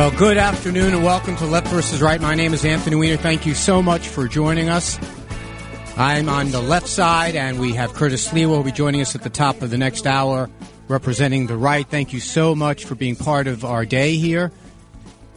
[0.00, 2.22] Well, good afternoon and welcome to Left versus Right.
[2.22, 3.18] My name is Anthony Weiner.
[3.18, 4.98] Thank you so much for joining us.
[5.98, 9.20] I'm on the left side, and we have Curtis Sliwa will be joining us at
[9.20, 10.48] the top of the next hour,
[10.88, 11.86] representing the right.
[11.86, 14.52] Thank you so much for being part of our day here.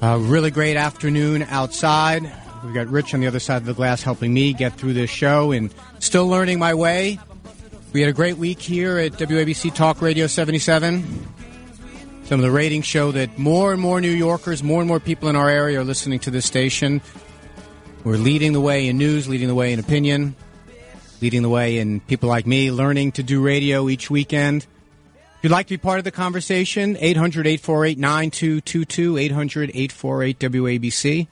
[0.02, 2.24] A really great afternoon outside.
[2.64, 5.10] We've got Rich on the other side of the glass helping me get through this
[5.10, 7.20] show and still learning my way.
[7.92, 11.33] We had a great week here at WABC Talk Radio 77.
[12.26, 15.28] Some of the ratings show that more and more New Yorkers, more and more people
[15.28, 17.02] in our area are listening to this station.
[18.04, 20.36] We're leading the way in news, leading the way in opinion,
[21.22, 24.64] leading the way in people like me learning to do radio each weekend.
[24.64, 31.28] If you'd like to be part of the conversation, 800 848 9222, 800 848 WABC.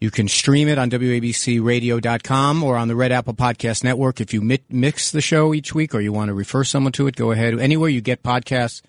[0.00, 4.20] You can stream it on WABCRadio.com or on the Red Apple Podcast Network.
[4.20, 7.16] If you mix the show each week or you want to refer someone to it,
[7.16, 7.58] go ahead.
[7.58, 8.82] Anywhere you get podcasts,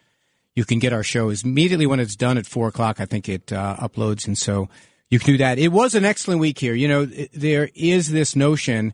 [0.56, 3.00] you can get our shows immediately when it's done at four o'clock.
[3.00, 4.70] I think it uh, uploads, and so
[5.10, 5.58] you can do that.
[5.58, 6.74] It was an excellent week here.
[6.74, 8.94] You know, there is this notion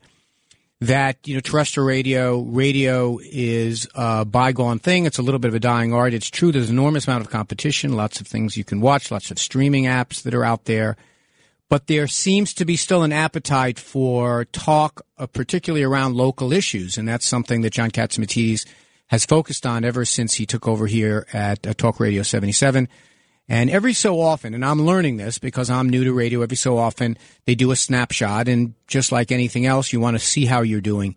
[0.82, 5.06] that you know terrestrial radio, radio is a bygone thing.
[5.06, 6.14] It's a little bit of a dying art.
[6.14, 6.52] It's true.
[6.52, 7.94] There's an enormous amount of competition.
[7.94, 9.12] Lots of things you can watch.
[9.12, 10.96] Lots of streaming apps that are out there.
[11.68, 16.98] But there seems to be still an appetite for talk, uh, particularly around local issues,
[16.98, 18.66] and that's something that John Catsimatidis
[19.10, 22.88] has focused on ever since he took over here at uh, Talk Radio 77.
[23.48, 26.78] And every so often, and I'm learning this because I'm new to radio, every so
[26.78, 28.48] often they do a snapshot.
[28.48, 31.16] And just like anything else, you want to see how you're doing.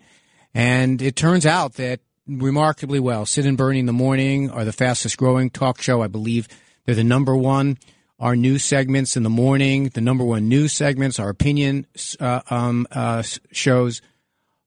[0.54, 3.26] And it turns out that remarkably well.
[3.26, 6.02] Sid and Bernie in the morning are the fastest growing talk show.
[6.02, 6.48] I believe
[6.86, 7.76] they're the number one.
[8.18, 11.86] Our news segments in the morning, the number one news segments, our opinion
[12.20, 14.00] uh, um, uh, shows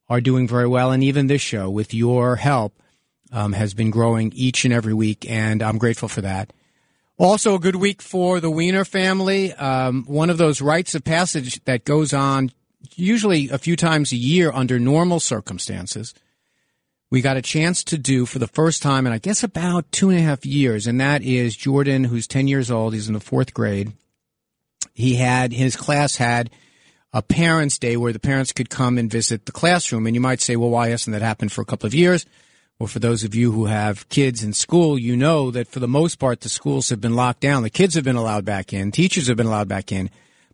[0.09, 0.92] are doing very well.
[0.92, 2.74] And even this show, with your help,
[3.35, 6.53] um, has been growing each and every week, and I'm grateful for that.
[7.18, 9.53] Also, a good week for the Weiner family.
[9.53, 12.51] Um, one of those rites of passage that goes on
[12.95, 16.13] usually a few times a year under normal circumstances.
[17.12, 20.09] We got a chance to do for the first time in, I guess, about two
[20.09, 22.94] and a half years, and that is Jordan, who's 10 years old.
[22.94, 23.91] He's in the fourth grade.
[24.94, 26.50] He had, his class had
[27.12, 30.06] a parents' day where the parents could come and visit the classroom.
[30.07, 32.25] And you might say, well, why hasn't that happened for a couple of years?
[32.80, 35.88] Or for those of you who have kids in school, you know that for the
[35.88, 37.63] most part, the schools have been locked down.
[37.63, 38.91] The kids have been allowed back in.
[38.91, 40.09] Teachers have been allowed back in.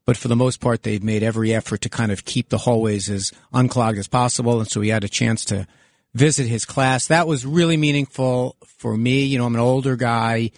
[0.05, 3.09] But for the most part, they've made every effort to kind of keep the hallways
[3.09, 4.59] as unclogged as possible.
[4.59, 5.67] And so he had a chance to
[6.13, 7.07] visit his class.
[7.07, 9.23] That was really meaningful for me.
[9.23, 10.51] You know, I'm an older guy.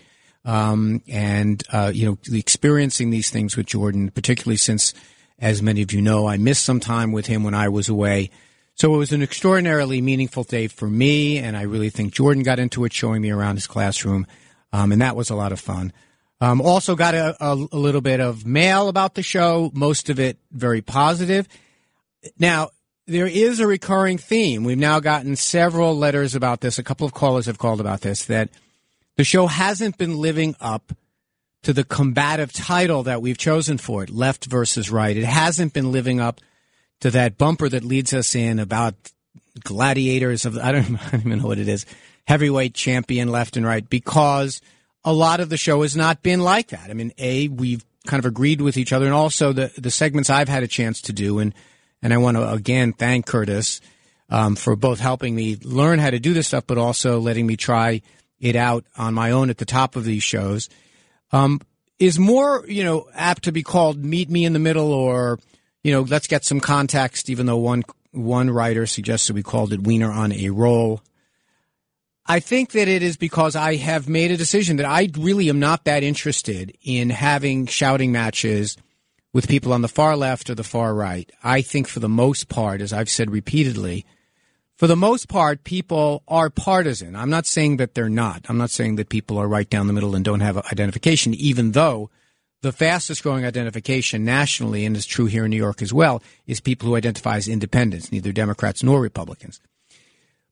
[0.46, 4.94] Um, and, uh, you know, experiencing these things with Jordan, particularly since,
[5.40, 8.30] as many of you know, I missed some time with him when I was away.
[8.76, 12.60] So it was an extraordinarily meaningful day for me, and I really think Jordan got
[12.60, 14.26] into it, showing me around his classroom,
[14.72, 15.94] um, and that was a lot of fun.
[16.42, 20.20] Um, also got a, a, a, little bit of mail about the show, most of
[20.20, 21.48] it very positive.
[22.38, 22.72] Now,
[23.06, 24.64] there is a recurring theme.
[24.64, 26.80] We've now gotten several letters about this.
[26.80, 28.50] A couple of callers have called about this, that
[29.16, 30.92] the show hasn't been living up
[31.62, 35.16] to the combative title that we've chosen for it, left versus right.
[35.16, 36.42] It hasn't been living up–
[37.04, 38.96] to that bumper that leads us in about
[39.62, 41.86] gladiators of I don't, I don't even know what it is
[42.26, 44.62] heavyweight champion left and right because
[45.04, 46.90] a lot of the show has not been like that.
[46.90, 50.30] I mean, a we've kind of agreed with each other, and also the the segments
[50.30, 51.54] I've had a chance to do, and
[52.02, 53.82] and I want to again thank Curtis
[54.30, 57.58] um, for both helping me learn how to do this stuff, but also letting me
[57.58, 58.02] try
[58.40, 60.70] it out on my own at the top of these shows.
[61.34, 61.60] Um,
[62.00, 65.38] is more you know apt to be called "Meet Me in the Middle" or
[65.84, 69.86] you know, let's get some context, even though one, one writer suggested we called it
[69.86, 71.02] Weiner on a roll.
[72.26, 75.60] I think that it is because I have made a decision that I really am
[75.60, 78.78] not that interested in having shouting matches
[79.34, 81.30] with people on the far left or the far right.
[81.44, 84.06] I think for the most part, as I've said repeatedly,
[84.76, 87.16] for the most part, people are partisan.
[87.16, 88.46] I'm not saying that they're not.
[88.48, 91.72] I'm not saying that people are right down the middle and don't have identification, even
[91.72, 92.10] though
[92.64, 96.62] the fastest growing identification nationally, and it's true here in New York as well, is
[96.62, 99.60] people who identify as independents, neither Democrats nor Republicans.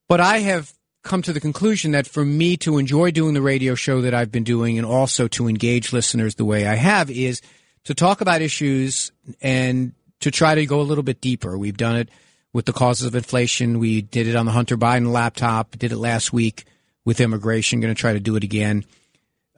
[0.10, 0.74] But I have
[1.04, 4.32] come to the conclusion that for me to enjoy doing the radio show that I've
[4.32, 7.42] been doing and also to engage listeners the way I have is
[7.86, 11.58] to talk about issues and to try to go a little bit deeper.
[11.58, 12.10] We've done it
[12.52, 13.80] with the causes of inflation.
[13.80, 16.66] We did it on the Hunter Biden laptop, did it last week
[17.06, 18.84] with immigration, going to try to do it again,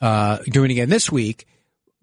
[0.01, 1.47] uh, doing it again this week.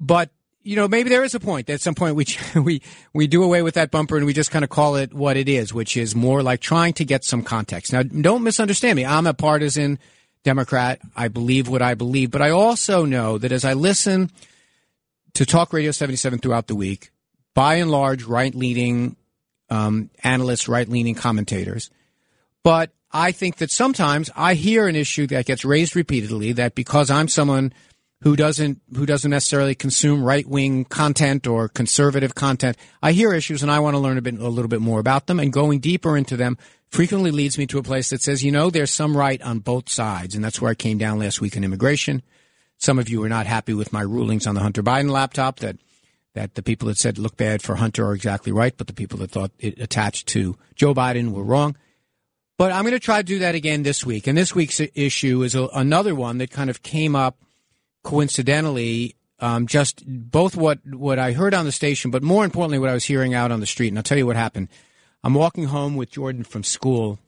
[0.01, 0.31] But
[0.63, 1.71] you know, maybe there is a point.
[1.71, 4.65] At some point, we we we do away with that bumper and we just kind
[4.65, 7.93] of call it what it is, which is more like trying to get some context.
[7.93, 9.05] Now, don't misunderstand me.
[9.05, 9.99] I'm a partisan
[10.45, 11.01] Democrat.
[11.17, 14.31] I believe what I believe, but I also know that as I listen
[15.35, 17.11] to Talk Radio 77 throughout the week,
[17.55, 19.17] by and large, right leaning
[19.69, 21.91] um, analysts, right leaning commentators,
[22.63, 27.11] but I think that sometimes I hear an issue that gets raised repeatedly that because
[27.11, 27.73] I'm someone
[28.23, 32.77] who doesn't who doesn't necessarily consume right wing content or conservative content.
[33.03, 35.27] I hear issues and I want to learn a bit a little bit more about
[35.27, 36.59] them and going deeper into them
[36.91, 39.89] frequently leads me to a place that says, you know, there's some right on both
[39.89, 42.23] sides, and that's where I came down last week in immigration.
[42.79, 45.77] Some of you are not happy with my rulings on the Hunter Biden laptop that
[46.35, 49.19] that the people that said look bad for Hunter are exactly right, but the people
[49.19, 51.77] that thought it attached to Joe Biden were wrong.
[52.57, 54.27] But I'm going to try to do that again this week.
[54.27, 57.39] And this week's issue is a, another one that kind of came up
[58.03, 62.91] coincidentally, um, just both what, what I heard on the station, but more importantly, what
[62.91, 63.89] I was hearing out on the street.
[63.89, 64.69] And I'll tell you what happened.
[65.23, 67.19] I'm walking home with Jordan from school,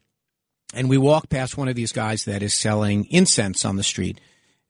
[0.75, 4.21] and we walk past one of these guys that is selling incense on the street.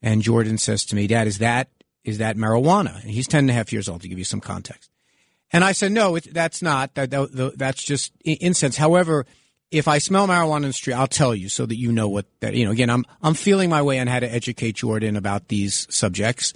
[0.01, 1.69] And Jordan says to me, Dad, is that
[2.05, 3.01] is that marijuana?
[3.03, 4.91] And he's 10 and a half years old, to give you some context.
[5.53, 6.95] And I said, no, it, that's not.
[6.95, 8.77] That, that, that's just incense.
[8.77, 9.27] However,
[9.73, 12.27] if I smell marijuana in the street, I'll tell you so that you know what
[12.41, 15.49] that, you know, again, I'm, I'm feeling my way on how to educate Jordan about
[15.49, 16.53] these subjects.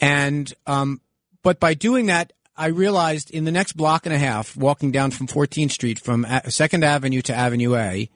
[0.00, 1.00] And, um,
[1.42, 5.10] but by doing that, I realized in the next block and a half, walking down
[5.10, 8.08] from 14th Street from Second Avenue to Avenue A,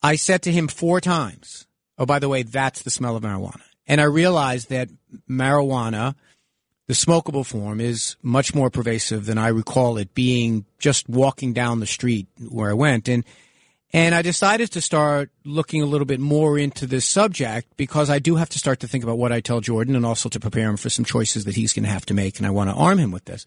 [0.00, 1.66] I said to him four times,
[1.98, 3.62] Oh, by the way, that's the smell of marijuana.
[3.86, 4.88] And I realized that
[5.28, 6.14] marijuana,
[6.92, 11.80] the smokable form is much more pervasive than I recall it being just walking down
[11.80, 13.08] the street where I went.
[13.08, 13.24] And,
[13.94, 18.18] and I decided to start looking a little bit more into this subject because I
[18.18, 20.68] do have to start to think about what I tell Jordan and also to prepare
[20.68, 22.36] him for some choices that he's going to have to make.
[22.36, 23.46] And I want to arm him with this.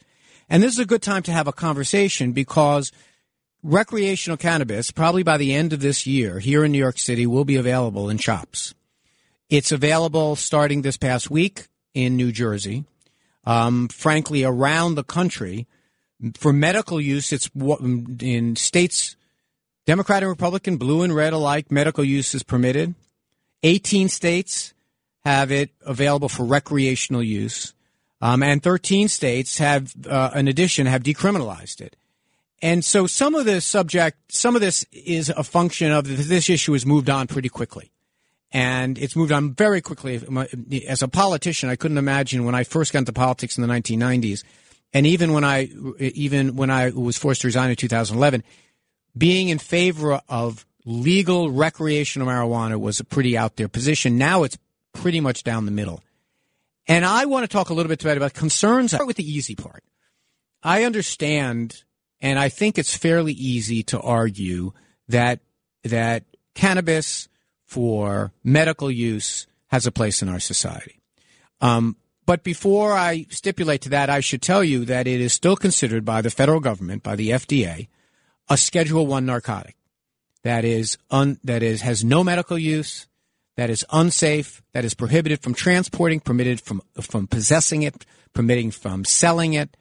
[0.49, 2.91] And this is a good time to have a conversation because
[3.61, 7.45] recreational cannabis, probably by the end of this year here in New York City, will
[7.45, 8.73] be available in shops.
[9.51, 12.85] It's available starting this past week in New Jersey
[13.45, 15.67] um, frankly, around the country.
[16.35, 19.15] For medical use, it's in states,
[19.85, 22.95] Democrat and Republican, blue and red alike, medical use is permitted.
[23.63, 24.73] 18 states
[25.23, 27.73] have it available for recreational use.
[28.21, 31.95] Um, and 13 states have, uh, in addition, have decriminalized it.
[32.61, 36.73] And so some of this subject, some of this is a function of this issue
[36.73, 37.91] has moved on pretty quickly
[38.55, 40.15] and it's moved on very quickly.
[40.87, 44.45] As a politician, I couldn't imagine when I first got into politics in the 1990s,
[44.93, 45.63] and even when I
[45.99, 48.43] even when I was forced to resign in 2011,
[49.17, 54.17] being in favor of legal recreational marijuana was a pretty out there position.
[54.17, 54.57] Now it's
[54.93, 56.01] pretty much down the middle.
[56.87, 58.91] And I want to talk a little bit about, about concerns.
[58.91, 59.83] Start with the easy part.
[60.63, 61.83] I understand,
[62.21, 64.71] and I think it's fairly easy to argue
[65.09, 65.41] that
[65.83, 67.27] that cannabis
[67.75, 71.01] for medical use has a place in our society.
[71.59, 75.57] Um, but before I stipulate to that, I should tell you that it is still
[75.57, 77.89] considered by the federal government, by the FDA,
[78.49, 79.75] a Schedule One narcotic
[80.43, 83.07] that is un, that is has no medical use,
[83.57, 89.03] that is unsafe, that is prohibited from transporting, permitted from from possessing it, permitting from
[89.03, 89.75] selling it.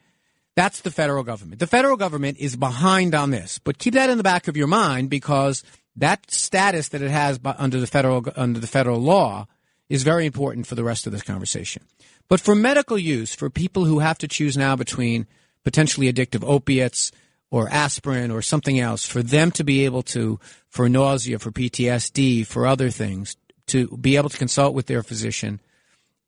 [0.57, 1.61] That's the federal government.
[1.61, 4.67] The federal government is behind on this, but keep that in the back of your
[4.67, 5.63] mind because
[5.97, 9.47] that status that it has under the federal under the federal law
[9.89, 11.85] is very important for the rest of this conversation.
[12.29, 15.27] But for medical use, for people who have to choose now between
[15.63, 17.13] potentially addictive opiates
[17.51, 22.47] or aspirin or something else, for them to be able to, for nausea, for PTSD,
[22.47, 23.37] for other things,
[23.67, 25.61] to be able to consult with their physician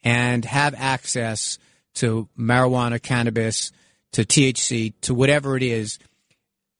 [0.04, 1.58] and have access
[1.94, 3.73] to marijuana, cannabis,
[4.12, 5.99] to THC, to whatever it is,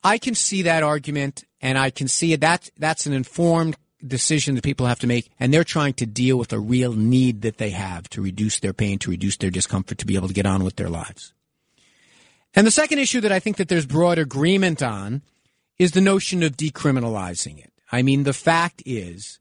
[0.05, 2.35] I can see that argument and I can see.
[2.37, 6.37] That, that's an informed decision that people have to make, and they're trying to deal
[6.37, 9.99] with a real need that they have to reduce their pain, to reduce their discomfort,
[9.99, 11.33] to be able to get on with their lives.
[12.55, 15.23] And the second issue that I think that there's broad agreement on
[15.79, 17.73] is the notion of decriminalizing it.
[17.93, 19.39] I mean, the fact is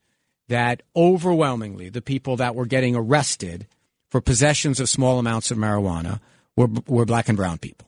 [0.47, 3.67] that overwhelmingly the people that were getting arrested
[4.09, 6.19] for possessions of small amounts of marijuana
[6.55, 7.87] were, were black and brown people.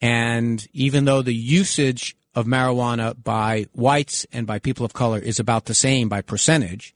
[0.00, 5.38] And even though the usage of marijuana by whites and by people of color is
[5.38, 6.94] about the same by percentage,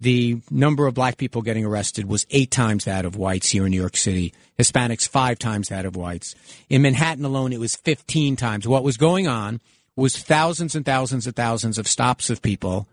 [0.00, 3.70] the number of black people getting arrested was eight times that of whites here in
[3.70, 4.32] New York City.
[4.58, 6.34] Hispanics five times that of whites.
[6.68, 8.66] In Manhattan alone, it was 15 times.
[8.66, 9.60] What was going on
[9.96, 12.88] was thousands and thousands and thousands of stops of people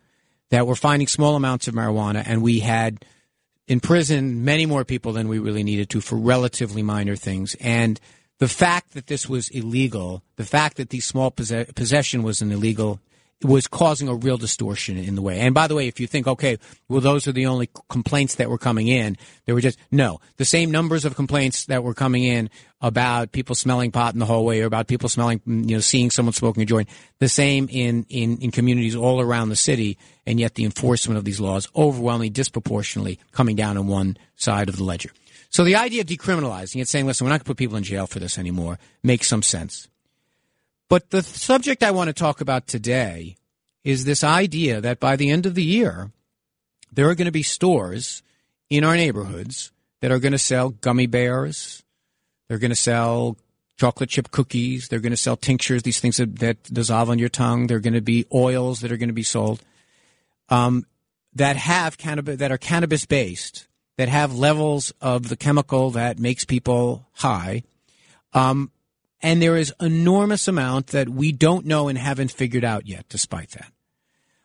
[0.49, 3.05] that were finding small amounts of marijuana, and we had
[3.67, 7.55] in prison many more people than we really needed to for relatively minor things.
[7.61, 7.99] And
[8.39, 12.51] the fact that this was illegal, the fact that the small possess- possession was an
[12.51, 12.99] illegal
[13.43, 15.39] was causing a real distortion in the way.
[15.39, 16.57] And by the way, if you think, okay,
[16.89, 19.15] well, those are the only complaints that were coming in,
[19.45, 22.49] they were just, no, the same numbers of complaints that were coming in
[22.81, 26.09] about people smelling pot in the hallway or about people smelling, mm, you know, seeing
[26.09, 26.89] someone smoking a joint,
[27.19, 29.99] the same in, in, in communities all around the city.
[30.25, 34.77] And yet the enforcement of these laws overwhelmingly disproportionately coming down on one side of
[34.77, 35.11] the ledger.
[35.57, 37.83] So the idea of decriminalizing it, saying, listen, we're not going to put people in
[37.83, 39.87] jail for this anymore, makes some sense.
[40.87, 43.37] But the subject I want to talk about today
[43.83, 46.11] is this idea that by the end of the year,
[46.93, 48.21] there are going to be stores
[48.69, 49.71] in our neighborhoods
[50.01, 51.81] that are going to sell gummy bears.
[52.47, 53.35] They're going to sell
[53.77, 54.89] chocolate chip cookies.
[54.89, 57.65] They're going to sell tinctures, these things that, that dissolve on your tongue.
[57.65, 59.63] They're going to be oils that are going to be sold
[60.49, 60.85] um,
[61.33, 63.66] that have cannabis that are cannabis based,
[63.97, 67.63] that have levels of the chemical that makes people high.
[68.33, 68.71] Um,
[69.21, 73.51] and there is enormous amount that we don't know and haven't figured out yet, despite
[73.51, 73.71] that.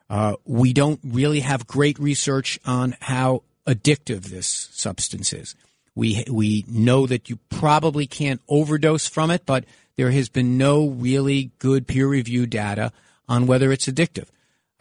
[0.08, 5.54] Uh, we don't really have great research on how addictive this substance is.
[5.94, 9.64] We, we know that you probably can't overdose from it, but
[9.96, 12.92] there has been no really good peer reviewed data
[13.28, 14.28] on whether it's addictive.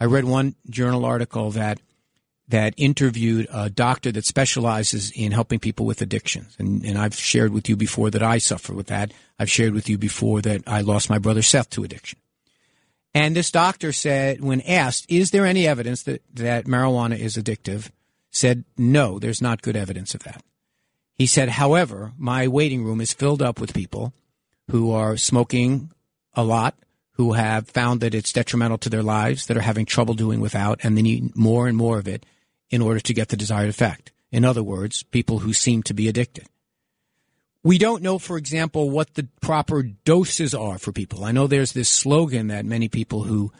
[0.00, 1.80] I read one journal article that
[2.48, 6.54] that interviewed a doctor that specializes in helping people with addictions.
[6.58, 9.12] And, and I've shared with you before that I suffer with that.
[9.38, 12.18] I've shared with you before that I lost my brother Seth to addiction.
[13.14, 17.90] And this doctor said, when asked, is there any evidence that, that marijuana is addictive?
[18.30, 20.42] Said, no, there's not good evidence of that.
[21.14, 24.14] He said, however, my waiting room is filled up with people
[24.70, 25.92] who are smoking
[26.34, 26.74] a lot,
[27.22, 30.80] who have found that it's detrimental to their lives, that are having trouble doing without,
[30.82, 32.26] and they need more and more of it
[32.68, 34.10] in order to get the desired effect.
[34.32, 36.46] In other words, people who seem to be addicted.
[37.62, 41.24] We don't know, for example, what the proper doses are for people.
[41.24, 43.52] I know there's this slogan that many people who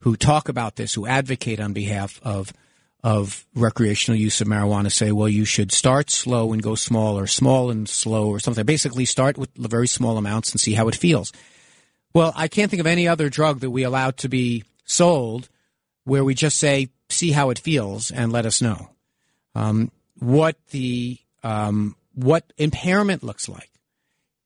[0.00, 2.54] who talk about this, who advocate on behalf of
[3.02, 7.26] of recreational use of marijuana say, well, you should start slow and go small or
[7.26, 8.64] small and slow or something.
[8.64, 11.32] Basically start with very small amounts and see how it feels.
[12.12, 15.48] Well, I can't think of any other drug that we allow to be sold
[16.04, 18.90] where we just say see how it feels and let us know
[19.54, 23.70] um, what the um, what impairment looks like.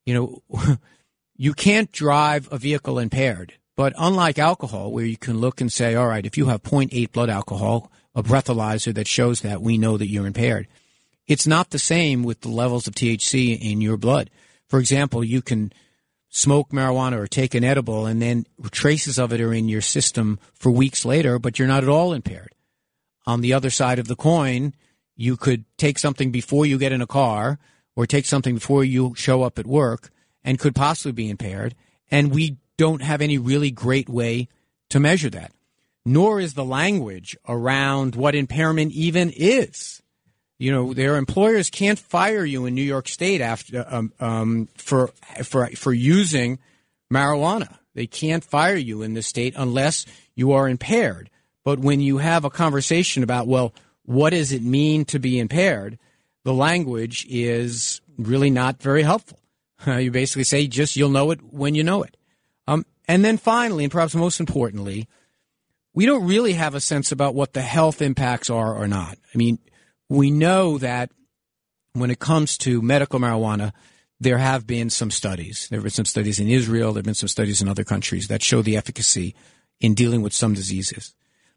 [0.05, 0.79] You know,
[1.37, 5.95] you can't drive a vehicle impaired, but unlike alcohol, where you can look and say,
[5.95, 9.97] all right, if you have 0.8 blood alcohol, a breathalyzer that shows that, we know
[9.97, 10.69] that you're impaired.
[11.27, 14.31] It's not the same with the levels of THC in your blood.
[14.69, 15.73] For example, you can
[16.35, 20.39] smoke marijuana or take an edible and then traces of it are in your system
[20.53, 22.55] for weeks later, but you're not at all impaired
[23.27, 24.75] on the other side of the coin,
[25.17, 27.59] you could take something before you get in a car
[27.97, 30.11] or take something before you show up at work
[30.43, 31.75] and could possibly be impaired.
[32.11, 34.49] And we don't have any really great way
[34.91, 35.53] to measure that.
[36.05, 40.03] Nor is the language around what impairment even is.
[40.59, 45.09] You know, their employers can't fire you in New York State after um, um, for
[45.43, 46.59] for for using
[47.13, 47.79] marijuana.
[47.95, 51.31] They can't fire you in the state unless you are impaired.
[51.65, 53.73] But when you have a conversation about, well,
[54.05, 55.99] what does it mean to be impaired?
[56.45, 59.41] The language is really not very helpful.
[59.87, 62.17] Uh, you basically say, just you'll know it when you know it.
[62.67, 65.09] Um, and then finally, and perhaps most importantly,
[65.95, 69.17] we don't really have a sense about what the health impacts are or not.
[69.33, 69.59] I mean,
[70.09, 71.11] we know that
[71.93, 73.73] when it comes to medical marijuana,
[74.21, 75.69] there have been some studies.
[75.69, 76.93] There have been some studies in Israel.
[76.93, 79.35] There have been some studies in other countries that show the efficacy
[79.81, 81.15] in dealing with some diseases.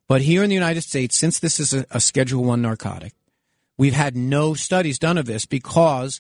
[0.08, 3.14] But here in the United States, since this is a, a Schedule One narcotic,
[3.78, 6.20] we've had no studies done of this because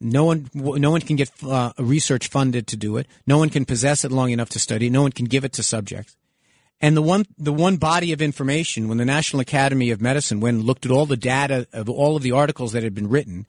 [0.00, 3.06] no one no one can get uh, research funded to do it.
[3.26, 4.90] No one can possess it long enough to study.
[4.90, 6.16] No one can give it to subjects.
[6.82, 10.56] And the one the one body of information when the National Academy of Medicine went
[10.58, 13.46] and looked at all the data of all of the articles that had been written,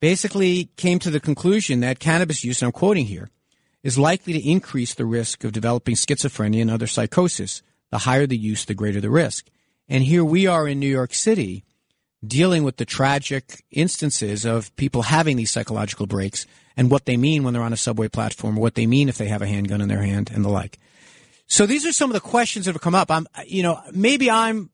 [0.00, 3.30] basically came to the conclusion that cannabis use, and I'm quoting here,
[3.82, 8.36] is likely to increase the risk of developing schizophrenia and other psychosis the higher the
[8.36, 9.48] use, the greater the risk.
[9.88, 11.64] And here we are in New York City.
[12.26, 17.42] dealing with the tragic instances of people having these psychological breaks and what they mean
[17.42, 19.88] when they're on a subway platform, what they mean if they have a handgun in
[19.88, 20.78] their hand and the like.
[21.46, 23.10] So these are some of the questions that have come up.
[23.10, 24.70] I'm, you know, maybe I'm,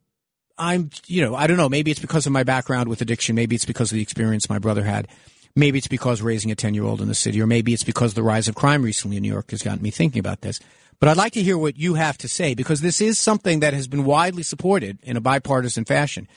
[0.57, 1.69] I'm, you know, I don't know.
[1.69, 3.35] Maybe it's because of my background with addiction.
[3.35, 5.09] Maybe it's because of the experience my brother had.
[5.57, 8.15] Maybe it's because raising a 10 year old in the city, or maybe it's because
[8.15, 10.61] the rise of crime recently in New York has gotten me thinking about this.
[11.01, 13.75] But I'd like to hear what you have to say because this is something that
[13.75, 16.29] has been widely supported in a bipartisan fashion.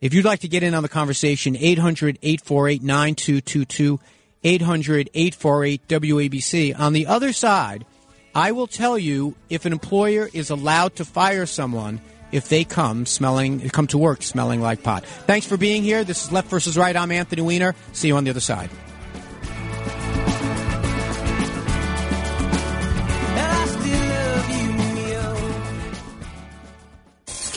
[0.00, 4.00] If you'd like to get in on the conversation, 800 848 9222,
[4.44, 6.78] 800 848 WABC.
[6.78, 7.86] On the other side,
[8.34, 13.04] I will tell you if an employer is allowed to fire someone if they come
[13.04, 15.04] smelling come to work smelling like pot.
[15.04, 16.02] Thanks for being here.
[16.02, 16.96] This is Left versus Right.
[16.96, 17.74] I'm Anthony Weiner.
[17.92, 18.70] See you on the other side.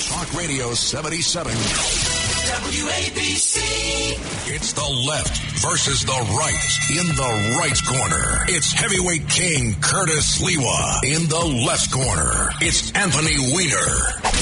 [0.10, 2.05] Talk Radio 77.
[2.46, 3.58] WABC.
[4.54, 8.46] It's the left versus the right in the right corner.
[8.48, 12.52] It's heavyweight king Curtis Sliwa in the left corner.
[12.62, 14.36] It's Anthony Weiner.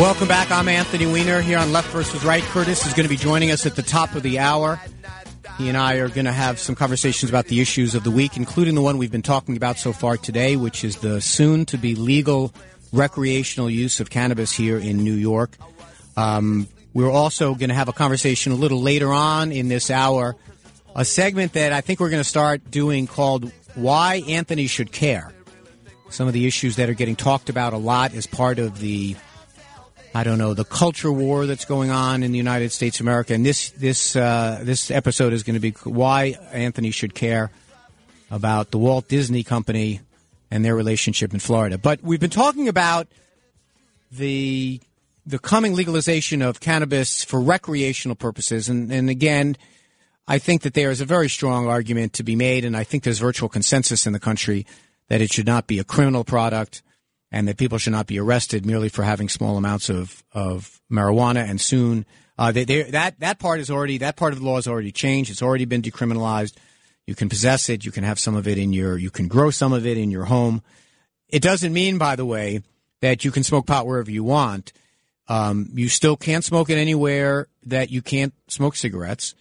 [0.00, 0.50] Welcome back.
[0.50, 2.42] I'm Anthony Weiner here on Left versus Right.
[2.42, 4.80] Curtis is going to be joining us at the top of the hour.
[5.58, 8.36] He and I are going to have some conversations about the issues of the week,
[8.36, 11.78] including the one we've been talking about so far today, which is the soon to
[11.78, 12.52] be legal
[12.92, 15.56] recreational use of cannabis here in New York.
[16.16, 20.36] Um, we're also going to have a conversation a little later on in this hour,
[20.94, 25.32] a segment that I think we're going to start doing called Why Anthony Should Care.
[26.10, 29.16] Some of the issues that are getting talked about a lot as part of the
[30.16, 33.34] I don't know the culture war that's going on in the United States of America.
[33.34, 37.50] And this this uh, this episode is going to be why Anthony should care
[38.30, 40.00] about the Walt Disney Company
[40.50, 41.76] and their relationship in Florida.
[41.76, 43.08] But we've been talking about
[44.10, 44.80] the
[45.26, 49.58] the coming legalization of cannabis for recreational purposes, and and again.
[50.28, 53.04] I think that there is a very strong argument to be made, and I think
[53.04, 54.66] there's virtual consensus in the country
[55.06, 56.82] that it should not be a criminal product
[57.32, 61.48] and that people should not be arrested merely for having small amounts of, of marijuana.
[61.48, 62.06] And soon,
[62.38, 64.92] uh, they, they, that that part is already that part of the law has already
[64.92, 65.30] changed.
[65.30, 66.56] It's already been decriminalized.
[67.06, 67.84] You can possess it.
[67.84, 68.98] You can have some of it in your.
[68.98, 70.62] You can grow some of it in your home.
[71.28, 72.62] It doesn't mean, by the way,
[73.00, 74.72] that you can smoke pot wherever you want.
[75.28, 79.34] Um, you still can't smoke it anywhere that you can't smoke cigarettes.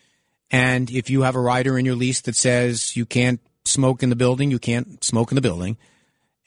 [0.49, 4.09] And if you have a rider in your lease that says you can't smoke in
[4.09, 5.77] the building, you can't smoke in the building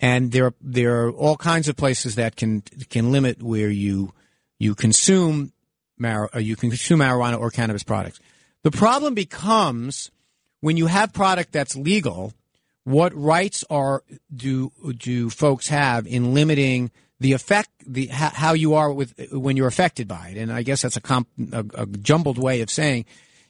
[0.00, 4.12] and there are, there are all kinds of places that can can limit where you
[4.58, 5.52] you consume
[5.98, 8.20] mar- uh, you can consume marijuana or cannabis products.
[8.62, 10.10] The problem becomes
[10.60, 12.32] when you have product that's legal.
[12.84, 14.02] What rights are
[14.34, 19.66] do do folks have in limiting the effect the how you are with when you're
[19.66, 20.38] affected by it?
[20.38, 23.04] And I guess that's a, comp, a, a jumbled way of saying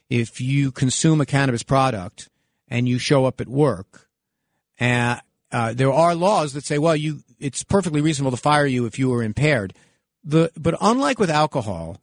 [0.09, 2.29] if you consume a cannabis product
[2.67, 4.09] and you show up at work
[4.77, 8.85] and uh, there are laws that say, well, you it's perfectly reasonable to fire you
[8.85, 9.73] if you are impaired.
[10.23, 12.01] The but unlike with alcohol,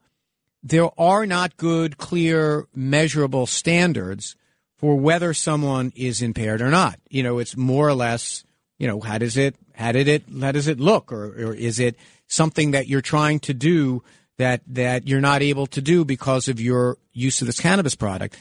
[0.62, 4.35] there are not good, clear, measurable standards
[4.76, 6.98] for whether someone is impaired or not.
[7.09, 8.44] You know, it's more or less,
[8.78, 11.78] you know, how does it how did it how does it look, or, or is
[11.78, 14.02] it something that you're trying to do
[14.38, 18.37] that that you're not able to do because of your use of this cannabis product?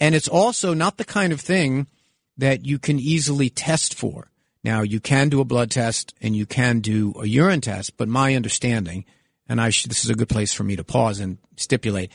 [0.00, 1.86] And it's also not the kind of thing
[2.36, 4.30] that you can easily test for.
[4.64, 8.08] Now, you can do a blood test and you can do a urine test, but
[8.08, 9.04] my understanding,
[9.48, 12.10] and I sh- this is a good place for me to pause and stipulate.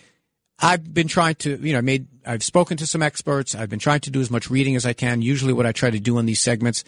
[0.60, 3.56] I've been trying to, you know, made I've spoken to some experts.
[3.56, 5.22] I've been trying to do as much reading as I can.
[5.22, 6.84] Usually, what I try to do in these segments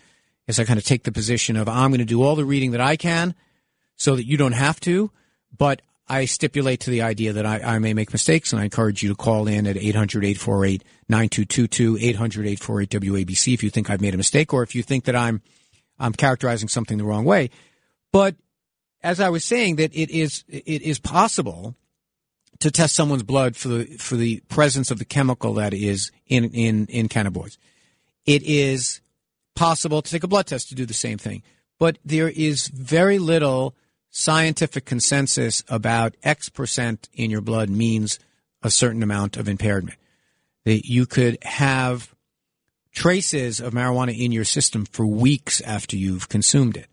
[0.47, 2.71] is I kind of take the position of I'm going to do all the reading
[2.71, 3.35] that I can,
[3.95, 5.11] so that you don't have to.
[5.57, 9.01] But I stipulate to the idea that I, I may make mistakes, and I encourage
[9.01, 14.01] you to call in at 800 848 9222, 800 848 WABC if you think I've
[14.01, 15.41] made a mistake or if you think that I'm,
[15.99, 17.49] I'm characterizing something the wrong way.
[18.11, 18.35] But
[19.01, 21.75] as I was saying, that it is, it is possible
[22.59, 26.45] to test someone's blood for the, for the presence of the chemical that is in,
[26.51, 27.57] in, in cannabinoids.
[28.25, 29.01] It is
[29.55, 31.43] possible to take a blood test to do the same thing.
[31.79, 33.75] But there is very little
[34.17, 38.17] scientific consensus about X percent in your blood means
[38.63, 39.97] a certain amount of impairment.
[40.63, 42.15] That you could have
[42.93, 46.87] traces of marijuana in your system for weeks after you've consumed it.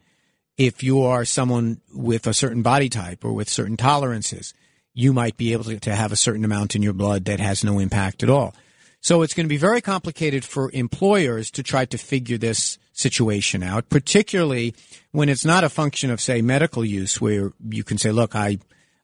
[0.59, 4.53] If you are someone with a certain body type or with certain tolerances,
[4.93, 7.79] you might be able to, have a certain amount in your blood that has no
[7.79, 8.53] impact at all.
[9.01, 13.62] So it's going to be very complicated for employers to try to figure this situation
[13.62, 14.74] out, particularly
[15.12, 18.59] when it's not a function of, say, medical use, where you can say, look, I,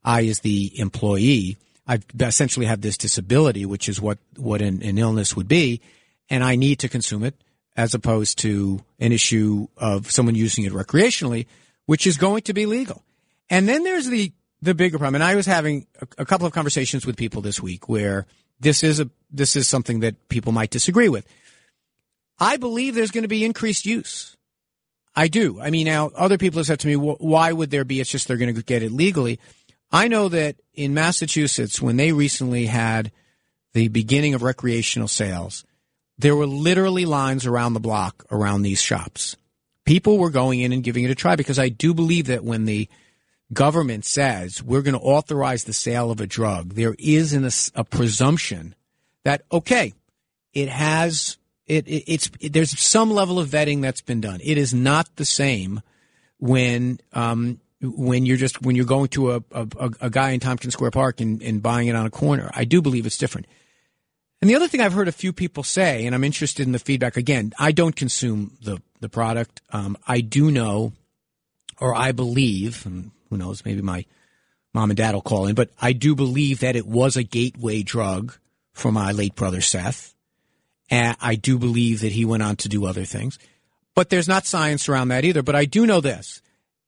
[0.04, 4.98] I as the employee, I essentially have this disability, which is what, what an, an
[4.98, 5.80] illness would be,
[6.28, 7.34] and I need to consume it,
[7.76, 11.46] as opposed to an issue of someone using it recreationally,
[11.86, 13.02] which is going to be legal.
[13.48, 15.14] And then there's the, the bigger problem.
[15.14, 18.26] And I was having a, a couple of conversations with people this week where
[18.60, 21.26] this is a, this is something that people might disagree with.
[22.38, 24.36] I believe there's going to be increased use.
[25.14, 25.60] I do.
[25.60, 28.00] I mean, now other people have said to me, why would there be?
[28.00, 29.40] It's just they're going to get it legally.
[29.90, 33.10] I know that in Massachusetts, when they recently had
[33.72, 35.64] the beginning of recreational sales,
[36.18, 39.36] there were literally lines around the block around these shops.
[39.84, 42.64] People were going in and giving it a try because I do believe that when
[42.64, 42.88] the
[43.52, 47.84] government says we're going to authorize the sale of a drug, there is an, a
[47.84, 48.74] presumption
[49.24, 49.94] that, okay,
[50.52, 51.38] it has
[51.68, 54.40] it, it, it's it, there's some level of vetting that's been done.
[54.42, 55.82] It is not the same
[56.38, 60.74] when um, when you're just when you're going to a, a, a guy in Tompkins
[60.74, 62.50] Square Park and, and buying it on a corner.
[62.54, 63.46] I do believe it's different.
[64.40, 66.78] And the other thing I've heard a few people say, and I'm interested in the
[66.78, 69.60] feedback again, I don't consume the, the product.
[69.70, 70.92] Um, I do know,
[71.80, 74.04] or I believe, and who knows, maybe my
[74.72, 77.82] mom and dad will call in, but I do believe that it was a gateway
[77.82, 78.36] drug
[78.72, 80.14] for my late brother Seth.
[80.90, 83.38] And I do believe that he went on to do other things.
[83.94, 85.42] But there's not science around that either.
[85.42, 86.40] But I do know this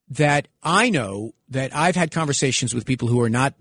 [0.09, 3.55] that I know that I've had conversations with people who are not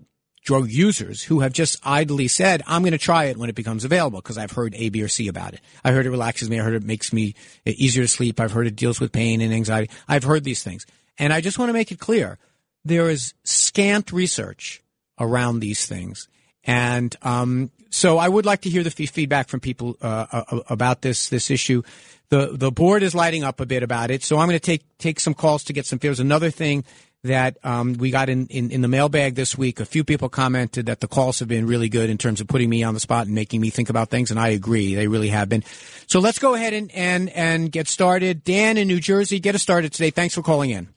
[0.44, 3.84] drug users who have just idly said, I'm going to try it when it becomes
[3.84, 5.62] available because I've heard A, B, or C about it.
[5.84, 6.60] I heard it relaxes me.
[6.60, 8.40] I heard it makes me easier to sleep.
[8.40, 9.92] I've heard it deals with pain and anxiety.
[10.08, 10.86] I've heard these things.
[11.18, 12.40] And I just want to make it clear
[12.86, 14.82] there is scant research
[15.20, 16.30] around these things.
[16.64, 21.02] And um, so I would like to hear the feedback from people uh, uh, about
[21.02, 21.82] this this issue.
[22.30, 24.84] The the board is lighting up a bit about it, so I'm going to take
[24.98, 26.20] take some calls to get some fears.
[26.20, 26.84] Another thing
[27.24, 30.86] that um, we got in, in, in the mailbag this week, a few people commented
[30.86, 33.26] that the calls have been really good in terms of putting me on the spot
[33.26, 35.64] and making me think about things, and I agree, they really have been.
[36.08, 38.44] So let's go ahead and and, and get started.
[38.44, 40.12] Dan in New Jersey, get us started today.
[40.12, 40.90] Thanks for calling in.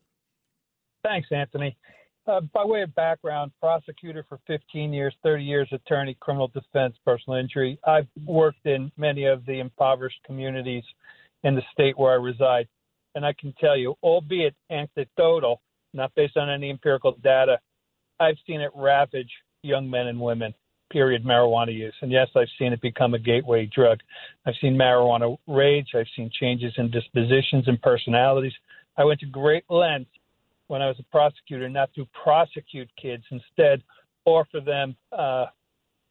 [1.02, 1.76] Thanks, Anthony.
[2.24, 7.38] Uh, by way of background, prosecutor for 15 years, 30 years attorney, criminal defense, personal
[7.38, 7.80] injury.
[7.84, 10.84] I've worked in many of the impoverished communities
[11.42, 12.68] in the state where I reside.
[13.16, 15.60] And I can tell you, albeit anecdotal,
[15.94, 17.58] not based on any empirical data,
[18.20, 19.30] I've seen it ravage
[19.64, 20.54] young men and women,
[20.92, 21.94] period, marijuana use.
[22.02, 23.98] And yes, I've seen it become a gateway drug.
[24.46, 25.88] I've seen marijuana rage.
[25.96, 28.52] I've seen changes in dispositions and personalities.
[28.96, 30.12] I went to great lengths
[30.68, 33.82] when I was a prosecutor not to prosecute kids, instead
[34.24, 35.46] offer them uh,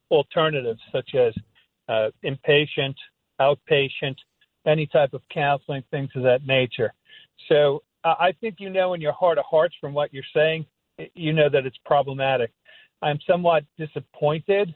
[0.09, 1.33] alternatives such as
[1.89, 2.95] uh, inpatient,
[3.39, 4.15] outpatient,
[4.65, 6.93] any type of counseling, things of that nature.
[7.49, 10.65] So uh, I think you know in your heart of hearts from what you're saying,
[11.15, 12.51] you know that it's problematic.
[13.01, 14.75] I'm somewhat disappointed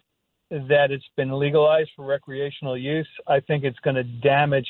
[0.50, 3.08] that it's been legalized for recreational use.
[3.28, 4.68] I think it's going to damage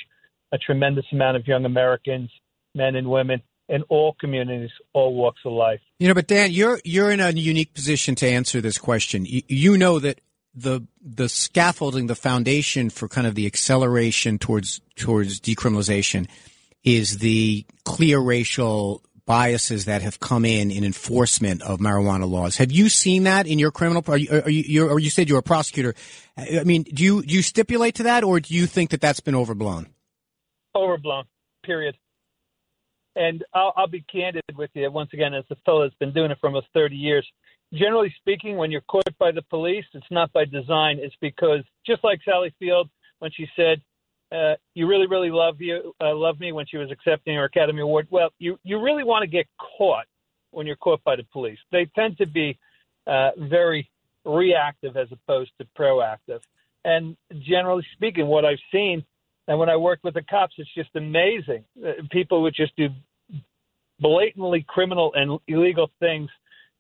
[0.52, 2.30] a tremendous amount of young Americans,
[2.74, 5.80] men and women, in all communities, all walks of life.
[6.00, 9.26] You know, but Dan, you're you're in a unique position to answer this question.
[9.26, 10.22] You, you know that
[10.54, 16.28] the the scaffolding, the foundation for kind of the acceleration towards towards decriminalization
[16.84, 22.58] is the clear racial biases that have come in in enforcement of marijuana laws.
[22.58, 24.04] Have you seen that in your criminal?
[24.08, 25.96] Are you, are you, or you said you're a prosecutor.
[26.38, 29.20] I mean, do you do you stipulate to that, or do you think that that's
[29.20, 29.88] been overblown?
[30.76, 31.26] Overblown.
[31.64, 31.98] Period.
[33.16, 36.32] And I'll, I'll be candid with you once again, as the fellow has been doing
[36.32, 37.26] it for almost 30 years.
[37.74, 41.00] Generally speaking, when you're caught by the police, it's not by design.
[41.02, 43.82] It's because just like Sally Field when she said,
[44.32, 47.82] uh, "You really, really love you, uh, love me," when she was accepting her Academy
[47.82, 48.08] Award.
[48.12, 50.06] Well, you you really want to get caught
[50.52, 51.60] when you're caught by the police.
[51.72, 52.58] They tend to be
[53.08, 53.90] uh, very
[54.26, 56.42] reactive as opposed to proactive.
[56.84, 59.04] And generally speaking, what I've seen
[59.48, 61.66] and when I worked with the cops, it's just amazing.
[61.84, 62.90] Uh, people would just do
[64.00, 66.30] blatantly criminal and illegal things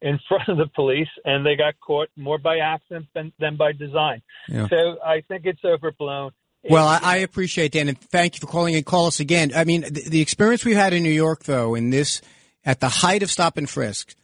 [0.01, 3.71] in front of the police, and they got caught more by accident than, than by
[3.71, 4.21] design.
[4.47, 4.67] Yeah.
[4.67, 6.31] So I think it's overblown.
[6.67, 9.51] Well, I, I appreciate Dan, and thank you for calling and call us again.
[9.55, 12.21] I mean, the, the experience we had in New York, though, in this
[12.65, 14.15] at the height of stop and frisk,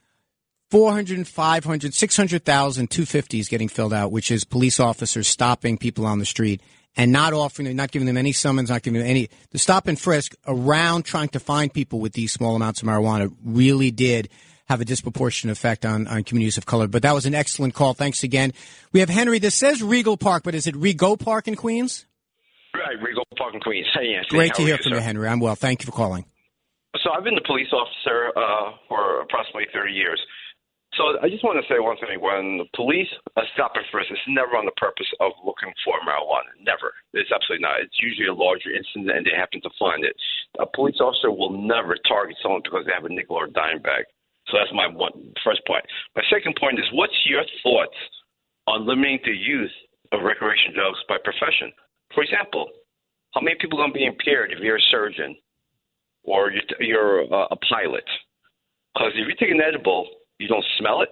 [0.71, 6.25] 400, 500, 600,000 250s getting filled out, which is police officers stopping people on the
[6.25, 6.61] street
[6.97, 9.87] and not offering them, not giving them any summons, not giving them any, the stop
[9.87, 14.29] and frisk around trying to find people with these small amounts of marijuana really did
[14.65, 16.87] have a disproportionate effect on, on communities of color.
[16.87, 17.93] But that was an excellent call.
[17.93, 18.53] Thanks again.
[18.93, 19.39] We have Henry.
[19.39, 22.05] This says Regal Park, but is it Rego Park in Queens?
[22.73, 23.87] Right, Regal Park in Queens.
[23.93, 24.29] Hey, Anthony.
[24.29, 24.95] Great to hear you, from sir?
[24.95, 25.27] you, Henry.
[25.27, 25.55] I'm well.
[25.55, 26.25] Thank you for calling.
[27.03, 30.19] So I've been a police officer uh, for approximately 30 years.
[30.99, 32.19] So I just want to say one thing.
[32.19, 33.07] When the police
[33.55, 36.51] stopping for us, it's never on the purpose of looking for marijuana.
[36.59, 36.91] Never.
[37.15, 37.79] It's absolutely not.
[37.79, 40.11] It's usually a larger incident and they happen to find it.
[40.59, 43.79] A police officer will never target someone because they have a nickel or a dime
[43.79, 44.03] bag.
[44.51, 45.87] So that's my one first point.
[46.15, 47.95] My second point is what's your thoughts
[48.67, 49.71] on limiting the use
[50.11, 51.71] of recreational drugs by profession?
[52.11, 52.67] For example,
[53.31, 55.39] how many people are going to be impaired if you're a surgeon
[56.27, 56.51] or
[56.83, 58.03] you're, a pilot?
[58.91, 60.03] Because if you take an edible,
[60.41, 61.09] you don't smell it.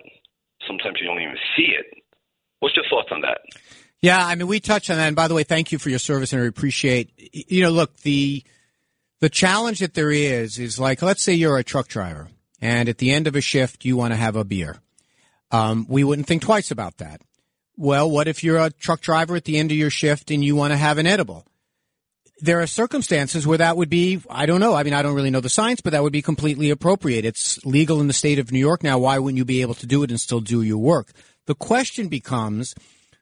[0.68, 2.04] Sometimes you don't even see it.
[2.60, 3.40] What's your thoughts on that?
[4.02, 5.08] Yeah, I mean, we touched on that.
[5.08, 7.12] And by the way, thank you for your service, and I appreciate.
[7.34, 8.44] You know, look the
[9.20, 12.28] the challenge that there is is like, let's say you're a truck driver,
[12.62, 14.78] and at the end of a shift, you want to have a beer.
[15.52, 17.22] Um, we wouldn't think twice about that.
[17.76, 20.56] Well, what if you're a truck driver at the end of your shift and you
[20.56, 21.46] want to have an edible?
[22.42, 24.74] There are circumstances where that would be, I don't know.
[24.74, 27.26] I mean, I don't really know the science, but that would be completely appropriate.
[27.26, 28.98] It's legal in the state of New York now.
[28.98, 31.12] Why wouldn't you be able to do it and still do your work?
[31.48, 32.76] The question becomes,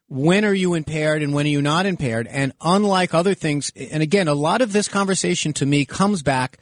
[0.07, 2.27] when are you impaired and when are you not impaired?
[2.27, 6.59] And unlike other things, and again, a lot of this conversation to me comes back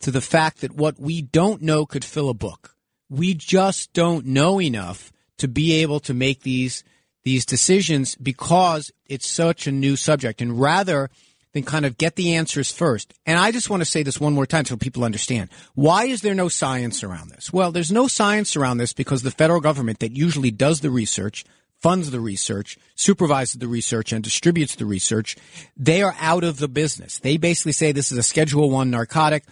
[0.00, 2.76] to the fact that what we don't know could fill a book.
[3.08, 6.84] We just don't know enough to be able to make these
[7.22, 10.42] these decisions because it's such a new subject.
[10.42, 11.10] And rather
[11.54, 14.34] than kind of get the answers first, and I just want to say this one
[14.34, 15.48] more time so people understand.
[15.74, 17.52] Why is there no science around this?
[17.52, 21.44] Well, there's no science around this because the federal government that usually does the research
[21.84, 25.36] funds the research, supervises the research, and distributes the research,
[25.76, 27.18] they are out of the business.
[27.18, 29.44] They basically say this is a Schedule One narcotic.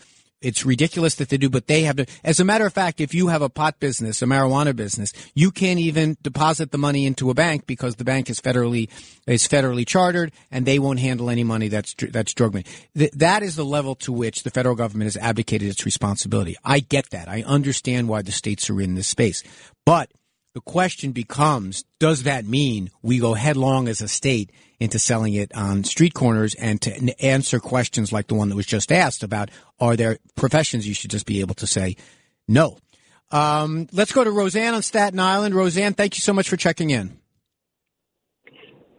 [0.42, 2.06] It's ridiculous that they do, but they have to.
[2.24, 5.50] As a matter of fact, if you have a pot business, a marijuana business, you
[5.50, 8.90] can't even deposit the money into a bank because the bank is federally
[9.26, 12.66] is federally chartered, and they won't handle any money that's that's drug money.
[12.96, 16.56] Th- that is the level to which the federal government has abdicated its responsibility.
[16.64, 17.28] I get that.
[17.28, 19.42] I understand why the states are in this space,
[19.86, 20.10] but
[20.54, 24.50] the question becomes, does that mean we go headlong as a state
[24.82, 28.66] into selling it on street corners and to answer questions like the one that was
[28.66, 31.96] just asked about are there professions you should just be able to say
[32.48, 32.78] no?
[33.30, 35.54] Um, let's go to Roseanne on Staten Island.
[35.54, 37.18] Roseanne, thank you so much for checking in.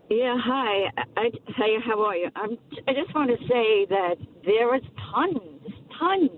[0.09, 0.89] Yeah, hi.
[1.17, 2.29] I, hey, how are you?
[2.35, 4.15] I'm, I just want to say that
[4.45, 6.29] there is tons, tons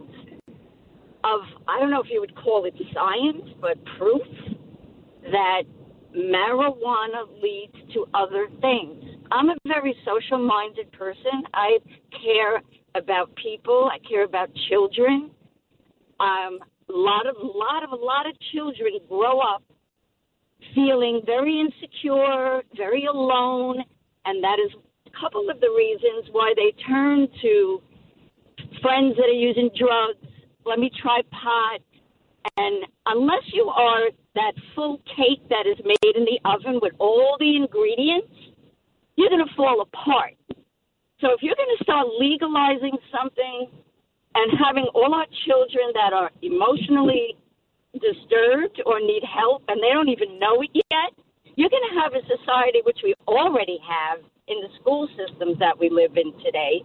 [1.24, 4.24] of, I don't know if you would call it science, but proof
[5.24, 5.64] that
[6.16, 9.05] marijuana leads to other things.
[9.32, 11.44] I'm a very social minded person.
[11.54, 11.78] I
[12.24, 12.62] care
[12.96, 15.32] about people, I care about children.
[16.20, 16.60] Um,
[16.90, 19.64] a lot of, lot of, a lot of children grow up
[20.74, 23.84] feeling very insecure, very alone,
[24.26, 24.72] and that is
[25.08, 27.82] a couple of the reasons why they turn to
[28.82, 30.18] friends that are using drugs.
[30.66, 31.82] Let me try pot.
[32.58, 37.38] And unless you are that full cake that is made in the oven with all
[37.40, 38.32] the ingredients,
[39.16, 40.36] you're going to fall apart.
[41.22, 43.72] So if you're going to start legalizing something
[44.36, 47.38] and having all our children that are emotionally
[47.94, 51.16] disturbed or need help and they don't even know it yet,
[51.56, 55.80] you're going to have a society which we already have in the school systems that
[55.80, 56.84] we live in today,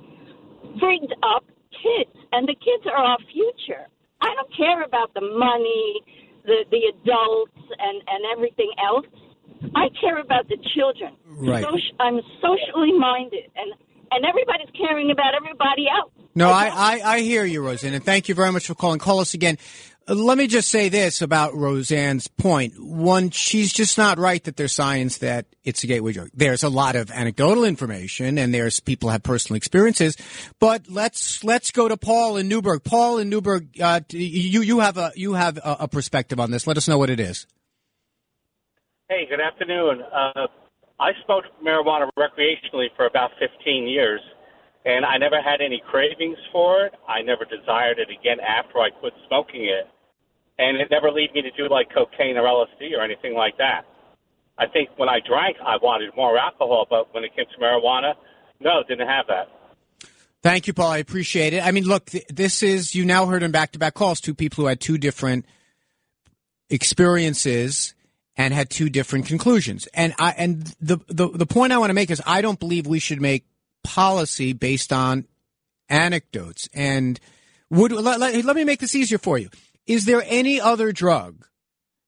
[0.80, 3.90] rigged up kids, and the kids are our future.
[4.20, 6.00] I don't care about the money,
[6.44, 9.06] the the adults, and and everything else.
[9.74, 11.14] I care about the children.
[11.26, 11.64] Right.
[12.00, 13.72] I'm socially minded, and
[14.10, 16.12] and everybody's caring about everybody else.
[16.34, 18.98] No, I, I, I hear you, Roseanne, and thank you very much for calling.
[18.98, 19.58] Call us again.
[20.08, 22.74] Uh, Let me just say this about Roseanne's point.
[22.78, 26.30] One, she's just not right that there's science that it's a gateway drug.
[26.32, 30.16] There's a lot of anecdotal information, and there's people have personal experiences.
[30.60, 32.82] But let's let's go to Paul in Newburgh.
[32.84, 36.66] Paul in Newburgh, uh, you you have a you have a, a perspective on this.
[36.66, 37.46] Let us know what it is.
[39.10, 40.02] Hey, good afternoon.
[40.02, 40.46] Uh,
[41.00, 44.20] I smoked marijuana recreationally for about 15 years,
[44.84, 46.94] and I never had any cravings for it.
[47.08, 49.90] I never desired it again after I quit smoking it,
[50.60, 53.82] and it never led me to do like cocaine or LSD or anything like that.
[54.58, 58.14] I think when I drank, I wanted more alcohol, but when it came to marijuana,
[58.60, 59.48] no, didn't have that.
[60.40, 60.92] Thank you, Paul.
[60.92, 61.66] I appreciate it.
[61.66, 64.68] I mean, look, th- this is you now heard in back-to-back calls two people who
[64.68, 65.46] had two different
[66.68, 67.94] experiences
[68.40, 69.86] and had two different conclusions.
[69.92, 72.86] And I and the the, the point I want to make is I don't believe
[72.86, 73.44] we should make
[73.84, 75.26] policy based on
[75.90, 76.66] anecdotes.
[76.72, 77.20] And
[77.68, 79.50] would let, let, let me make this easier for you.
[79.86, 81.44] Is there any other drug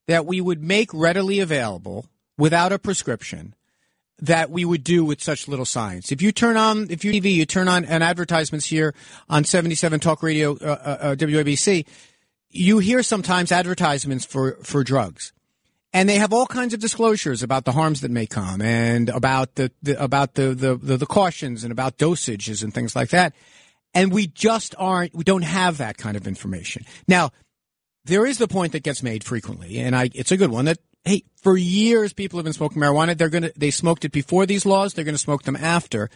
[0.07, 3.53] that we would make readily available without a prescription
[4.19, 6.11] that we would do with such little science?
[6.11, 8.95] If you turn on, if you TV, you turn on an advertisements here
[9.29, 11.85] on 77 Talk Radio, uh, uh, uh WABC,
[12.49, 15.31] you hear sometimes advertisements for, for drugs.
[15.95, 19.55] And they have all kinds of disclosures about the harms that may come and about
[19.55, 23.33] the, the about the, the, the, the cautions and about dosages and things like that.
[23.93, 26.83] And we just aren't, we don't have that kind of information.
[27.07, 27.29] Now,
[28.05, 30.79] there is the point that gets made frequently, and I, it's a good one that,
[31.05, 33.15] hey, for years people have been smoking marijuana.
[33.15, 34.93] They're going to, they smoked it before these laws.
[34.93, 36.09] They're going to smoke them after.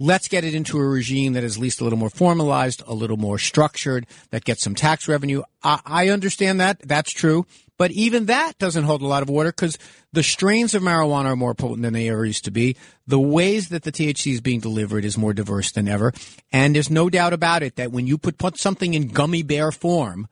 [0.00, 2.94] Let's get it into a regime that is at least a little more formalized, a
[2.94, 5.42] little more structured, that gets some tax revenue.
[5.62, 6.80] I, I understand that.
[6.80, 7.46] That's true.
[7.80, 9.78] But even that doesn't hold a lot of water because
[10.12, 12.76] the strains of marijuana are more potent than they ever used to be.
[13.06, 16.12] The ways that the THC is being delivered is more diverse than ever.
[16.52, 19.72] And there's no doubt about it that when you put, put something in gummy bear
[19.72, 20.28] form,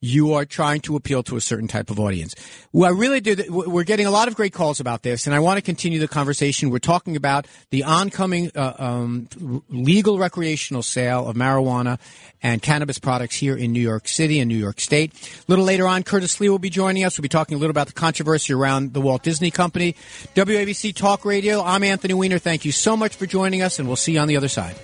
[0.00, 2.34] you are trying to appeal to a certain type of audience.
[2.72, 3.36] Well, I really do.
[3.48, 6.08] We're getting a lot of great calls about this, and I want to continue the
[6.08, 6.70] conversation.
[6.70, 11.98] We're talking about the oncoming uh, um, legal recreational sale of marijuana
[12.42, 15.12] and cannabis products here in New York City and New York State.
[15.12, 17.18] A little later on, Curtis Sliwa will be joining us.
[17.18, 19.94] We'll be talking a little about the controversy around the Walt Disney Company.
[20.34, 21.62] WABC Talk Radio.
[21.62, 22.38] I'm Anthony Weiner.
[22.38, 24.76] Thank you so much for joining us, and we'll see you on the other side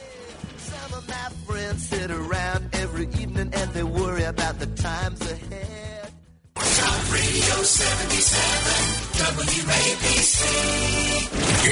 [1.78, 6.10] sit around every evening and they worry about the times ahead.
[6.54, 10.42] Talk Radio 77, WABC.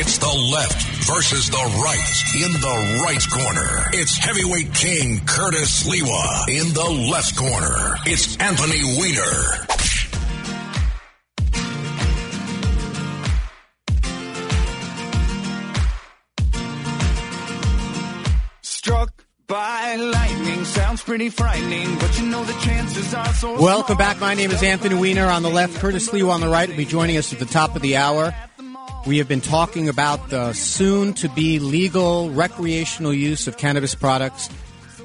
[0.01, 2.13] It's the left versus the right
[2.45, 3.91] in the right corner.
[3.93, 7.97] It's heavyweight king Curtis Sliwa in the left corner.
[8.07, 9.67] It's Anthony Weiner.
[19.47, 24.19] By lightning sounds pretty frightening, but you know the chances are so Welcome back.
[24.19, 25.77] My name is Anthony Weiner on the left.
[25.81, 28.35] Curtis Sliwa on the right will be joining us at the top of the hour.
[29.07, 34.49] We have been talking about the soon to be legal recreational use of cannabis products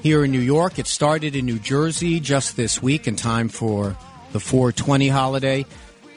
[0.02, 0.78] here in New York.
[0.78, 3.94] It started in New Jersey just this week in time for
[4.32, 5.66] the 420 holiday.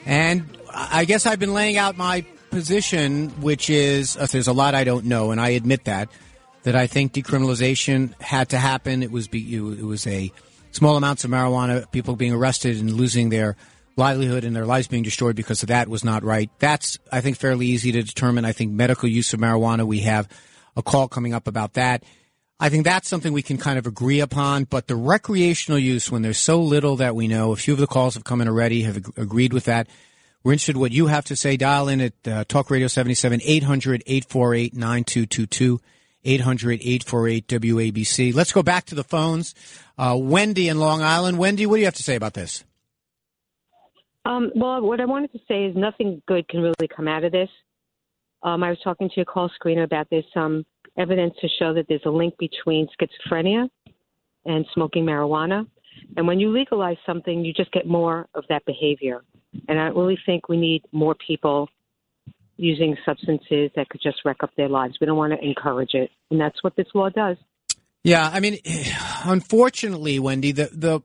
[0.05, 4.75] And I guess I've been laying out my position, which is uh, there's a lot
[4.75, 6.07] I don't know, and I admit that
[6.63, 9.03] that I think decriminalization had to happen.
[9.03, 10.31] It was be, it was a
[10.71, 13.55] small amounts of marijuana, people being arrested and losing their
[13.95, 16.49] livelihood and their lives being destroyed because of that was not right.
[16.59, 18.45] That's I think fairly easy to determine.
[18.45, 20.27] I think medical use of marijuana, we have
[20.75, 22.03] a call coming up about that.
[22.59, 24.63] I think that's something we can kind of agree upon.
[24.65, 27.87] But the recreational use, when there's so little that we know, a few of the
[27.87, 29.87] calls have come in already, have ag- agreed with that.
[30.43, 31.57] We're interested in what you have to say.
[31.57, 35.79] Dial in at uh, Talk Radio 77 800 848 9222.
[36.25, 38.33] 800 848 WABC.
[38.33, 39.53] Let's go back to the phones.
[39.97, 41.37] Uh, Wendy in Long Island.
[41.37, 42.63] Wendy, what do you have to say about this?
[44.25, 47.31] Um, well, what I wanted to say is nothing good can really come out of
[47.31, 47.49] this.
[48.41, 50.65] Um, I was talking to a call screener about this um,
[50.97, 53.69] evidence to show that there's a link between schizophrenia
[54.45, 55.67] and smoking marijuana.
[56.17, 59.23] And when you legalize something, you just get more of that behavior.
[59.67, 61.69] And I really think we need more people
[62.63, 64.97] using substances that could just wreck up their lives.
[64.99, 67.37] We don't want to encourage it, and that's what this law does.
[68.03, 68.59] Yeah, I mean,
[69.25, 71.01] unfortunately, Wendy, the the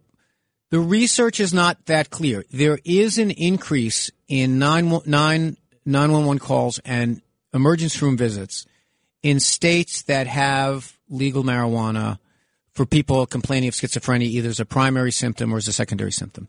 [0.70, 2.44] the research is not that clear.
[2.50, 7.22] There is an increase in 911 calls and
[7.54, 8.66] emergency room visits
[9.22, 12.18] in states that have legal marijuana
[12.72, 16.48] for people complaining of schizophrenia, either as a primary symptom or as a secondary symptom.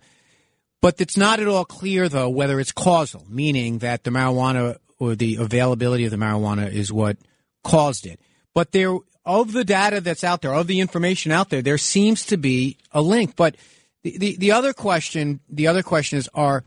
[0.81, 5.15] But it's not at all clear, though, whether it's causal, meaning that the marijuana or
[5.15, 7.17] the availability of the marijuana is what
[7.63, 8.19] caused it.
[8.53, 12.25] But there, of the data that's out there, of the information out there, there seems
[12.27, 13.35] to be a link.
[13.35, 13.55] But
[14.03, 16.63] the, the, the other question, the other question is, are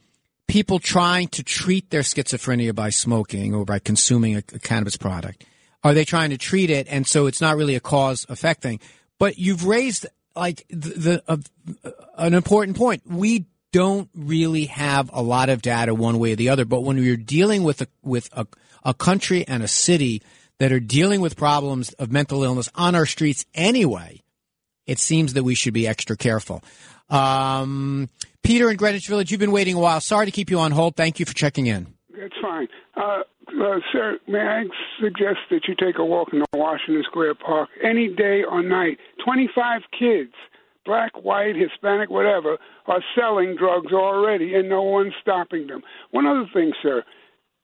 [0.48, 5.44] people trying to treat their schizophrenia by smoking or by consuming a, a cannabis product?
[5.84, 6.86] Are they trying to treat it?
[6.88, 8.80] And so it's not really a cause effect thing.
[9.18, 13.02] But you've raised like the, the uh, an important point.
[13.06, 16.64] We don't really have a lot of data one way or the other.
[16.64, 18.46] But when you're dealing with a, with a,
[18.84, 20.22] a country and a city
[20.58, 24.22] that are dealing with problems of mental illness on our streets anyway,
[24.86, 26.62] it seems that we should be extra careful.
[27.08, 28.08] Um,
[28.42, 30.00] Peter in Greenwich Village, you've been waiting a while.
[30.00, 30.96] Sorry to keep you on hold.
[30.96, 31.94] Thank you for checking in.
[32.16, 32.68] That's fine.
[32.96, 34.64] Uh, uh, sir, may I
[35.00, 38.98] suggest that you take a walk in the Washington Square Park any day or night?
[39.24, 40.32] 25 kids
[40.84, 45.82] black, white, Hispanic, whatever, are selling drugs already, and no one's stopping them.
[46.10, 47.02] One other thing, sir,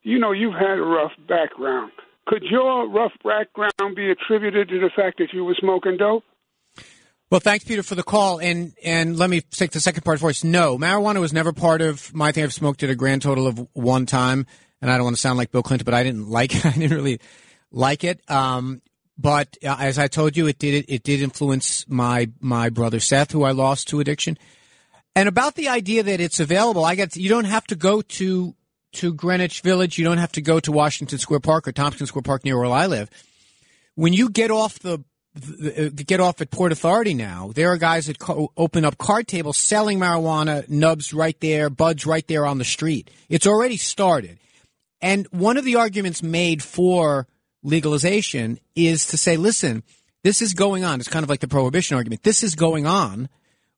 [0.02, 1.92] you know you've had a rough background.
[2.26, 6.24] Could your rough background be attributed to the fact that you were smoking dope?
[7.30, 8.38] Well, thanks, Peter, for the call.
[8.38, 10.44] And and let me take the second part first.
[10.44, 12.44] No, marijuana was never part of my thing.
[12.44, 14.46] I've smoked it a grand total of one time,
[14.80, 16.66] and I don't want to sound like Bill Clinton, but I didn't like it.
[16.66, 17.20] I didn't really
[17.70, 18.20] like it.
[18.30, 18.80] Um,
[19.18, 23.32] but uh, as I told you, it did it did influence my my brother Seth,
[23.32, 24.38] who I lost to addiction.
[25.16, 28.54] And about the idea that it's available, I get you don't have to go to
[28.92, 32.22] to Greenwich Village, you don't have to go to Washington Square Park or Tompkins Square
[32.22, 33.10] Park near where I live.
[33.96, 35.02] When you get off the
[35.36, 37.52] uh, get off at Port Authority now.
[37.54, 42.06] There are guys that co- open up card tables selling marijuana nubs right there, buds
[42.06, 43.10] right there on the street.
[43.28, 44.38] It's already started.
[45.00, 47.28] And one of the arguments made for
[47.62, 49.82] legalization is to say, listen,
[50.22, 51.00] this is going on.
[51.00, 52.22] It's kind of like the prohibition argument.
[52.22, 53.28] This is going on.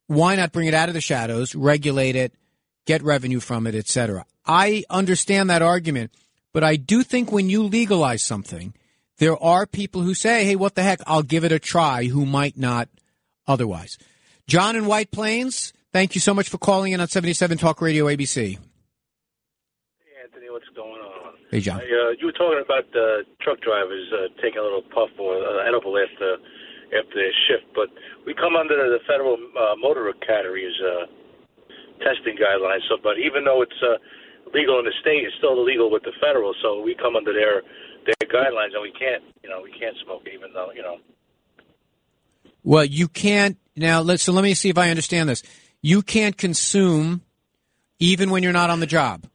[0.06, 2.32] Why not bring it out of the shadows, regulate it,
[2.86, 4.24] get revenue from it, etc.
[4.44, 6.12] I understand that argument,
[6.52, 8.74] but I do think when you legalize something,
[9.18, 12.26] there are people who say, hey, what the heck, I'll give it a try, who
[12.26, 12.88] might not
[13.46, 13.98] otherwise.
[14.48, 18.06] John in White Plains, thank you so much for calling in on 77 Talk Radio
[18.06, 18.34] ABC.
[18.34, 18.58] Hey,
[20.24, 21.34] Anthony, what's going on?
[21.50, 21.80] Hey, John.
[21.80, 25.34] I, uh, you were talking about uh, truck drivers uh, taking a little puff or
[25.34, 26.38] uh, edible after,
[26.94, 27.90] after their shift, but
[28.24, 31.10] we come under the federal uh, motor carriers uh,
[31.98, 32.86] testing guidelines.
[32.88, 33.98] So, but even though it's uh,
[34.54, 36.54] legal in the state, it's still illegal with the federal.
[36.62, 37.62] So we come under their
[38.06, 40.98] their guidelines, and we can't, you know, we can't smoke even though, you know.
[42.62, 44.00] Well, you can't now.
[44.00, 45.42] Let so let me see if I understand this.
[45.82, 47.22] You can't consume
[47.98, 49.26] even when you're not on the job.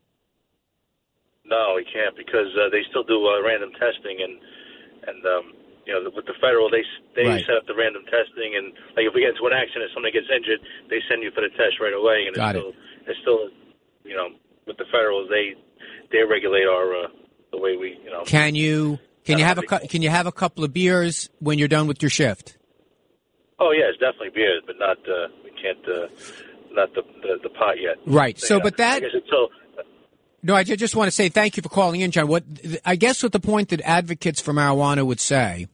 [1.46, 4.34] No, he can't because uh, they still do uh, random testing, and
[5.08, 5.46] and um,
[5.86, 6.82] you know with the federal they
[7.16, 7.46] they Right.
[7.46, 10.26] set up the random testing, and like if we get into an accident, somebody gets
[10.34, 12.66] injured, they send you for the test right away, and Got it's it.
[12.66, 12.74] still
[13.06, 13.42] it's still
[14.04, 14.30] you know
[14.66, 15.54] with the federals they
[16.12, 17.08] they regulate our uh,
[17.54, 18.24] the way we you know.
[18.26, 21.60] Can you can you have a cou- can you have a couple of beers when
[21.60, 22.58] you're done with your shift?
[23.60, 26.08] Oh yeah, it's definitely beers, but not uh, we can't uh,
[26.74, 27.98] not the, the the pot yet.
[28.06, 28.38] Right.
[28.40, 28.64] So, Yeah.
[28.64, 29.50] but that- I guess until
[30.46, 32.28] No, I just want to say thank you for calling in, John.
[32.28, 32.44] What
[32.86, 35.66] I guess what the point that advocates for marijuana would say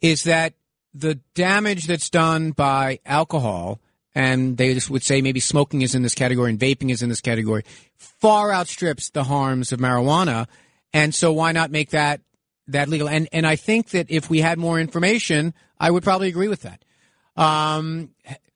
[0.00, 0.54] is that
[0.94, 3.80] the damage that's done by alcohol,
[4.14, 7.08] and they just would say maybe smoking is in this category and vaping is in
[7.08, 7.64] this category,
[7.96, 10.46] far outstrips the harms of marijuana,
[10.92, 12.20] and so why not make that
[12.68, 13.08] that legal?
[13.08, 16.62] And and I think that if we had more information, I would probably agree with
[16.62, 16.84] that.
[17.36, 18.10] Um,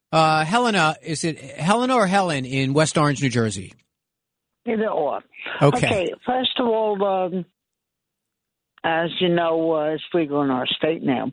[0.09, 3.73] uh, Helena, is it Helena or Helen in West Orange, New Jersey?
[4.65, 5.21] Either or.
[5.61, 6.13] Okay.
[6.25, 7.45] First of all, um,
[8.83, 11.31] as you know, uh, it's legal in our state now.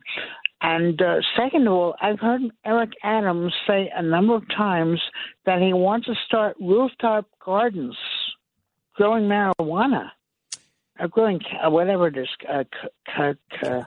[0.61, 5.01] And uh, second of all, I've heard Eric Adams say a number of times
[5.45, 7.97] that he wants to start rooftop gardens
[8.95, 10.09] growing marijuana.
[10.99, 12.63] Or growing ca- whatever it is, uh,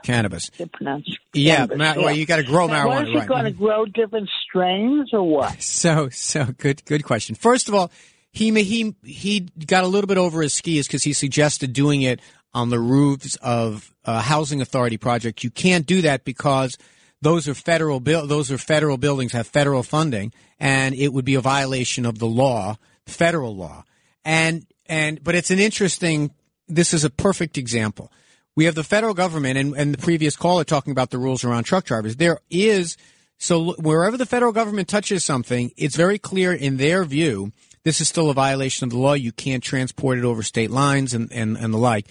[0.03, 0.49] Cannabis.
[0.73, 3.27] pronounce Yeah, cannabis, ma- well, you gotta grow Now, What marijuana, is he right.
[3.27, 5.55] going to grow different strains or what?
[5.61, 7.35] So, so good, good question.
[7.35, 7.89] First of all,
[8.35, 12.19] he he he got a little bit over his skis because he suggested doing it
[12.53, 15.43] on the roofs of a housing authority project.
[15.43, 16.77] You can't do that because
[17.21, 18.27] those are federal bill.
[18.27, 22.27] Those are federal buildings have federal funding, and it would be a violation of the
[22.27, 22.75] law,
[23.05, 23.85] federal law.
[24.25, 26.31] And and but it's an interesting.
[26.67, 28.11] This is a perfect example.
[28.55, 31.63] We have the federal government, and, and the previous caller talking about the rules around
[31.63, 32.17] truck drivers.
[32.17, 32.97] There is
[33.37, 37.53] so wherever the federal government touches something, it's very clear in their view
[37.85, 39.13] this is still a violation of the law.
[39.13, 42.07] You can't transport it over state lines and, and, and the like.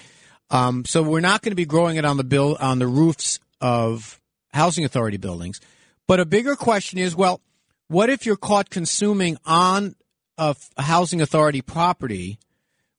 [0.48, 3.40] Um, so we're not going to be growing it on the bill on the roofs
[3.60, 4.20] of
[4.52, 5.60] housing authority buildings.
[6.06, 7.40] But a bigger question is, well,
[7.88, 9.96] what if you're caught consuming on
[10.38, 12.38] a, a housing authority property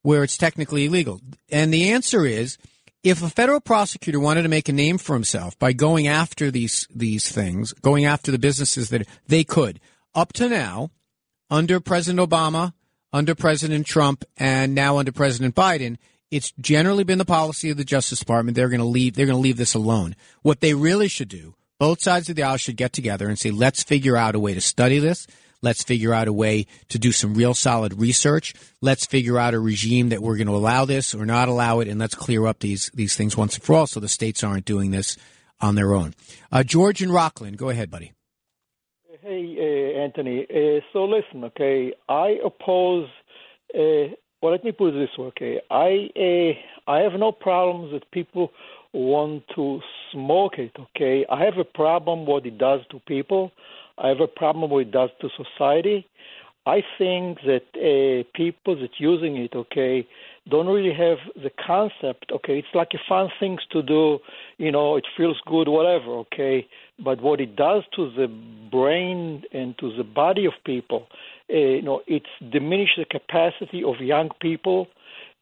[0.02, 1.22] where it's technically illegal?
[1.50, 2.58] And the answer is,
[3.04, 6.88] if a federal prosecutor wanted to make a name for himself by going after these
[6.94, 9.80] these things, going after the businesses that they could,
[10.14, 10.90] up to now,
[11.50, 12.74] under President Obama,
[13.14, 15.98] under President Trump, and now under President Biden,
[16.32, 19.38] it's generally been the policy of the Justice Department they're going to leave they're going
[19.38, 20.16] to leave this alone.
[20.41, 23.52] What they really should do, both sides of the aisle should get together and say,
[23.52, 25.28] let's figure out a way to study this.
[25.62, 28.54] Let's figure out a way to do some real solid research.
[28.82, 31.88] Let's figure out a regime that we're going to allow this or not allow it,
[31.88, 34.66] and let's clear up these these things once and for all, so the states aren't
[34.66, 35.18] doing this
[35.62, 36.14] on their own.
[36.52, 38.14] Uh, George and Rockland, go ahead, buddy.
[39.26, 40.46] Hey, uh, Anthony.
[40.54, 41.92] Uh, so listen, okay.
[42.08, 43.10] I oppose.
[43.74, 45.60] Uh, well, let me put it this way, okay.
[45.72, 48.52] I uh, I have no problems with people
[48.94, 51.26] want to smoke it, okay.
[51.28, 53.52] I have a problem what it does to people.
[53.98, 56.06] I have a problem what it does to society.
[56.68, 60.08] I think that uh, people that using it, okay,
[60.50, 62.32] don't really have the concept.
[62.32, 64.20] Okay, it's like a fun things to do.
[64.58, 66.12] You know, it feels good, whatever.
[66.26, 66.68] Okay,
[67.04, 68.28] but what it does to the
[68.72, 71.08] brain and to the body of people,
[71.52, 74.88] uh, you know, it's diminished the capacity of young people.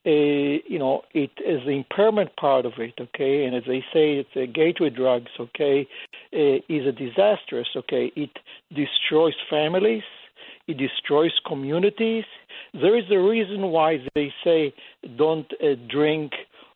[0.05, 4.15] Uh, you know, it is the impairment part of it, okay, and as they say,
[4.15, 5.87] it's a gateway drugs, okay,
[6.33, 8.11] uh, is a disastrous, okay.
[8.17, 8.31] It
[8.75, 10.03] destroys families,
[10.67, 12.25] it destroys communities.
[12.73, 14.73] There is a reason why they say
[15.17, 16.31] don't uh, drink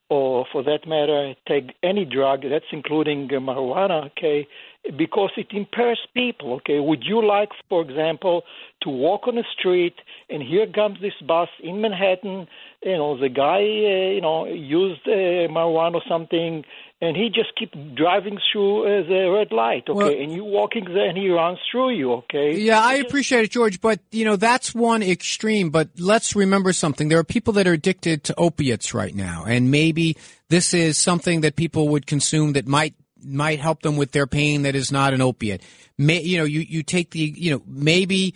[0.10, 2.44] or, for that matter, take any drug.
[2.50, 4.06] That's including marijuana.
[4.12, 4.48] Okay,
[4.96, 6.54] because it impairs people.
[6.56, 8.44] Okay, would you like, for example,
[8.84, 9.96] to walk on the street
[10.30, 12.48] and here comes this bus in Manhattan?
[12.84, 16.64] You know, the guy, uh, you know, used uh, marijuana or something,
[17.02, 19.84] and he just keep driving through uh, the red light.
[19.90, 22.14] Okay, Well- and you walking there, and he runs through you.
[22.14, 22.58] Okay.
[22.58, 25.70] Yeah, I appreciate it, George, but you know that's one extreme.
[25.70, 29.72] But let's remember something: there are people that are addicted to opiates right now, and
[29.72, 30.18] maybe
[30.50, 32.94] this is something that people would consume that might
[33.24, 34.64] might help them with their pain.
[34.64, 35.62] That is not an opiate.
[35.98, 38.36] May, you know, you you take the you know maybe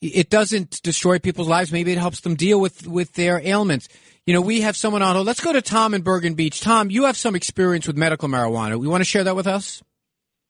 [0.00, 1.72] it doesn't destroy people's lives.
[1.72, 3.88] Maybe it helps them deal with with their ailments.
[4.26, 5.26] You know, we have someone on hold.
[5.26, 6.60] Let's go to Tom in Bergen Beach.
[6.60, 8.78] Tom, you have some experience with medical marijuana.
[8.78, 9.82] We want to share that with us.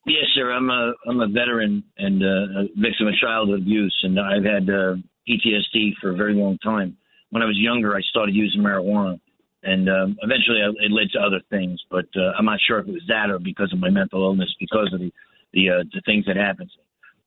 [0.06, 0.50] Yes, sir.
[0.50, 4.68] I'm a I'm a veteran and uh, a victim of childhood abuse, and I've had
[4.68, 4.96] uh,
[5.28, 6.96] PTSD for a very long time.
[7.30, 9.20] When I was younger, I started using marijuana,
[9.62, 11.80] and um, eventually it led to other things.
[11.90, 14.54] But uh, I'm not sure if it was that or because of my mental illness,
[14.58, 15.12] because of the
[15.52, 16.70] the, uh, the things that happened.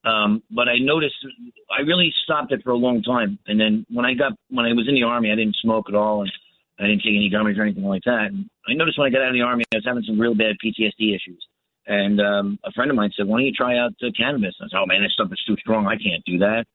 [0.03, 1.15] Um, but I noticed
[1.71, 4.73] I really stopped it for a long time, and then when I got when I
[4.73, 6.31] was in the army, I didn't smoke at all, and
[6.79, 8.27] I didn't take any gummies or anything like that.
[8.29, 10.35] And I noticed when I got out of the army, I was having some real
[10.35, 11.43] bad PTSD issues.
[11.87, 14.65] And um, a friend of mine said, "Why don't you try out uh, cannabis?" I
[14.69, 15.87] said, "Oh man, this stuff is too strong.
[15.87, 16.65] I can't do that."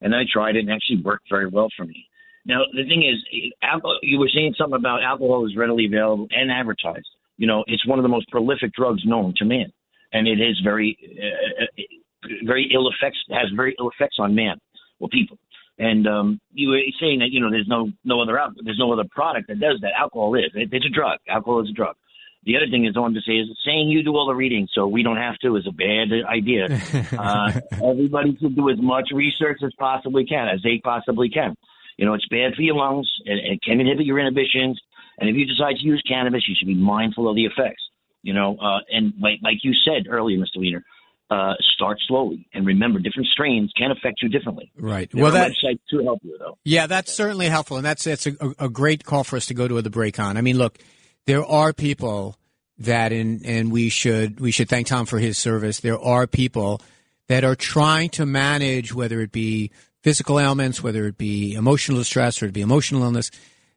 [0.00, 2.06] And I tried it, and it actually worked very well for me.
[2.46, 6.50] Now the thing is, alcohol, you were saying something about alcohol is readily available and
[6.50, 7.08] advertised.
[7.36, 9.72] You know, it's one of the most prolific drugs known to man,
[10.12, 14.58] and it is very, uh, uh, very ill effects has very ill effects on man
[15.00, 15.38] or people.
[15.78, 18.92] And um, you were saying that you know there's no no other al- there's no
[18.92, 19.92] other product that does that.
[19.98, 21.18] Alcohol is it, it's a drug.
[21.28, 21.96] Alcohol is a drug.
[22.44, 24.68] The other thing is I wanted to say is saying you do all the reading
[24.72, 26.66] so we don't have to is a bad idea.
[27.18, 31.56] uh, everybody should do as much research as possibly can, as they possibly can.
[31.96, 33.08] You know, it's bad for your lungs.
[33.24, 34.80] It, it can inhibit your inhibitions.
[35.18, 37.82] And if you decide to use cannabis, you should be mindful of the effects.
[38.22, 40.58] You know, uh, and like like you said earlier, Mr.
[40.58, 40.84] Weiner,
[41.30, 44.72] uh, start slowly and remember different strains can affect you differently.
[44.76, 45.10] Right.
[45.10, 46.58] There well, that websites to help you though.
[46.64, 49.68] Yeah, that's certainly helpful, and that's that's a, a great call for us to go
[49.68, 50.36] to the break on.
[50.36, 50.78] I mean, look,
[51.26, 52.36] there are people
[52.78, 55.80] that, and and we should we should thank Tom for his service.
[55.80, 56.80] There are people
[57.28, 59.70] that are trying to manage whether it be
[60.06, 63.32] physical ailments, whether it be emotional distress, or it be emotional illness,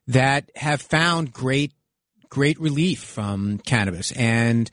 [0.06, 1.72] that have found great
[2.30, 4.12] great relief from cannabis.
[4.12, 4.70] And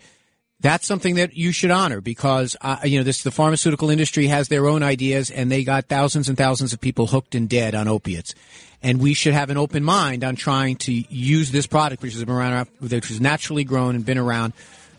[0.60, 4.48] that's something that you should honor because uh, you know this the pharmaceutical industry has
[4.48, 7.88] their own ideas and they got thousands and thousands of people hooked and dead on
[7.88, 8.34] opiates.
[8.82, 12.22] And we should have an open mind on trying to use this product which has
[12.22, 14.52] been around which is naturally grown and been around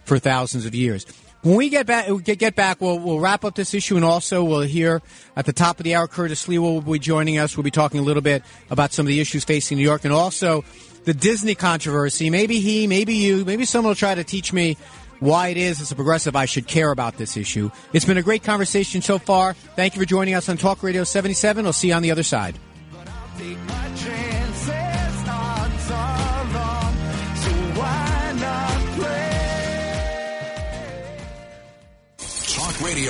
[0.05, 1.05] for thousands of years
[1.47, 4.43] when we get back, get, get back, we'll, we'll wrap up this issue, and also
[4.43, 5.01] we'll hear
[5.37, 7.55] at the top of the hour, Curtis Sliwa will be joining us.
[7.55, 10.13] We'll be talking a little bit about some of the issues facing New York, and
[10.13, 10.65] also
[11.05, 12.29] the Disney controversy.
[12.29, 14.75] Maybe he, maybe you, maybe someone will try to teach me
[15.19, 17.71] why it is as a progressive I should care about this issue.
[17.93, 19.53] It's been a great conversation so far.
[19.53, 21.65] Thank you for joining us on Talk Radio 77.
[21.65, 22.59] I'll see you on the other side.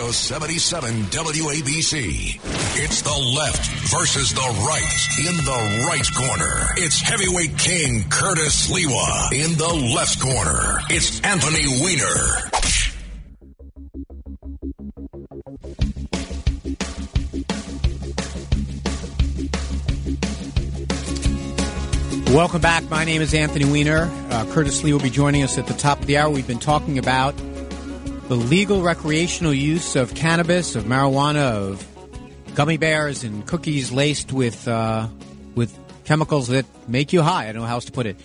[0.07, 2.39] Radio 77 WABC.
[2.81, 5.27] It's the left versus the right.
[5.27, 9.33] In the right corner, it's heavyweight king Curtis Sliwa.
[9.33, 12.51] In the left corner, it's Anthony Weiner.
[22.33, 22.89] Welcome back.
[22.89, 24.09] My name is Anthony Weiner.
[24.29, 26.29] Uh, Curtis Sliwa will be joining us at the top of the hour.
[26.29, 27.35] We've been talking about
[28.27, 31.87] the legal recreational use of cannabis, of marijuana, of
[32.55, 35.07] gummy bears and cookies laced with uh,
[35.55, 37.47] with chemicals that make you high.
[37.47, 38.17] I don't know how else to put it.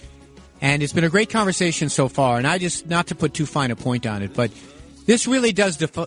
[0.61, 2.38] And it's been a great conversation so far.
[2.38, 4.50] And I just not to put too fine a point on it, but
[5.07, 6.07] this really does defy,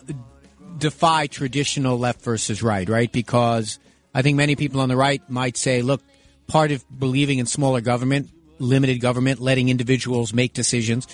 [0.76, 3.10] defy traditional left versus right, right?
[3.10, 3.78] Because
[4.14, 6.02] I think many people on the right might say, look,
[6.46, 11.06] part of believing in smaller government, limited government, letting individuals make decisions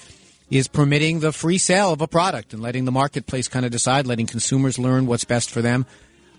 [0.53, 4.07] is permitting the free sale of a product and letting the marketplace kind of decide,
[4.07, 5.87] letting consumers learn what's best for them.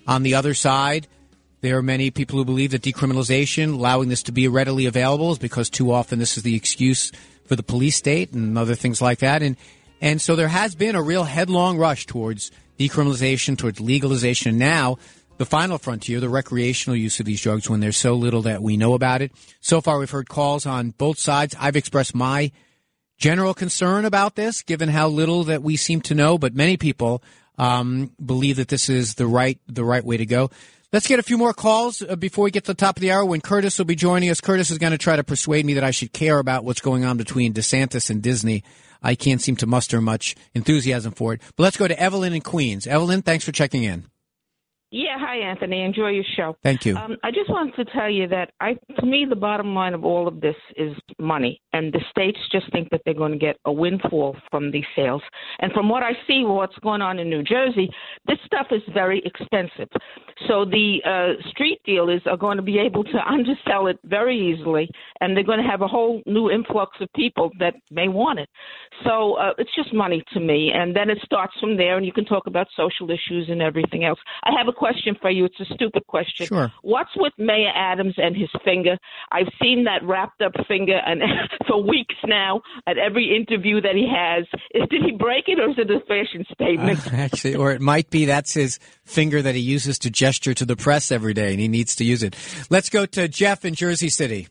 [0.05, 1.07] On the other side,
[1.63, 5.39] There are many people who believe that decriminalization, allowing this to be readily available, is
[5.39, 7.09] because too often this is the excuse
[7.45, 9.41] for the police state and other things like that.
[9.41, 9.55] And
[10.01, 14.57] and so there has been a real headlong rush towards decriminalization, towards legalization.
[14.57, 14.97] Now
[15.37, 18.75] the final frontier, the recreational use of these drugs when there's so little that we
[18.75, 19.31] know about it.
[19.61, 21.55] So far, we've heard calls on both sides.
[21.57, 22.51] I've expressed my
[23.23, 27.23] general concern about this, given how little that we seem to know, but many people
[27.57, 30.49] um, believe that this is the right the right way to go.
[30.91, 33.13] Let's get a few more calls uh, before we get to the top of the
[33.13, 34.41] hour when Curtis will be joining us.
[34.41, 37.05] Curtis is going to try to persuade me that I should care about what's going
[37.05, 38.61] on between DeSantis and Disney.
[39.01, 41.41] I can't seem to muster much enthusiasm for it.
[41.55, 42.87] But let's go to Evelyn in Queens.
[42.87, 44.05] Evelyn, thanks for checking in.
[44.95, 45.81] Yeah, hi Anthony.
[45.81, 46.55] Enjoy your show.
[46.61, 46.95] Thank you.
[46.95, 50.05] Um, I just wanted to tell you that I, to me, the bottom line of
[50.05, 53.55] all of this is money, and the states just think that they're going to get
[53.65, 55.23] a windfall from these sales.
[55.57, 57.89] And from what I see, what's going on in New Jersey,
[58.27, 59.89] this stuff is very expensive.
[60.47, 64.87] So the uh, street dealers are going to be able to undersell it very easily,
[65.21, 68.49] and they're going to have a whole new influx of people that may want it.
[69.03, 72.13] So uh, it's just money to me, and then it starts from there, and you
[72.13, 74.19] can talk about social issues and everything else.
[74.43, 75.45] I have a question for you.
[75.45, 76.45] It's a stupid question.
[76.45, 76.71] Sure.
[76.81, 78.97] What's with Mayor Adams and his finger?
[79.31, 81.21] I've seen that wrapped up finger and
[81.67, 84.45] for weeks now at every interview that he has.
[84.73, 87.13] Did he break it or is it a fashion statement?
[87.13, 90.65] Uh, actually, or it might be that's his finger that he uses to gesture to
[90.65, 92.35] the press every day, and he needs to use it.
[92.69, 94.49] Let's go to Jeff in Jersey City.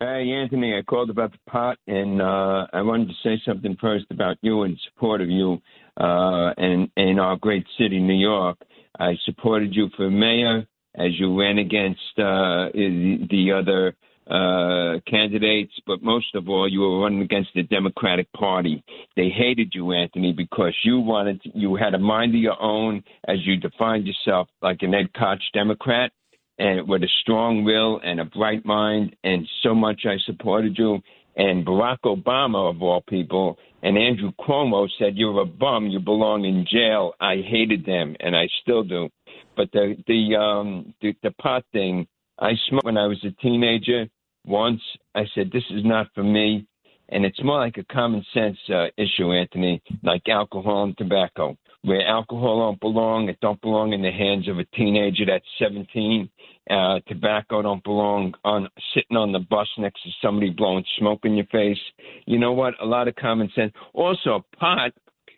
[0.00, 4.06] Hey, Anthony, I called about the pot, and uh, I wanted to say something first
[4.10, 5.58] about you in support of you
[5.96, 8.58] uh, and, and our great city, New York.
[8.98, 13.94] I supported you for mayor as you ran against uh, the, the other
[14.26, 18.82] uh, candidates, but most of all, you were running against the Democratic Party.
[19.16, 23.02] They hated you, Anthony, because you wanted to, you had a mind of your own,
[23.26, 26.12] as you defined yourself, like an Ed Koch Democrat
[26.60, 31.00] and with a strong will and a bright mind, and so much I supported you.
[31.40, 35.86] And Barack Obama, of all people, and Andrew Cuomo said, "You're a bum.
[35.86, 39.08] You belong in jail." I hated them, and I still do.
[39.56, 42.06] But the the um the, the pot thing,
[42.38, 44.06] I smoked when I was a teenager.
[44.44, 44.82] Once
[45.14, 46.66] I said, "This is not for me,"
[47.08, 52.06] and it's more like a common sense uh, issue, Anthony, like alcohol and tobacco where
[52.06, 53.28] alcohol don't belong.
[53.28, 56.28] It don't belong in the hands of a teenager that's 17.
[56.68, 61.34] Uh, tobacco don't belong on sitting on the bus next to somebody blowing smoke in
[61.34, 61.78] your face.
[62.26, 62.74] You know what?
[62.80, 63.72] A lot of common sense.
[63.94, 64.92] Also, pot.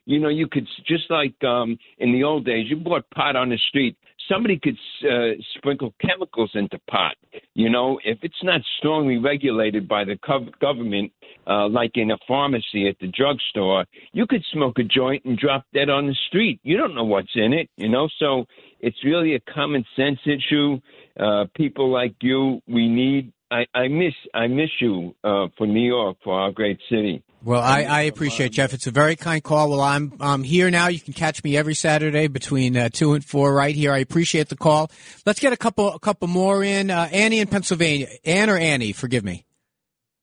[0.04, 3.50] You know, you could just like um in the old days, you bought pot on
[3.50, 3.96] the street.
[4.28, 4.76] Somebody could
[5.08, 7.16] uh, sprinkle chemicals into pot.
[7.54, 10.18] You know, if it's not strongly regulated by the
[10.60, 11.12] government,
[11.46, 15.64] uh, like in a pharmacy at the drugstore, you could smoke a joint and drop
[15.74, 16.60] dead on the street.
[16.62, 18.08] You don't know what's in it, you know.
[18.18, 18.46] So
[18.80, 20.80] it's really a common sense issue.
[21.18, 23.32] Uh, people like you, we need.
[23.52, 27.22] I, I miss I miss you uh, for New York for our great city.
[27.44, 28.72] Well, I, I appreciate Jeff.
[28.72, 29.70] It's a very kind call.
[29.70, 30.88] Well, I'm I'm here now.
[30.88, 33.92] You can catch me every Saturday between uh, two and four right here.
[33.92, 34.90] I appreciate the call.
[35.26, 36.90] Let's get a couple a couple more in.
[36.90, 38.08] Uh, Annie in Pennsylvania.
[38.24, 38.92] Anne or Annie?
[38.92, 39.44] Forgive me.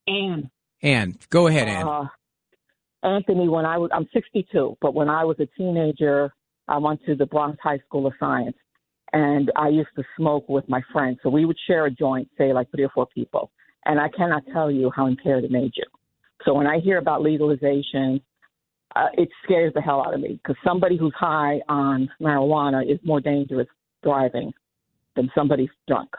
[0.08, 0.50] Anne.
[0.82, 1.88] Anne, go ahead, Anne.
[1.88, 2.06] Uh,
[3.04, 6.34] Anthony, when I was, I'm 62, but when I was a teenager,
[6.68, 8.56] I went to the Bronx High School of Science,
[9.14, 11.20] and I used to smoke with my friends.
[11.24, 13.52] So we would share a joint, say like three or four people,
[13.86, 15.86] and I cannot tell you how impaired it made you.
[16.46, 18.22] So when I hear about legalization,
[18.96, 23.00] uh, it scares the hell out of me because somebody who's high on marijuana is
[23.04, 23.68] more dangerous
[24.04, 24.52] driving
[25.16, 26.10] than somebody drunk.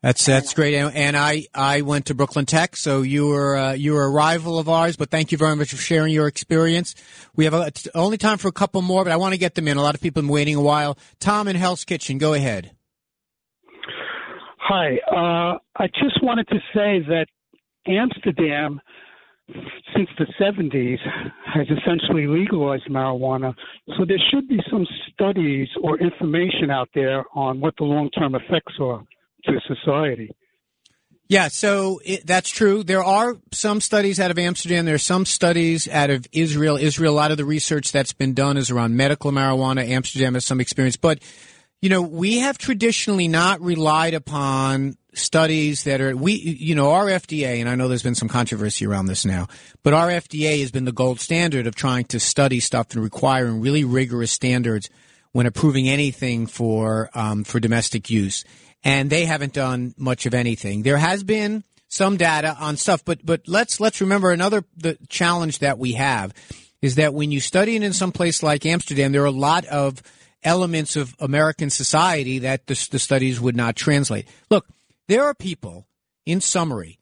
[0.00, 3.94] That's that's great, and I I went to Brooklyn Tech, so you were uh, you
[3.94, 4.96] were a rival of ours.
[4.96, 6.94] But thank you very much for sharing your experience.
[7.34, 9.66] We have a, only time for a couple more, but I want to get them
[9.66, 9.76] in.
[9.76, 10.96] A lot of people have been waiting a while.
[11.18, 12.70] Tom in Hell's Kitchen, go ahead.
[14.58, 17.26] Hi, uh, I just wanted to say that
[17.88, 18.80] Amsterdam,
[19.96, 20.98] since the 70s,
[21.52, 23.52] has essentially legalized marijuana.
[23.96, 28.36] So there should be some studies or information out there on what the long term
[28.36, 29.02] effects are
[29.44, 30.30] to society.
[31.28, 32.82] Yeah, so it, that's true.
[32.82, 34.86] There are some studies out of Amsterdam.
[34.86, 36.78] There are some studies out of Israel.
[36.78, 39.86] Israel, a lot of the research that's been done is around medical marijuana.
[39.86, 40.96] Amsterdam has some experience.
[40.96, 41.18] But,
[41.82, 47.06] you know, we have traditionally not relied upon studies that are, we, you know, our
[47.06, 49.48] FDA, and I know there's been some controversy around this now,
[49.82, 53.60] but our FDA has been the gold standard of trying to study stuff and requiring
[53.60, 54.88] really rigorous standards
[55.38, 58.42] when approving anything for, um, for domestic use
[58.82, 60.82] and they haven't done much of anything.
[60.82, 65.60] There has been some data on stuff, but but let's let's remember another the challenge
[65.60, 66.34] that we have
[66.82, 69.64] is that when you study it in some place like Amsterdam, there are a lot
[69.66, 70.02] of
[70.42, 74.26] elements of American society that the, the studies would not translate.
[74.50, 74.66] Look,
[75.06, 75.86] there are people,
[76.26, 76.98] in summary,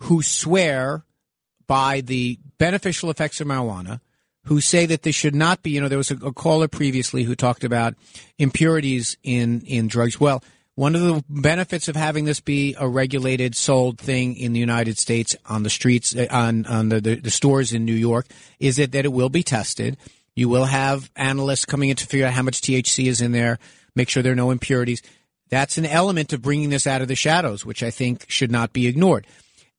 [0.00, 1.06] who swear
[1.66, 4.00] by the beneficial effects of marijuana,
[4.48, 7.22] who say that this should not be, you know, there was a, a caller previously
[7.22, 7.94] who talked about
[8.38, 10.18] impurities in, in drugs.
[10.18, 10.42] Well,
[10.74, 14.96] one of the benefits of having this be a regulated, sold thing in the United
[14.96, 18.26] States on the streets, uh, on, on the, the, the stores in New York,
[18.58, 19.98] is that, that it will be tested.
[20.34, 23.58] You will have analysts coming in to figure out how much THC is in there,
[23.94, 25.02] make sure there are no impurities.
[25.50, 28.72] That's an element of bringing this out of the shadows, which I think should not
[28.72, 29.26] be ignored.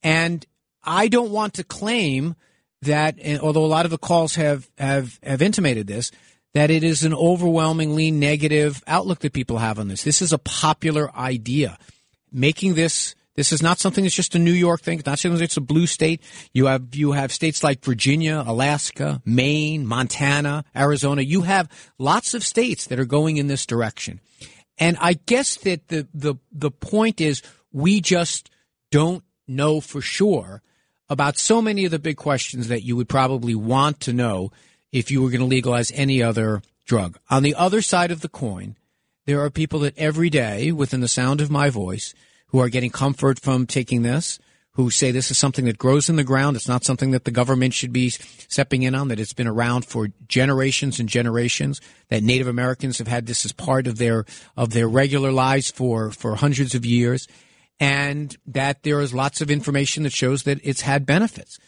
[0.03, 0.45] And
[0.83, 2.35] I don't want to claim
[2.81, 6.11] that, although a lot of the calls have, have, have intimated this,
[6.53, 10.03] that it is an overwhelmingly negative outlook that people have on this.
[10.03, 11.77] This is a popular idea.
[12.31, 14.99] Making this this is not something that's just a New York thing.
[14.99, 16.21] It's not something that's a blue state.
[16.51, 21.21] You have you have states like Virginia, Alaska, Maine, Montana, Arizona.
[21.21, 24.19] You have lots of states that are going in this direction.
[24.77, 28.49] And I guess that the the the point is we just
[28.91, 30.61] don't know for sure
[31.09, 34.51] about so many of the big questions that you would probably want to know
[34.91, 37.17] if you were going to legalize any other drug.
[37.29, 38.75] On the other side of the coin,
[39.25, 42.13] there are people that every day, within the sound of my voice,
[42.47, 44.39] who are getting comfort from taking this,
[44.73, 46.55] who say this is something that grows in the ground.
[46.55, 49.85] It's not something that the government should be stepping in on, that it's been around
[49.85, 54.71] for generations and generations, that Native Americans have had this as part of their, of
[54.71, 57.27] their regular lives for, for hundreds of years,
[57.79, 61.59] and that there is lots of information that shows that it's had benefits.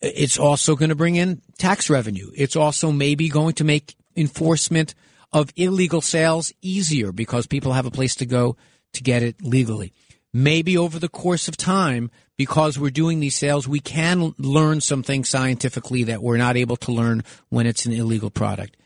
[0.00, 2.30] It's also going to bring in tax revenue.
[2.34, 4.94] It's also maybe going to make enforcement
[5.32, 8.56] of illegal sales easier because people have a place to go
[8.92, 9.92] to get it legally.
[10.32, 15.02] Maybe over the course of time, because we're doing these sales, we can learn some
[15.02, 18.76] things scientifically that we're not able to learn when it's an illegal product.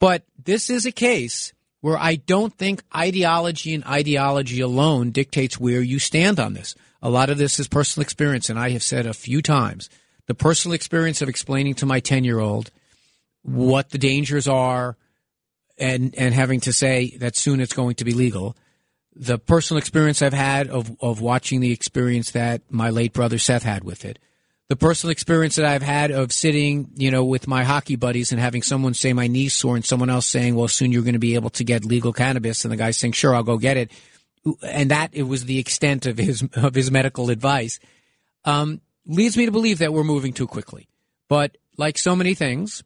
[0.00, 5.80] But this is a case where I don't think ideology and ideology alone dictates where
[5.80, 6.74] you stand on this.
[7.00, 9.88] A lot of this is personal experience, and I have said a few times
[10.26, 12.70] the personal experience of explaining to my 10 year old
[13.42, 14.96] what the dangers are
[15.78, 18.56] and, and having to say that soon it's going to be legal.
[19.14, 23.62] The personal experience I've had of, of watching the experience that my late brother Seth
[23.62, 24.18] had with it.
[24.68, 28.40] The personal experience that I've had of sitting, you know, with my hockey buddies and
[28.40, 31.18] having someone say my knee's sore and someone else saying, well, soon you're going to
[31.18, 32.64] be able to get legal cannabis.
[32.64, 33.90] And the guy saying, sure, I'll go get it.
[34.62, 37.80] And that it was the extent of his, of his medical advice.
[38.44, 40.86] Um, leads me to believe that we're moving too quickly.
[41.28, 42.84] But like so many things,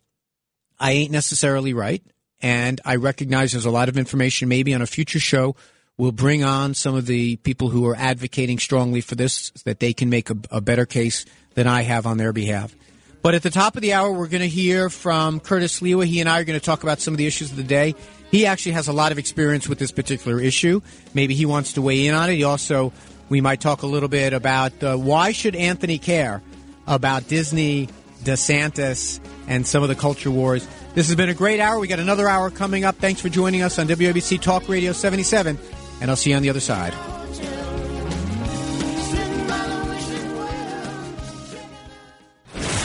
[0.78, 2.02] I ain't necessarily right.
[2.40, 4.48] And I recognize there's a lot of information.
[4.48, 5.56] Maybe on a future show,
[5.96, 9.92] we'll bring on some of the people who are advocating strongly for this, that they
[9.92, 11.24] can make a, a better case
[11.54, 12.74] than I have on their behalf.
[13.22, 16.04] But at the top of the hour, we're going to hear from Curtis Sliwa.
[16.04, 17.94] He and I are going to talk about some of the issues of the day.
[18.32, 20.80] He actually has a lot of experience with this particular issue.
[21.14, 22.34] Maybe he wants to weigh in on it.
[22.34, 22.92] He also
[23.28, 26.42] we might talk a little bit about uh, why should Anthony care
[26.86, 27.88] about Disney,
[28.24, 30.66] DeSantis, and some of the culture wars.
[30.94, 31.78] This has been a great hour.
[31.78, 32.96] We got another hour coming up.
[32.96, 35.58] Thanks for joining us on WABC Talk Radio 77,
[36.00, 36.92] and I'll see you on the other side.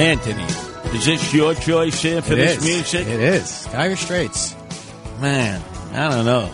[0.00, 0.44] Anthony,
[0.96, 2.64] is this your choice here for It this is.
[2.64, 3.06] music?
[3.06, 3.66] It is.
[3.66, 4.56] Dire Straits.
[5.20, 6.50] Man, I don't know.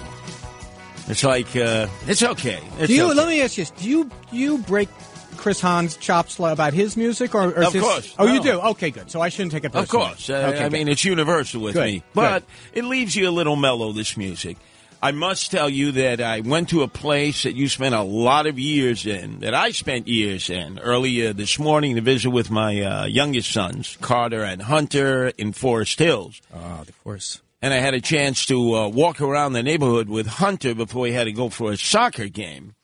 [1.06, 2.60] It's like uh, it's okay.
[2.80, 3.04] It's do you?
[3.04, 3.14] okay.
[3.14, 3.70] Let me ask you: this.
[3.70, 4.88] Do you you break
[5.36, 8.14] Chris Hahn's chops about his music, or, or Of this- course.
[8.18, 8.60] Oh, you do.
[8.60, 9.12] Okay, good.
[9.12, 10.28] So I shouldn't take it Of course.
[10.28, 10.72] Uh, Okay, I good.
[10.72, 11.92] mean, it's universal with Good, me.
[11.98, 12.04] good.
[12.14, 12.42] But
[12.72, 14.56] it leaves you a little mellow, this music.
[15.02, 18.46] I must tell you that I went to a place that you spent a lot
[18.46, 22.80] of years in, that I spent years in, earlier this morning to visit with my
[22.80, 26.40] uh, youngest sons, Carter and Hunter, in Forest Hills.
[26.54, 27.42] Ah, the Forest.
[27.60, 31.12] And I had a chance to uh, walk around the neighborhood with Hunter before he
[31.12, 32.74] had to go for a soccer game.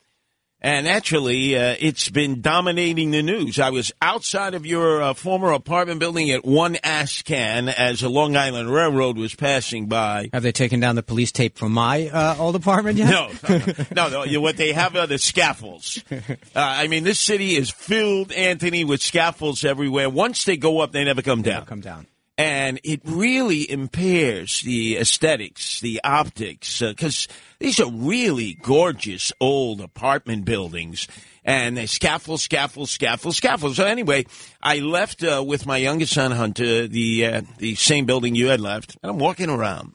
[0.64, 3.58] And actually, uh, it's been dominating the news.
[3.58, 8.36] I was outside of your uh, former apartment building at one Ascan as the Long
[8.36, 10.30] Island Railroad was passing by.
[10.32, 13.10] Have they taken down the police tape from my uh, old apartment yet?
[13.10, 13.30] No,
[13.96, 14.40] no, no, no.
[14.40, 16.02] What they have are the scaffolds.
[16.54, 20.10] Uh, I mean, this city is filled, Anthony, with scaffolds everywhere.
[20.10, 21.64] Once they go up, they never come down.
[21.64, 22.06] come down.
[22.38, 27.28] And it really impairs the aesthetics, the optics, because
[27.58, 31.06] these are really gorgeous old apartment buildings.
[31.44, 33.74] And they scaffold, scaffold, scaffold, scaffold.
[33.74, 34.26] So anyway,
[34.62, 38.60] I left uh, with my youngest son Hunter, the uh, the same building you had
[38.60, 39.94] left, and I'm walking around,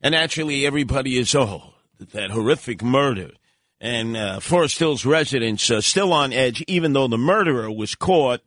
[0.00, 1.74] and naturally everybody is oh
[2.12, 3.32] that horrific murder,
[3.80, 8.40] and uh, Forest Hills residents uh, still on edge, even though the murderer was caught.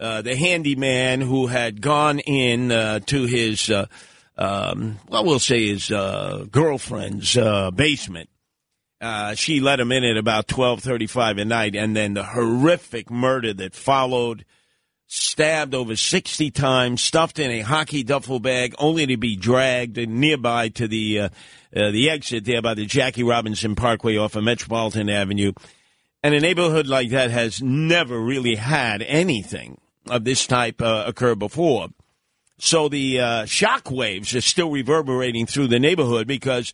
[0.00, 3.84] Uh, the handyman who had gone in uh, to his, uh,
[4.38, 8.30] um, well, we'll say his uh, girlfriend's uh, basement.
[9.34, 13.52] She let him in at about twelve thirty-five at night, and then the horrific murder
[13.54, 14.46] that followed.
[15.12, 20.68] Stabbed over sixty times, stuffed in a hockey duffel bag, only to be dragged nearby
[20.68, 21.30] to the
[21.72, 25.50] the exit there by the Jackie Robinson Parkway off of Metropolitan Avenue.
[26.22, 29.80] And a neighborhood like that has never really had anything
[30.10, 31.88] of this type uh, occur before.
[32.58, 36.72] So the uh, shock waves are still reverberating through the neighborhood because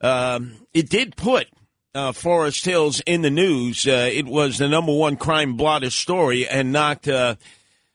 [0.00, 1.48] um, it did put
[1.94, 3.86] uh, Forest Hills in the news.
[3.86, 7.36] Uh, it was the number one crime blotter story and knocked uh,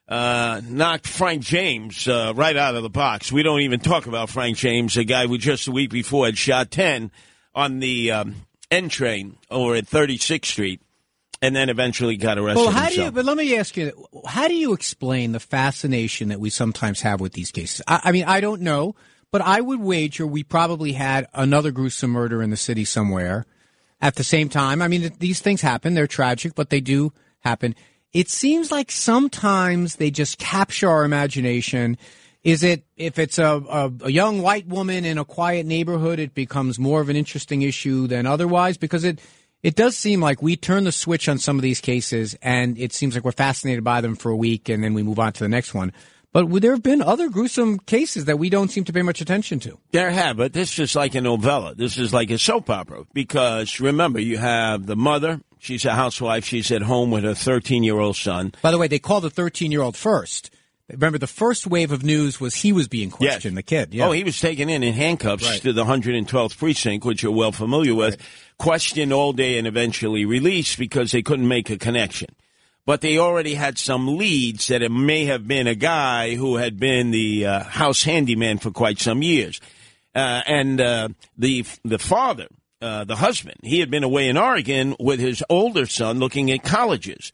[0.10, 3.32] uh, knocked Frank James uh, right out of the box.
[3.32, 6.38] We don't even talk about Frank James, a guy who just a week before had
[6.38, 7.12] shot ten
[7.56, 8.36] on the um,
[8.70, 10.82] N train over at 36th Street
[11.42, 12.62] and then eventually got arrested.
[12.62, 12.96] Well, how himself.
[12.96, 13.12] do you?
[13.12, 17.20] But let me ask you: How do you explain the fascination that we sometimes have
[17.20, 17.82] with these cases?
[17.88, 18.96] I, I mean, I don't know,
[19.32, 23.46] but I would wager we probably had another gruesome murder in the city somewhere
[24.00, 24.82] at the same time.
[24.82, 27.76] I mean, these things happen; they're tragic, but they do happen.
[28.14, 31.98] It seems like sometimes they just capture our imagination.
[32.44, 36.34] Is it if it's a, a, a young white woman in a quiet neighborhood, it
[36.34, 39.20] becomes more of an interesting issue than otherwise because it
[39.64, 42.93] it does seem like we turn the switch on some of these cases, and it
[42.93, 45.43] seems like we're fascinated by them for a week, and then we move on to
[45.43, 45.93] the next one.
[46.34, 49.20] But would there have been other gruesome cases that we don't seem to pay much
[49.20, 49.78] attention to.
[49.91, 51.76] There have, but this is like a novella.
[51.76, 55.41] This is like a soap opera because remember, you have the mother.
[55.59, 56.45] She's a housewife.
[56.45, 58.53] She's at home with her 13 year old son.
[58.62, 60.51] By the way, they called the 13 year old first.
[60.94, 63.94] Remember, the first wave of news was he was being questioned, the kid.
[63.94, 64.08] Yeah.
[64.08, 65.62] Oh, he was taken in in handcuffs Right.
[65.62, 68.18] to the 112th precinct, which you're well familiar with,
[68.58, 72.30] questioned all day and eventually released because they couldn't make a connection.
[72.86, 76.80] But they already had some leads that it may have been a guy who had
[76.80, 79.62] been the uh, house handyman for quite some years.
[80.16, 82.48] Uh, and uh, the the father,
[82.82, 86.64] uh, the husband, he had been away in Oregon with his older son looking at
[86.64, 87.32] colleges.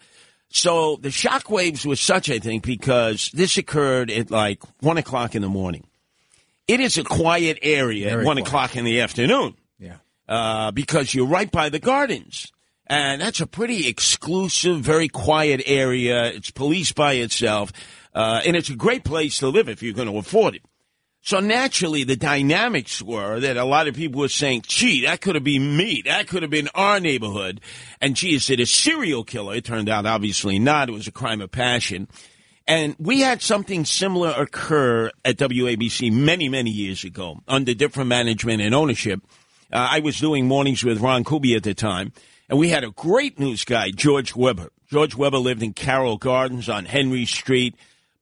[0.49, 5.41] So the shockwaves was such, I think, because this occurred at like one o'clock in
[5.41, 5.85] the morning.
[6.67, 8.47] It is a quiet area Very at one quiet.
[8.47, 9.55] o'clock in the afternoon.
[9.79, 9.97] Yeah.
[10.27, 12.51] Uh, because you're right by the gardens.
[12.87, 16.27] And that's a pretty exclusive, very quiet area.
[16.27, 17.71] It's policed by itself.
[18.13, 20.61] Uh, and it's a great place to live if you're going to afford it.
[21.27, 25.35] So naturally, the dynamics were that a lot of people were saying, gee, that could
[25.35, 26.03] have been me.
[26.05, 27.59] That could have been our neighborhood.
[27.99, 29.55] And gee, is it a serial killer?
[29.55, 30.87] It turned out obviously not.
[30.87, 32.07] It was a crime of passion.
[32.65, 38.61] And we had something similar occur at WABC many, many years ago under different management
[38.61, 39.19] and ownership.
[39.69, 42.13] Uh, I was doing mornings with Ron Kuby at the time,
[42.47, 44.71] and we had a great news guy, George Weber.
[44.89, 47.75] George Weber lived in Carroll Gardens on Henry Street,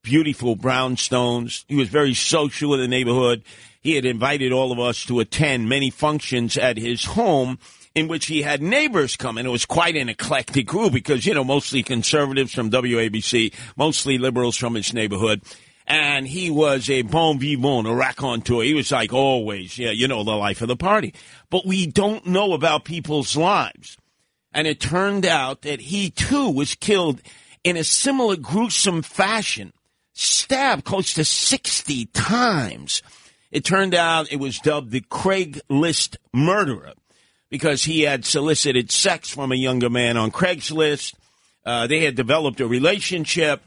[0.05, 1.65] beautiful brownstones.
[1.67, 3.43] He was very social in the neighborhood.
[3.81, 7.59] He had invited all of us to attend many functions at his home
[7.95, 11.33] in which he had neighbors come and it was quite an eclectic group because, you
[11.33, 15.41] know, mostly conservatives from WABC, mostly liberals from his neighborhood.
[15.87, 18.63] And he was a bon vivant, a raconteur.
[18.63, 21.13] He was like always, yeah, you know, the life of the party.
[21.49, 23.97] But we don't know about people's lives.
[24.51, 27.21] And it turned out that he too was killed
[27.63, 29.73] in a similar gruesome fashion,
[30.15, 33.03] stabbed close to 60 times.
[33.51, 36.93] It turned out it was dubbed the Craigslist murderer
[37.49, 41.13] because he had solicited sex from a younger man on Craigslist.
[41.65, 43.61] Uh, they had developed a relationship.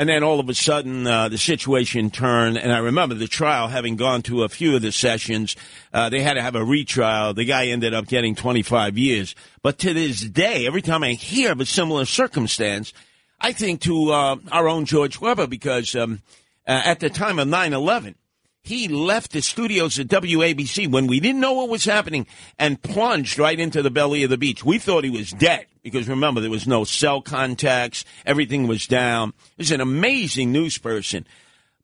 [0.00, 2.56] And then all of a sudden, uh, the situation turned.
[2.56, 5.54] And I remember the trial, having gone to a few of the sessions,
[5.92, 7.34] uh, they had to have a retrial.
[7.34, 9.36] The guy ended up getting 25 years.
[9.62, 12.92] But to this day, every time I hear of a similar circumstance,
[13.44, 16.22] I think to uh, our own George Weber because um,
[16.66, 18.14] uh, at the time of 9 11,
[18.62, 23.40] he left the studios at WABC when we didn't know what was happening and plunged
[23.40, 24.64] right into the belly of the beach.
[24.64, 29.32] We thought he was dead because remember, there was no cell contacts, everything was down.
[29.56, 31.26] He's an amazing news person.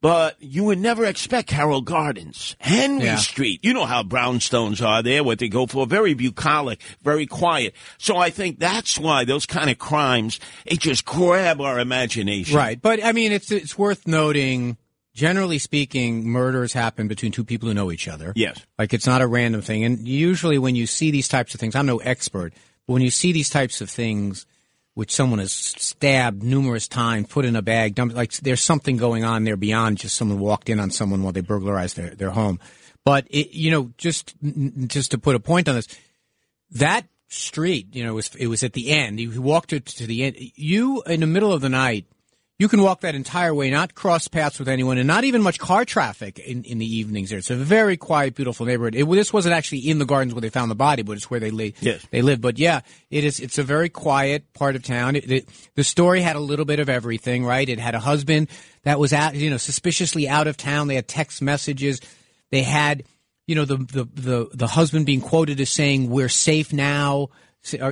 [0.01, 3.16] But you would never expect Carroll Gardens, Henry Yeah.
[3.16, 3.59] Street.
[3.64, 5.86] You know how brownstones are there, what they go for.
[5.88, 7.74] Very bucolic, very quiet.
[7.99, 10.38] So I think that's why those kind of crimes,
[10.68, 12.57] they just grab our imagination.
[12.57, 14.76] Right, but I mean, it's it's worth noting
[15.14, 18.32] generally speaking, murders happen between two people who know each other.
[18.36, 18.64] Yes.
[18.78, 19.82] Like it's not a random thing.
[19.82, 22.53] And usually when you see these types of things, I'm no expert,
[22.86, 24.46] but when you see these types of things,
[24.99, 29.22] which someone has stabbed numerous times, put in a bag, dumped, like there's something going
[29.22, 32.59] on there beyond just someone walked in on someone while they burglarized their, their home.
[33.05, 34.34] But it, you know, just
[34.88, 35.86] just to put a point on this,
[36.72, 39.20] that street, you know, it was it was at the end.
[39.20, 40.34] You walked it to the end.
[40.36, 42.07] You in the middle of the night
[42.59, 45.61] you can walk that entire way, not cross paths with anyone, and not even much
[45.61, 47.38] car traffic in, in the evenings there.
[47.38, 48.96] It's a very quiet, beautiful neighborhood.
[48.96, 51.38] It, this wasn't actually in the gardens where they found the body, but it's where
[51.38, 51.74] they live.
[51.80, 52.04] Yes.
[52.11, 52.40] They live.
[52.40, 52.80] But yeah,
[53.11, 53.38] it is.
[53.38, 55.14] It's a very quiet part of town.
[55.14, 57.68] It, it, the story had a little bit of everything, right?
[57.68, 58.48] It had a husband
[58.82, 60.88] that was out, you know, suspiciously out of town.
[60.88, 62.00] They had text messages.
[62.50, 63.04] They had,
[63.46, 67.28] you know, the the the, the husband being quoted as saying, "We're safe now,"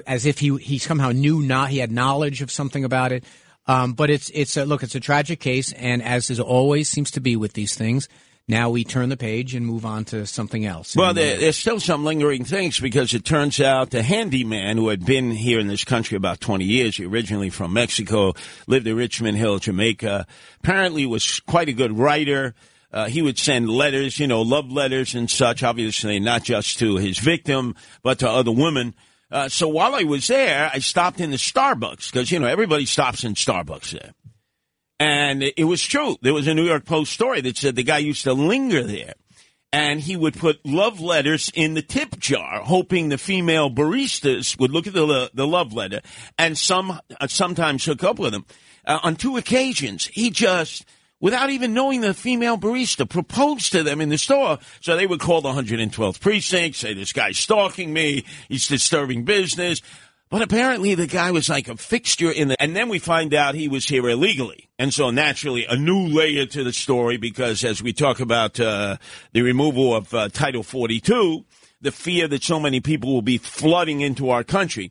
[0.07, 3.23] as if he he somehow knew not he had knowledge of something about it.
[3.69, 7.11] Um, but it's it's a, look, it's a tragic case, and as is always seems
[7.13, 8.09] to be with these things,
[8.49, 10.95] now we turn the page and move on to something else.
[10.95, 15.05] Well, there, there's still some lingering things because it turns out the handyman who had
[15.05, 18.35] been here in this country about 20 years, originally from Mexico,
[18.69, 20.29] lived in Richmond Hill, Jamaica,
[20.63, 22.55] apparently was quite a good writer.
[22.93, 26.97] Uh, he would send letters, you know, love letters and such, obviously not just to
[26.97, 28.95] his victim, but to other women.
[29.31, 32.87] Uh, so while I was there, I stopped in the Starbucks because, you know, everybody
[32.87, 34.13] stops in Starbucks there.
[34.99, 36.17] And it was true.
[36.23, 39.15] There was a New York Post story that said the guy used to linger there.
[39.73, 44.71] And he would put love letters in the tip jar, hoping the female baristas would
[44.71, 46.01] look at the the love letter,
[46.39, 48.47] and some uh, sometimes hook up with him.
[48.87, 50.87] Uh, on two occasions, he just,
[51.21, 54.59] without even knowing the female barista, proposed to them in the store.
[54.81, 59.81] So they would call the 112th precinct, say this guy's stalking me, he's disturbing business.
[60.29, 63.55] But apparently the guy was like a fixture in the, and then we find out
[63.55, 64.69] he was here illegally.
[64.77, 68.97] And so naturally a new layer to the story because as we talk about, uh,
[69.33, 71.45] the removal of uh, Title 42,
[71.81, 74.91] the fear that so many people will be flooding into our country,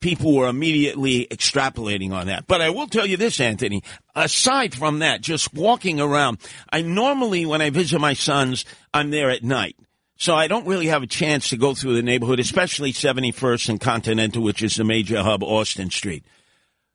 [0.00, 2.46] people were immediately extrapolating on that.
[2.46, 3.82] But I will tell you this, Anthony,
[4.14, 6.38] aside from that, just walking around,
[6.72, 9.76] I normally, when I visit my sons, I'm there at night.
[10.18, 13.80] So I don't really have a chance to go through the neighborhood, especially 71st and
[13.80, 16.24] Continental, which is the major hub, Austin Street.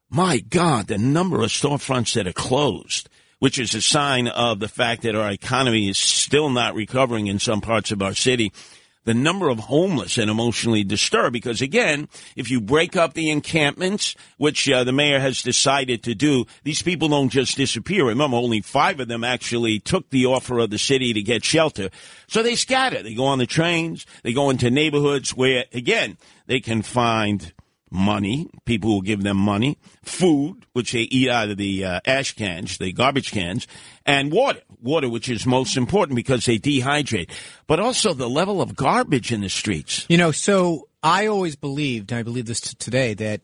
[0.10, 4.68] My God, the number of storefronts that are closed, which is a sign of the
[4.68, 8.52] fact that our economy is still not recovering in some parts of our city.
[9.04, 14.16] The number of homeless and emotionally disturbed, because again, if you break up the encampments,
[14.38, 18.06] which uh, the mayor has decided to do, these people don't just disappear.
[18.06, 21.89] Remember, only five of them actually took the offer of the city to get shelter.
[22.28, 23.02] So they scatter.
[23.02, 24.06] They go on the trains.
[24.22, 27.54] They go into neighborhoods where, again, they can find
[27.92, 28.50] money.
[28.66, 32.78] People will give them money, food, which they eat out of the uh, ash cans,
[32.78, 33.68] the garbage cans,
[34.06, 34.62] and water.
[34.82, 37.30] Water, which is most important because they dehydrate.
[37.68, 40.06] But also the level of garbage in the streets.
[40.10, 43.42] You know, so I always believed, and I believe this t- today, that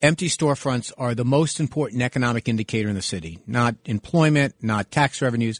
[0.00, 5.20] empty storefronts are the most important economic indicator in the city, not employment, not tax
[5.20, 5.58] revenues,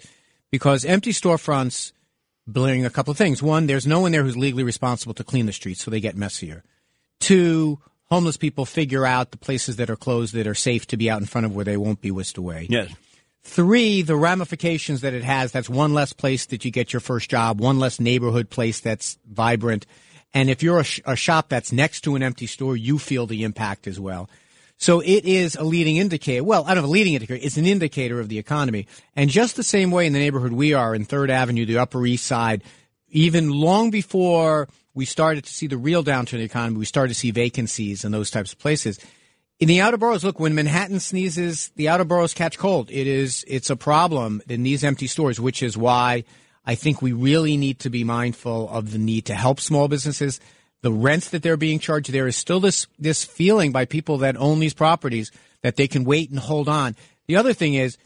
[0.51, 1.93] because empty storefronts
[2.47, 3.43] bring a couple of things.
[3.43, 6.17] One, there's no one there who's legally responsible to clean the streets, so they get
[6.17, 6.63] messier.
[7.21, 7.81] Two,
[8.11, 11.21] homeless people figure out the places that are closed that are safe to be out
[11.21, 12.67] in front of where they won't be whisked away.
[12.69, 12.93] Yes.
[13.43, 15.53] Three, the ramifications that it has.
[15.53, 19.19] That's one less place that you get your first job, one less neighborhood place that's
[19.31, 19.87] vibrant.
[20.33, 23.27] And if you're a, sh- a shop that's next to an empty store, you feel
[23.27, 24.31] the impact as well.
[24.79, 26.43] So it is a leading indicator.
[26.43, 27.41] Well, I don't know, a leading indicator.
[27.41, 28.87] It's an indicator of the economy.
[29.15, 32.05] And just the same way in the neighborhood we are in Third Avenue, the Upper
[32.07, 32.65] East Side,
[33.15, 37.09] even long before we started to see the real downturn in the economy, we started
[37.09, 38.99] to see vacancies in those types of places.
[39.61, 42.91] In the outer boroughs, look, when Manhattan sneezes, the outer boroughs catch cold.
[42.91, 46.25] It is, it's a problem in these empty stores, which is why
[46.67, 50.41] I think we really need to be mindful of the need to help small businesses.
[50.83, 54.37] The rents that they're being charged, there is still this, this feeling by people that
[54.37, 55.31] own these properties
[55.63, 56.97] that they can wait and hold on.
[57.29, 57.97] The other thing is,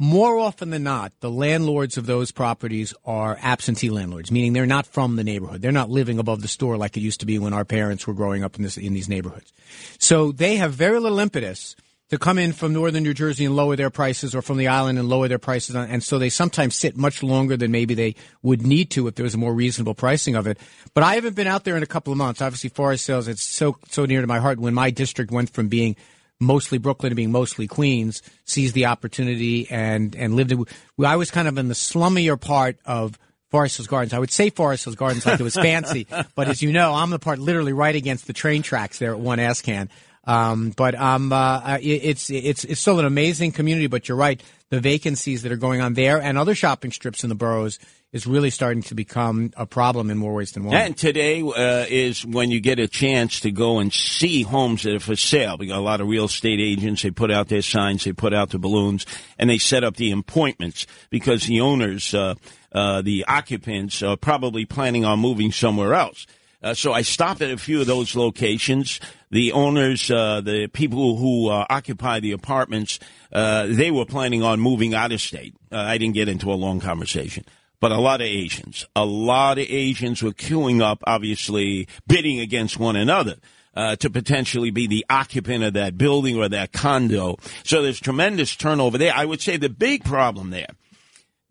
[0.00, 4.86] more often than not, the landlords of those properties are absentee landlords, meaning they're not
[4.86, 5.60] from the neighborhood.
[5.60, 8.14] They're not living above the store like it used to be when our parents were
[8.14, 9.52] growing up in this in these neighborhoods.
[9.98, 11.76] So they have very little impetus
[12.08, 14.98] to come in from northern New Jersey and lower their prices, or from the island
[14.98, 18.66] and lower their prices, and so they sometimes sit much longer than maybe they would
[18.66, 20.58] need to if there was a more reasonable pricing of it.
[20.94, 22.40] But I haven't been out there in a couple of months.
[22.40, 24.58] Obviously, Forest Hills it's so so near to my heart.
[24.58, 25.94] When my district went from being
[26.40, 30.52] mostly Brooklyn to being mostly Queens, seized the opportunity and and lived.
[30.52, 30.64] In,
[31.04, 33.18] I was kind of in the slummier part of
[33.50, 34.14] Forest Hills Gardens.
[34.14, 37.10] I would say Forest Hills Gardens like it was fancy, but as you know, I'm
[37.10, 39.88] the part literally right against the train tracks there at One Ascan.
[40.24, 43.86] Um, but um, uh, it, it's it's it's still an amazing community.
[43.86, 47.28] But you're right, the vacancies that are going on there and other shopping strips in
[47.28, 47.78] the boroughs
[48.12, 50.74] is really starting to become a problem in more ways than one.
[50.74, 54.94] And today uh, is when you get a chance to go and see homes that
[54.94, 55.56] are for sale.
[55.56, 57.02] We got a lot of real estate agents.
[57.02, 59.06] They put out their signs, they put out the balloons,
[59.38, 62.34] and they set up the appointments because the owners, uh,
[62.72, 66.26] uh, the occupants, are probably planning on moving somewhere else.
[66.62, 69.00] Uh, so I stopped at a few of those locations.
[69.30, 72.98] The owners, uh, the people who uh, occupy the apartments,
[73.32, 75.54] they were planning on moving out of state.
[75.70, 77.44] I didn't get into a long conversation.
[77.80, 82.78] But a lot of Asians, a lot of Asians were queuing up, obviously bidding against
[82.78, 83.36] one another.
[83.72, 87.36] Uh, to potentially be the occupant of that building or that condo.
[87.62, 89.12] So there's tremendous turnover there.
[89.14, 90.66] I would say the big problem there,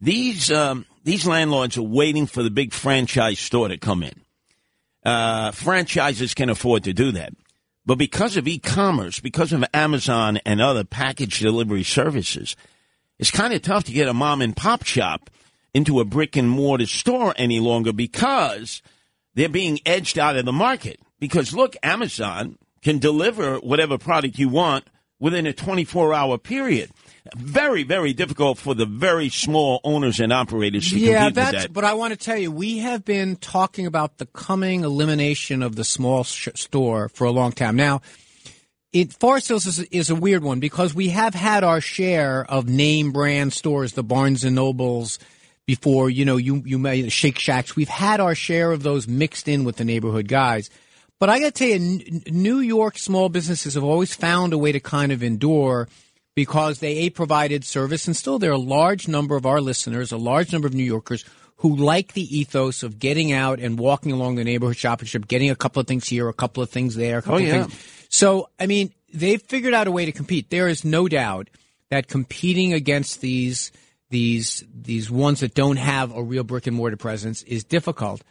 [0.01, 4.21] these, um, these landlords are waiting for the big franchise store to come in.
[5.05, 7.33] Uh, franchises can afford to do that.
[7.85, 12.55] But because of e-commerce, because of Amazon and other package delivery services,
[13.17, 15.29] it's kind of tough to get a mom and pop shop
[15.73, 18.81] into a brick and mortar store any longer because
[19.35, 20.99] they're being edged out of the market.
[21.19, 24.85] Because look, Amazon can deliver whatever product you want
[25.19, 26.89] within a 24 hour period.
[27.35, 31.51] Very, very difficult for the very small owners and operators to yeah, compete that's.
[31.53, 31.73] with that.
[31.73, 35.75] But I want to tell you, we have been talking about the coming elimination of
[35.75, 38.01] the small sh- store for a long time now.
[38.91, 42.67] It Forest Hills is, is a weird one because we have had our share of
[42.67, 45.19] name brand stores, the Barnes and Nobles.
[45.69, 47.75] Before you know, you you made Shake Shacks.
[47.75, 50.67] We've had our share of those mixed in with the neighborhood guys.
[51.19, 54.57] But I got to tell you, N- New York small businesses have always found a
[54.57, 55.87] way to kind of endure
[56.33, 60.11] because they a provided service, and still there are a large number of our listeners,
[60.11, 61.23] a large number of New Yorkers
[61.57, 65.51] who like the ethos of getting out and walking along the neighborhood shopping strip, getting
[65.51, 67.47] a couple of things here, a couple of things there, a oh, couple Oh, of
[67.47, 67.63] yeah.
[67.65, 68.05] things.
[68.09, 70.49] So, I mean, they've figured out a way to compete.
[70.49, 71.47] There is no doubt
[71.91, 73.71] that competing against these
[74.09, 78.21] these these ones that don't have a real brick and mortar presence is difficult.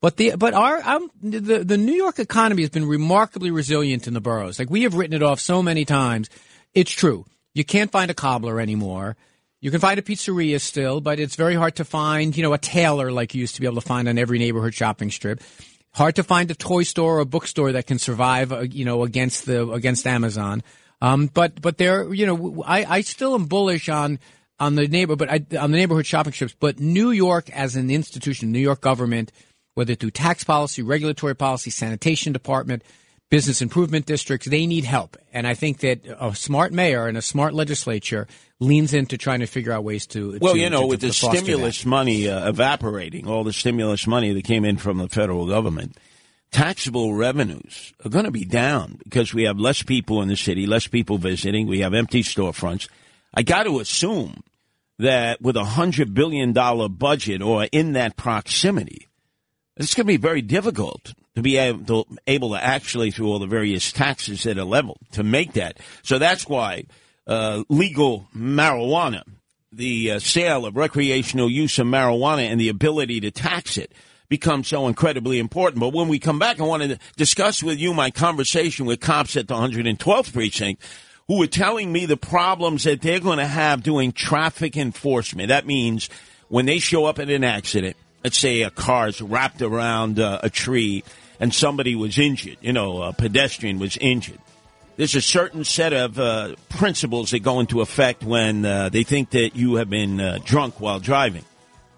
[0.00, 4.14] But the but our um, the the New York economy has been remarkably resilient in
[4.14, 4.58] the boroughs.
[4.58, 6.28] Like we have written it off so many times.
[6.74, 7.24] It's true.
[7.54, 9.16] You can't find a cobbler anymore.
[9.60, 12.58] You can find a pizzeria still, but it's very hard to find, you know, a
[12.58, 15.40] tailor like you used to be able to find on every neighborhood shopping strip.
[15.94, 19.02] Hard to find a toy store or a bookstore that can survive, uh, you know,
[19.02, 20.62] against the against Amazon.
[21.00, 24.20] Um, but but there, you know, I, I still am bullish on
[24.60, 26.54] on the neighbor, but I, on the neighborhood shopping strips.
[26.58, 29.32] But New York as an institution, New York government,
[29.74, 32.82] whether through tax policy, regulatory policy, sanitation department,
[33.30, 35.16] business improvement districts, they need help.
[35.32, 38.26] And I think that a smart mayor and a smart legislature
[38.58, 40.38] leans into trying to figure out ways to.
[40.40, 41.44] Well, to- you know, to- with to the foster that.
[41.44, 45.96] stimulus money uh, evaporating, all the stimulus money that came in from the federal government,
[46.50, 50.66] taxable revenues are going to be down because we have less people in the city,
[50.66, 52.88] less people visiting, we have empty storefronts.
[53.34, 54.42] I got to assume
[54.98, 59.08] that with a hundred billion dollar budget or in that proximity,
[59.76, 63.38] it's going to be very difficult to be able to, able to actually, through all
[63.38, 65.78] the various taxes that are leveled, to make that.
[66.02, 66.86] So that's why
[67.28, 69.22] uh, legal marijuana,
[69.70, 73.92] the uh, sale of recreational use of marijuana, and the ability to tax it
[74.28, 75.80] becomes so incredibly important.
[75.80, 79.36] But when we come back, I want to discuss with you my conversation with cops
[79.36, 80.82] at the 112th precinct
[81.28, 85.48] who were telling me the problems that they're going to have doing traffic enforcement.
[85.48, 86.08] That means
[86.48, 90.48] when they show up at an accident, let's say a car's wrapped around uh, a
[90.50, 91.04] tree
[91.38, 94.38] and somebody was injured, you know, a pedestrian was injured.
[94.96, 99.30] There's a certain set of uh, principles that go into effect when uh, they think
[99.30, 101.44] that you have been uh, drunk while driving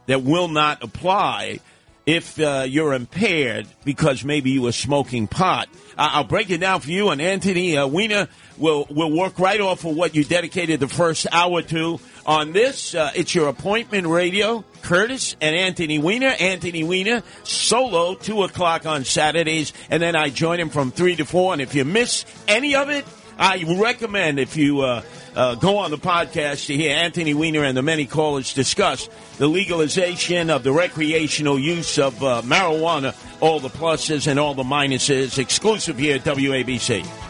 [0.07, 1.61] that will not apply
[2.05, 5.69] if uh, you're impaired because maybe you were smoking pot.
[5.97, 8.29] I'll break it down for you, and Anthony uh, Weiner
[8.61, 12.95] will we'll work right off of what you dedicated the first hour to on this.
[12.95, 14.65] Uh, it's your appointment radio.
[14.83, 16.35] Curtis and Anthony Weiner.
[16.39, 21.25] Anthony Weiner solo two o'clock on Saturdays, and then I join him from three to
[21.25, 21.53] four.
[21.53, 23.05] And if you miss any of it,
[23.39, 25.03] I recommend if you uh,
[25.35, 29.09] uh, go on the podcast to hear Anthony Weiner and the many callers discuss
[29.39, 34.63] the legalization of the recreational use of uh, marijuana, all the pluses and all the
[34.63, 37.30] minuses, exclusive here at WABC.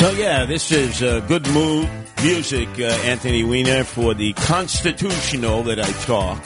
[0.00, 1.86] So yeah, this is uh, good mood
[2.22, 6.42] music, uh, Anthony Weiner, for the constitutional that I talk,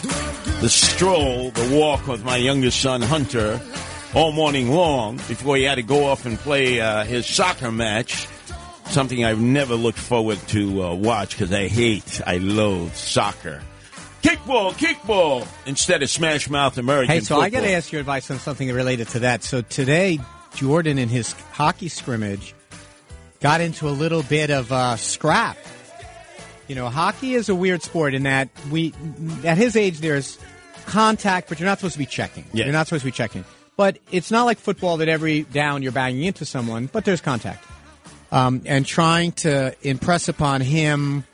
[0.61, 3.61] the stroll, the walk with my youngest son Hunter,
[4.13, 8.27] all morning long before he had to go off and play uh, his soccer match.
[8.87, 13.63] Something I've never looked forward to uh, watch because I hate, I loathe soccer.
[14.23, 17.15] Kickball, kickball, instead of smash mouth American.
[17.15, 19.45] Hey, so I got to ask your advice on something related to that.
[19.45, 20.19] So today,
[20.57, 22.53] Jordan in his hockey scrimmage
[23.45, 25.59] got into a little bit of uh, scrap.
[26.67, 28.95] You know, hockey is a weird sport in that we,
[29.45, 30.39] at his age, there's
[30.87, 32.47] contact, but you're not supposed to be checking.
[32.55, 32.65] Yeah.
[32.65, 33.45] You're not supposed to be checking.
[33.77, 37.63] But it's not like football that every down you're banging into someone, but there's contact.
[38.33, 41.25] Um, and trying to impress upon him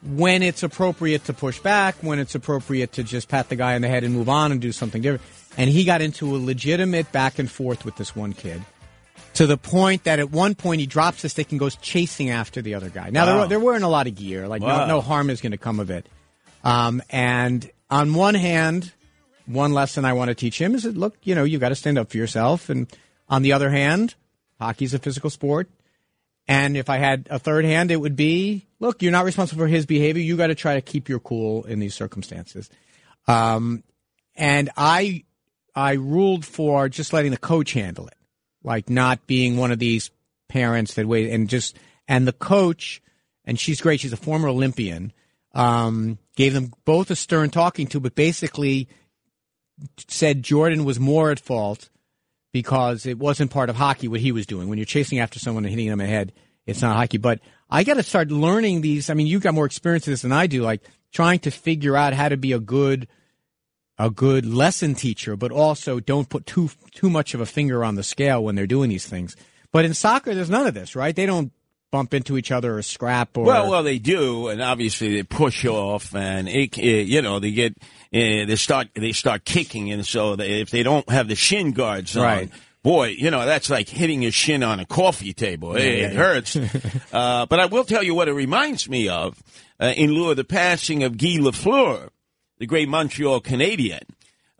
[0.00, 3.82] when it's appropriate to push back, when it's appropriate to just pat the guy on
[3.82, 5.22] the head and move on and do something different.
[5.58, 8.62] And he got into a legitimate back and forth with this one kid
[9.34, 12.60] to the point that at one point he drops the stick and goes chasing after
[12.62, 13.10] the other guy.
[13.10, 13.38] Now Wow.
[13.40, 14.80] they're, they're wearing a lot of gear, like Wow.
[14.86, 16.06] no, no harm is going to come of it.
[16.64, 18.92] Um, and on one hand,
[19.46, 21.74] one lesson I want to teach him is that look, you know, you've got to
[21.74, 22.68] stand up for yourself.
[22.68, 22.86] And
[23.28, 24.14] on the other hand,
[24.60, 25.68] hockey's a physical sport.
[26.48, 29.68] And if I had a third hand, it would be look, you're not responsible for
[29.68, 30.22] his behavior.
[30.22, 32.68] You got to try to keep your cool in these circumstances.
[33.28, 33.84] Um,
[34.34, 35.24] and I,
[35.74, 38.14] I ruled for just letting the coach handle it,
[38.62, 40.10] like not being one of these
[40.48, 41.76] parents that wait and just,
[42.08, 43.02] and the coach,
[43.44, 44.00] and she's great.
[44.00, 45.12] She's a former Olympian.
[45.54, 48.88] Um, gave them both a stern talking to, but basically
[50.08, 51.90] said Jordan was more at fault
[52.52, 54.68] because it wasn't part of hockey what he was doing.
[54.68, 56.32] When you're chasing after someone and hitting them in the head,
[56.66, 57.18] it's not hockey.
[57.18, 59.10] But I got to start learning these.
[59.10, 60.62] I mean, you've got more experience in this than I do.
[60.62, 60.82] Like
[61.12, 63.08] trying to figure out how to be a good,
[63.98, 67.94] a good lesson teacher, but also don't put too too much of a finger on
[67.94, 69.36] the scale when they're doing these things.
[69.72, 71.14] But in soccer, there's none of this, right?
[71.14, 71.52] They don't
[71.90, 75.64] bump into each other or scrap or Well, well, they do, and obviously they push
[75.66, 77.82] off, and it, uh, you know they get uh,
[78.12, 82.16] they start they start kicking, and so they, if they don't have the shin guards
[82.16, 82.50] on, Right.
[82.82, 85.78] boy, you know that's like hitting your shin on a coffee table.
[85.78, 86.16] Yeah, it yeah, yeah.
[86.16, 86.56] hurts.
[87.12, 89.38] uh, but I will tell you what it reminds me of,
[89.78, 92.08] uh, in lieu of the passing of Guy Lafleur,
[92.62, 94.02] the great Montreal Canadian.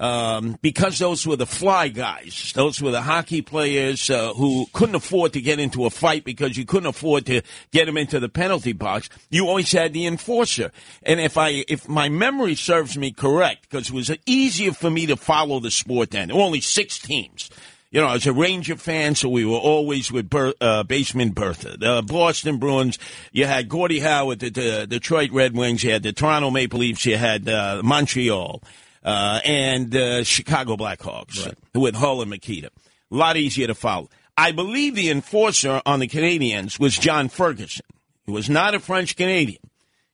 [0.00, 2.52] Um, because those were the fly guys.
[2.56, 6.56] Those were the hockey players uh, who couldn't afford to get into a fight because
[6.56, 9.08] you couldn't afford to get them into the penalty box.
[9.30, 10.72] You always had the enforcer.
[11.04, 15.06] And if I, if my memory serves me correct, because it was easier for me
[15.06, 16.26] to follow the sport then.
[16.26, 17.50] There were only six teams.
[17.92, 21.34] You know, I was a Ranger fan, so we were always with Ber- uh, Basement
[21.34, 21.76] Bertha.
[21.76, 22.98] The Boston Bruins,
[23.32, 26.80] you had Gordie Howe with the, the Detroit Red Wings, you had the Toronto Maple
[26.80, 28.62] Leafs, you had uh, Montreal,
[29.04, 32.70] uh, and uh, Chicago Blackhawks with Hull and Mikita.
[33.10, 34.08] A lot easier to follow.
[34.38, 37.84] I believe the enforcer on the Canadiens was John Ferguson.
[38.24, 39.60] He was not a French Canadian.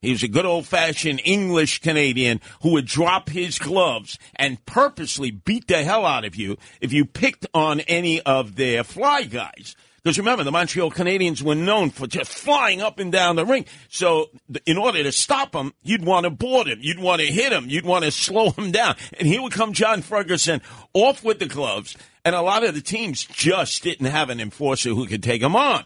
[0.01, 5.33] He was a good old fashioned English Canadian who would drop his gloves and purposely
[5.33, 9.75] beat the hell out of you if you picked on any of their fly guys.
[10.03, 13.67] Because remember, the Montreal Canadiens were known for just flying up and down the ring.
[13.89, 14.31] So,
[14.65, 16.79] in order to stop him, you'd want to board him.
[16.81, 17.69] You'd want to hit him.
[17.69, 18.95] You'd want to slow him down.
[19.19, 20.63] And here would come John Ferguson
[20.95, 21.97] off with the gloves.
[22.25, 25.57] And a lot of the teams just didn't have an enforcer who could take him
[25.57, 25.85] on.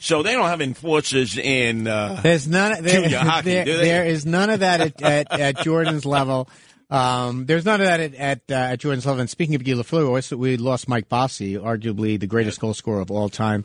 [0.00, 2.82] So they don't have enforcers in uh, There's none.
[2.82, 6.48] There, hockey, there- there is none of that at, at, at Jordan's level.
[6.90, 9.20] Um, there's none of that at at, uh, at Jordan's level.
[9.20, 13.00] And speaking of Guy Lafleur, we we lost Mike Bossy, arguably the greatest goal scorer
[13.00, 13.64] of all time.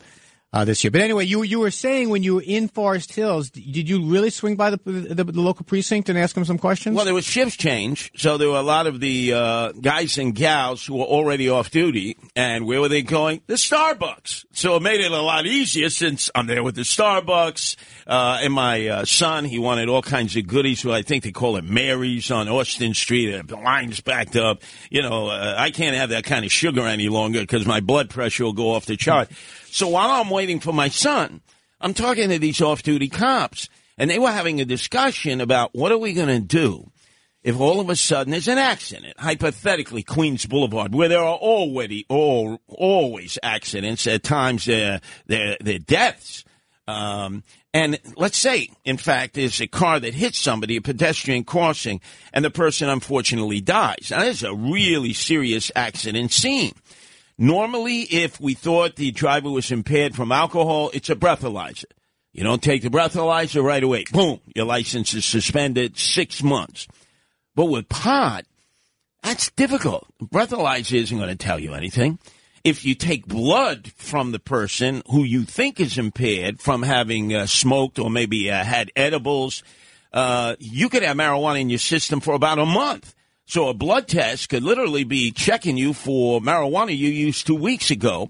[0.54, 3.50] Uh, this year, but anyway, you you were saying when you were in Forest Hills,
[3.50, 6.94] did you really swing by the the, the local precinct and ask them some questions?
[6.94, 10.32] Well, there was shift change, so there were a lot of the uh, guys and
[10.32, 12.16] gals who were already off duty.
[12.36, 13.40] And where were they going?
[13.48, 14.44] The Starbucks.
[14.52, 17.74] So it made it a lot easier since I'm there with the Starbucks.
[18.06, 20.84] Uh, and my uh, son, he wanted all kinds of goodies.
[20.84, 23.44] Well, I think they call it Mary's on Austin Street.
[23.48, 24.62] The lines backed up.
[24.88, 28.08] You know, uh, I can't have that kind of sugar any longer because my blood
[28.08, 29.30] pressure will go off the chart.
[29.74, 31.40] So while I'm waiting for my son,
[31.80, 33.68] I'm talking to these off-duty cops,
[33.98, 36.92] and they were having a discussion about what are we going to do
[37.42, 42.06] if all of a sudden there's an accident, hypothetically Queens Boulevard, where there are already
[42.08, 46.44] all, always accidents, at times they're, they're, they're deaths.
[46.86, 47.42] Um,
[47.72, 52.00] and let's say, in fact, there's a car that hits somebody, a pedestrian crossing,
[52.32, 54.12] and the person unfortunately dies.
[54.12, 56.74] Now, there's a really serious accident scene.
[57.36, 61.86] Normally, if we thought the driver was impaired from alcohol, it's a breathalyzer.
[62.32, 64.04] You don't take the breathalyzer right away.
[64.12, 66.86] Boom, your license is suspended six months.
[67.54, 68.44] But with pot,
[69.22, 70.06] that's difficult.
[70.22, 72.18] Breathalyzer isn't going to tell you anything.
[72.62, 77.46] If you take blood from the person who you think is impaired from having uh,
[77.46, 79.62] smoked or maybe uh, had edibles,
[80.12, 83.14] uh, you could have marijuana in your system for about a month.
[83.46, 87.90] So a blood test could literally be checking you for marijuana you used two weeks
[87.90, 88.28] ago.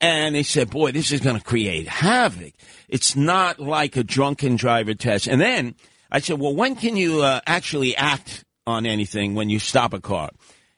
[0.00, 2.54] And they said, boy, this is going to create havoc.
[2.88, 5.28] It's not like a drunken driver test.
[5.28, 5.76] And then
[6.10, 10.00] I said, well, when can you uh, actually act on anything when you stop a
[10.00, 10.30] car?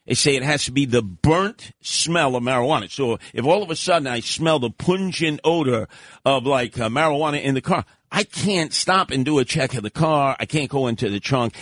[0.07, 2.91] They say it has to be the burnt smell of marijuana.
[2.91, 5.89] So if all of a sudden I smell the pungent odor
[6.27, 9.83] of like uh, marijuana in the car, I can't stop and do a check of
[9.83, 10.37] the car.
[10.39, 11.55] I can't go into the trunk.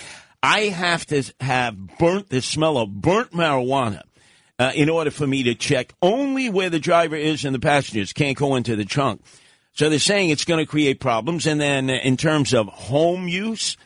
[0.42, 4.02] I have to have burnt the smell of burnt marijuana
[4.58, 8.12] uh, in order for me to check only where the driver is and the passengers
[8.12, 9.22] can't go into the trunk.
[9.72, 11.46] So they're saying it's going to create problems.
[11.46, 13.76] And then in terms of home use,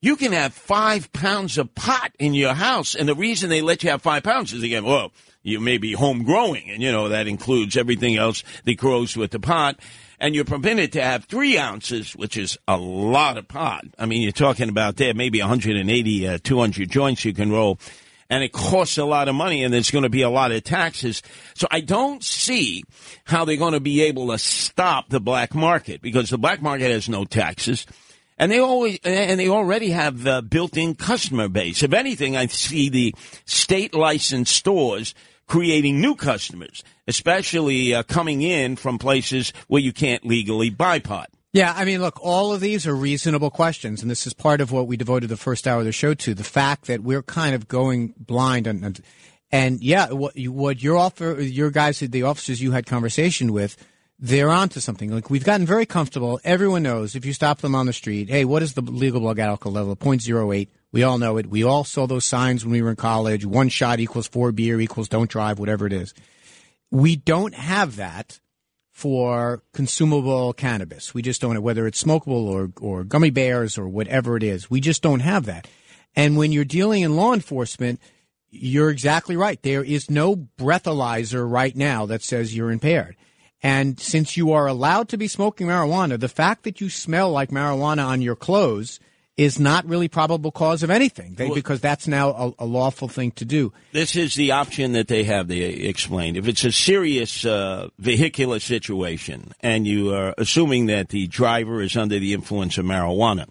[0.00, 2.94] you can have five pounds of pot in your house.
[2.94, 5.12] And the reason they let you have five pounds is again, well,
[5.42, 6.70] you may be home growing.
[6.70, 9.80] And, you know, that includes everything else that grows with the pot.
[10.22, 13.84] And you're permitted to have three ounces, which is a lot of pot.
[13.98, 17.78] I mean, you're talking about there, maybe 180, uh, 200 joints you can roll
[18.32, 20.64] and it costs a lot of money and there's going to be a lot of
[20.64, 21.20] taxes.
[21.52, 22.82] So I don't see
[23.24, 26.90] how they're going to be able to stop the black market because the black market
[26.90, 27.84] has no taxes.
[28.38, 31.82] And they always and they already have the built-in customer base.
[31.82, 35.14] If anything, I see the state licensed stores
[35.52, 41.28] creating new customers, especially uh, coming in from places where you can't legally buy pot.
[41.52, 44.72] Yeah, I mean, look, all of these are reasonable questions, and this is part of
[44.72, 47.54] what we devoted the first hour of the show to: the fact that we're kind
[47.54, 48.98] of going blind, and
[49.50, 53.76] and, yeah, what, what your offer, your guys, the officers you had conversation with,
[54.18, 55.12] they're onto something.
[55.12, 56.40] Like we've gotten very comfortable.
[56.44, 59.38] Everyone knows if you stop them on the street, hey, what is the legal blood
[59.38, 59.96] alcohol level?
[59.96, 60.68] 0.08.
[60.92, 61.46] We all know it.
[61.46, 63.46] We all saw those signs when we were in college.
[63.46, 66.12] One shot equals four beer equals don't drive, whatever it is.
[66.90, 68.40] We don't have that
[68.90, 71.14] for consumable cannabis.
[71.14, 74.70] We just don't, whether it's smokable or, or gummy bears or whatever it is.
[74.70, 75.66] We just don't have that.
[76.14, 77.98] And when you're dealing in law enforcement,
[78.50, 79.60] you're exactly right.
[79.62, 83.16] There is no breathalyzer right now that says you're impaired.
[83.62, 87.48] And since you are allowed to be smoking marijuana, the fact that you smell like
[87.48, 89.00] marijuana on your clothes–
[89.36, 93.30] is not really probable cause of anything they, because that's now a, a, lawful thing
[93.32, 93.72] to do.
[93.92, 95.48] This is the option that they have.
[95.48, 101.26] They explained if it's a serious uh, vehicular situation and you are assuming that the
[101.28, 103.48] driver is under the influence of marijuana.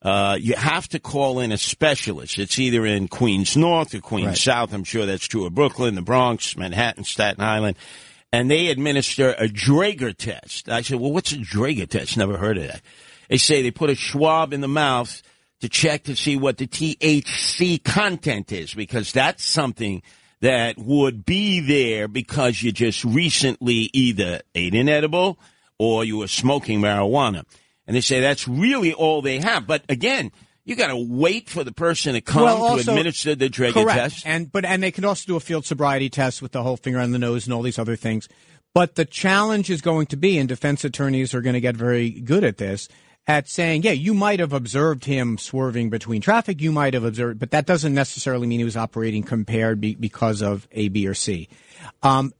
[0.00, 2.38] Uh, you have to call in a specialist.
[2.38, 4.36] It's either in Queens North or Queens right.
[4.36, 4.72] South.
[4.72, 7.76] I'm sure that's true of Brooklyn, the Bronx, Manhattan, Staten Island.
[8.32, 10.68] And they administer a Draeger test.
[10.68, 12.16] I said, well, what's a Draeger test?
[12.16, 12.82] Never heard of that.
[13.28, 15.22] They say they put a swab in the mouth
[15.60, 20.02] to check to see what the THC content is because that's something
[20.40, 25.38] that would be there because you just recently either ate an edible
[25.78, 27.44] or you were smoking marijuana.
[27.86, 29.66] And they say that's really all they have.
[29.66, 30.32] But again,
[30.64, 33.86] you got to wait for the person to come well, also, to administer the Draeger
[33.86, 34.26] test.
[34.26, 36.98] And but and they can also do a field sobriety test with the whole finger
[36.98, 38.28] on the nose and all these other things.
[38.74, 42.10] But the challenge is going to be, and defense attorneys are going to get very
[42.10, 42.88] good at this,
[43.26, 46.60] at saying, yeah, you might have observed him swerving between traffic.
[46.60, 50.42] You might have observed, but that doesn't necessarily mean he was operating compared be, because
[50.42, 51.48] of A, B, or C.
[52.02, 52.32] Um,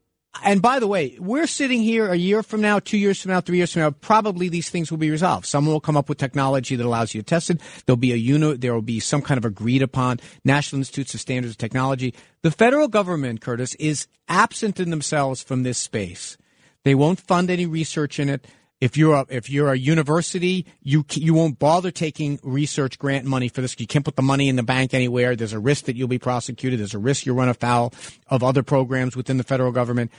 [0.44, 3.40] and by the way, we're sitting here a year from now, two years from now,
[3.40, 3.90] three years from now.
[3.90, 5.46] Probably these things will be resolved.
[5.46, 7.60] Someone will come up with technology that allows you to test it.
[7.86, 8.60] There'll be a unit.
[8.60, 12.14] There will be some kind of agreed upon National Institutes of Standards of Technology.
[12.42, 16.36] The federal government, Curtis, is absent in themselves from this space.
[16.84, 18.46] They won't fund any research in it.
[18.80, 23.48] If you're a, if you're a university, you you won't bother taking research grant money
[23.48, 23.74] for this.
[23.78, 25.34] You can't put the money in the bank anywhere.
[25.34, 26.80] There's a risk that you'll be prosecuted.
[26.80, 27.94] There's a risk you run afoul
[28.28, 30.10] of other programs within the federal government.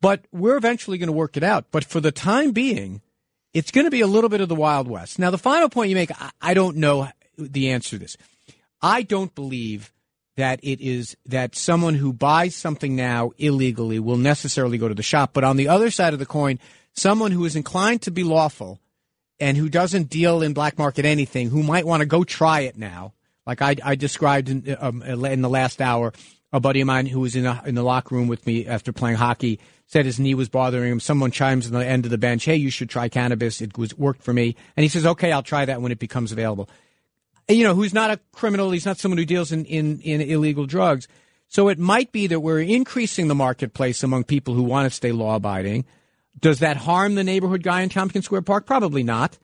[0.00, 1.66] But we're eventually going to work it out.
[1.72, 3.00] But for the time being,
[3.52, 5.18] it's going to be a little bit of the Wild West.
[5.18, 7.08] Now, the final point you make, I, I don't know
[7.38, 8.16] the answer to this.
[8.82, 9.92] I don't believe
[10.36, 15.02] that it is that someone who buys something now illegally will necessarily go to the
[15.02, 15.30] shop.
[15.32, 16.58] But on the other side of the coin,
[16.96, 18.80] someone who is inclined to be lawful
[19.38, 22.76] and who doesn't deal in black market anything, who might want to go try it
[22.76, 23.12] now,
[23.46, 26.12] like I, I described in, um, in the last hour,
[26.52, 28.92] a buddy of mine who was in, a, in the locker room with me after
[28.92, 31.00] playing hockey said his knee was bothering him.
[31.00, 33.60] Someone chimes in the end of the bench, "Hey, you should try cannabis.
[33.60, 36.32] It was worked for me." And he says, "Okay, I'll try that when it becomes
[36.32, 36.68] available."
[37.48, 38.72] You know, who's not a criminal?
[38.72, 41.06] He's not someone who deals in, in, in illegal drugs.
[41.46, 45.12] So it might be that we're increasing the marketplace among people who want to stay
[45.12, 45.84] law abiding.
[46.38, 48.66] Does that harm the neighborhood guy in Tompkins Square Park?
[48.66, 49.38] Probably not.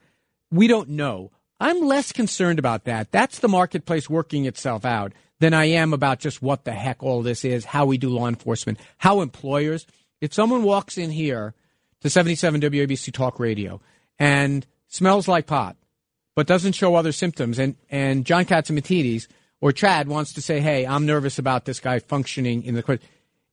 [0.50, 1.30] We don't know.
[1.58, 3.12] I'm less concerned about that.
[3.12, 7.22] That's the marketplace working itself out than I am about just what the heck all
[7.22, 9.86] this is, how we do law enforcement, how employers.
[10.20, 11.54] If someone walks in here
[12.00, 13.80] to 77 WABC Talk Radio
[14.18, 15.76] and smells like pot,
[16.34, 19.26] but doesn't show other symptoms, and, and John Catsimatidis
[19.60, 23.00] or Chad wants to say, hey, I'm nervous about this guy functioning in the court.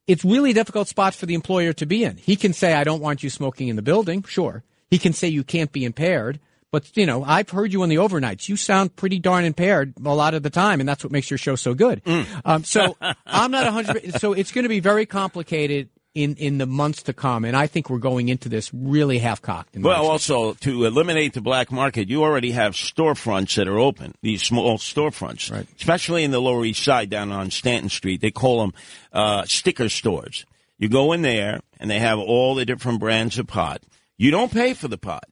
[0.10, 2.18] It's really a difficult spot for the employer to be in.
[2.18, 4.64] He can say, I don't want you smoking in the building, sure.
[4.90, 6.40] He can say you can't be impaired.
[6.72, 8.49] But, you know, I've heard you on the overnights.
[8.49, 11.38] You sound pretty darn impaired a lot of the time, and that's what makes your
[11.38, 12.03] show so good.
[12.03, 12.26] Mm.
[12.44, 15.90] Um, so I'm not 100 So it's going to be very complicated
[16.24, 19.41] in, in the months to come, and I think we're going into this really half
[19.41, 19.78] cocked.
[19.78, 24.14] Well, also to eliminate the black market, you already have storefronts that are open.
[24.22, 25.68] These small storefronts, right.
[25.78, 28.22] especially in the Lower East Side, down on Stanton Street.
[28.22, 28.74] They call them
[29.14, 30.46] uh, sticker stores.
[30.78, 33.82] You go in there, and they have all the different brands of pot.
[34.18, 35.26] You don't pay for the pot.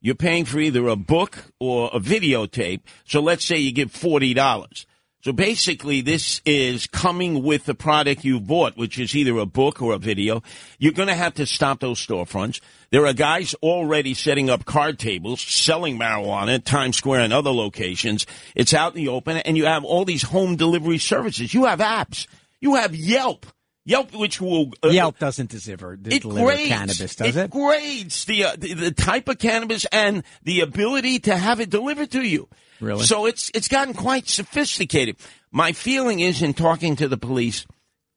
[0.00, 2.82] You're paying for either a book or a videotape.
[3.06, 4.86] So let's say you give forty dollars.
[5.24, 9.80] So basically, this is coming with the product you bought, which is either a book
[9.80, 10.42] or a video.
[10.78, 12.60] You're going to have to stop those storefronts.
[12.90, 17.52] There are guys already setting up card tables, selling marijuana at Times Square and other
[17.52, 18.26] locations.
[18.54, 21.54] It's out in the open, and you have all these home delivery services.
[21.54, 22.26] You have apps.
[22.60, 23.46] You have Yelp.
[23.86, 27.50] Yelp, which will uh, Yelp doesn't deliver, it deliver grades, cannabis, does it?
[27.50, 32.10] grades the, uh, the the type of cannabis and the ability to have it delivered
[32.10, 32.48] to you.
[32.80, 33.04] Really?
[33.04, 35.16] So it's it's gotten quite sophisticated.
[35.50, 37.66] My feeling is, in talking to the police,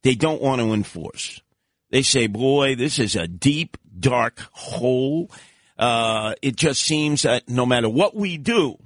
[0.03, 1.41] they don't want to enforce.
[1.89, 5.31] They say, "Boy, this is a deep, dark hole."
[5.77, 8.77] Uh, it just seems that no matter what we do,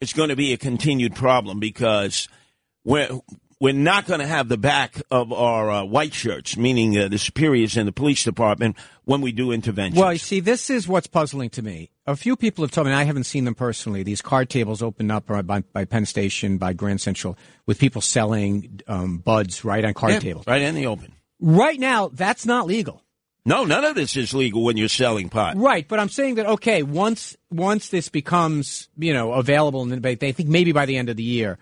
[0.00, 2.28] it's going to be a continued problem because
[2.84, 3.08] we're
[3.60, 7.18] we're not going to have the back of our uh, white shirts, meaning uh, the
[7.18, 9.98] superiors in the police department, when we do interventions.
[10.00, 11.90] Well, you see, this is what's puzzling to me.
[12.06, 15.10] A few people have told me, I haven't seen them personally, these card tables opened
[15.10, 19.94] up by, by Penn Station, by Grand Central, with people selling um, buds right on
[19.94, 20.46] card Yeah, tables.
[20.46, 21.12] right in the open.
[21.40, 23.02] Right now, that's not legal.
[23.46, 25.56] No, none of this is legal when you're selling pot.
[25.56, 29.94] Right, but I'm saying that okay, once once this becomes you know available in the
[29.94, 31.56] debate, they think maybe by the end of the year,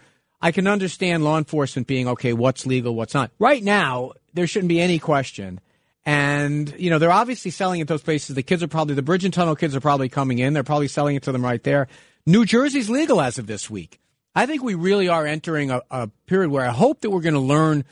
[0.44, 3.30] I can understand law enforcement being okay, what's legal, what's not.
[3.38, 5.58] Right now, there shouldn't be any question.
[6.04, 8.36] And you know they're obviously selling at those places.
[8.36, 10.52] The kids are probably the Bridge and Tunnel kids are probably coming in.
[10.52, 11.88] They're probably selling it to them right there.
[12.26, 13.98] New Jersey's legal as of this week.
[14.34, 17.32] I think we really are entering a, a period where I hope that we're going
[17.32, 17.84] to learn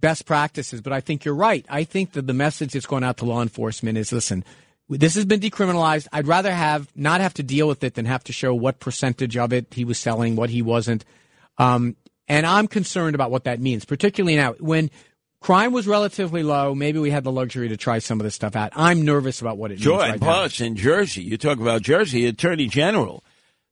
[0.00, 0.80] best practices.
[0.80, 1.64] But I think you're right.
[1.68, 4.44] I think that the message that's going out to law enforcement is listen,
[4.88, 6.08] this has been decriminalized.
[6.12, 9.36] I'd rather have not have to deal with it than have to show what percentage
[9.36, 11.04] of it he was selling, what he wasn't.
[11.60, 11.96] Um,
[12.30, 14.90] and I'm concerned about what that means, particularly now when
[15.40, 16.74] crime was relatively low.
[16.74, 18.72] Maybe we had the luxury to try some of this stuff out.
[18.76, 20.66] I'm nervous about what it Sure, means and right now.
[20.66, 23.24] in Jersey, you talk about Jersey, Attorney General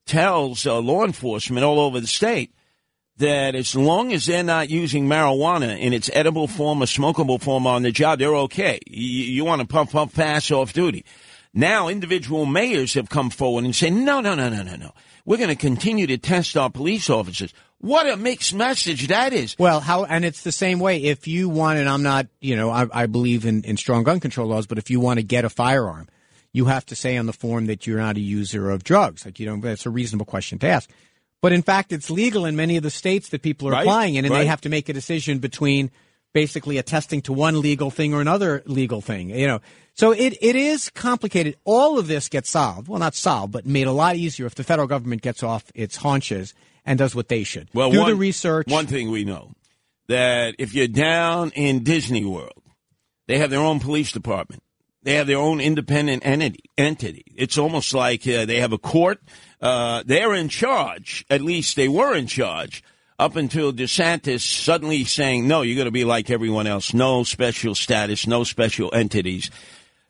[0.06, 2.52] tells uh, law enforcement all over the state
[3.18, 7.66] that as long as they're not using marijuana in its edible form or smokable form
[7.66, 8.78] on the job, they're okay.
[8.86, 11.04] You, you want to puff, puff, pass off duty.
[11.52, 14.92] Now, individual mayors have come forward and say, no, no, no, no, no, no.
[15.28, 17.52] We're going to continue to test our police officers.
[17.82, 19.54] What a mixed message that is.
[19.58, 21.02] Well, how and it's the same way.
[21.04, 24.20] If you want, and I'm not, you know, I, I believe in, in strong gun
[24.20, 26.08] control laws, but if you want to get a firearm,
[26.54, 29.26] you have to say on the form that you're not a user of drugs.
[29.26, 30.88] Like you know, that's a reasonable question to ask.
[31.42, 34.14] But in fact, it's legal in many of the states that people are Right, applying
[34.14, 34.40] in, and right.
[34.40, 35.90] they have to make a decision between
[36.32, 39.30] basically attesting to one legal thing or another legal thing.
[39.30, 39.60] You know,
[39.94, 41.56] so it, it is complicated.
[41.64, 42.88] All of this gets solved.
[42.88, 45.96] Well, not solved, but made a lot easier if the federal government gets off its
[45.96, 47.68] haunches and does what they should.
[47.74, 48.68] Well, do one, the research.
[48.68, 49.52] One thing we know
[50.08, 52.62] that if you're down in Disney World,
[53.26, 54.62] they have their own police department.
[55.02, 56.64] They have their own independent entity.
[56.76, 57.24] Entity.
[57.36, 59.18] It's almost like uh, they have a court.
[59.60, 61.24] Uh, they're in charge.
[61.30, 62.82] At least they were in charge
[63.18, 66.94] up until DeSantis suddenly saying, "No, you're going to be like everyone else.
[66.94, 68.26] No special status.
[68.26, 69.50] No special entities."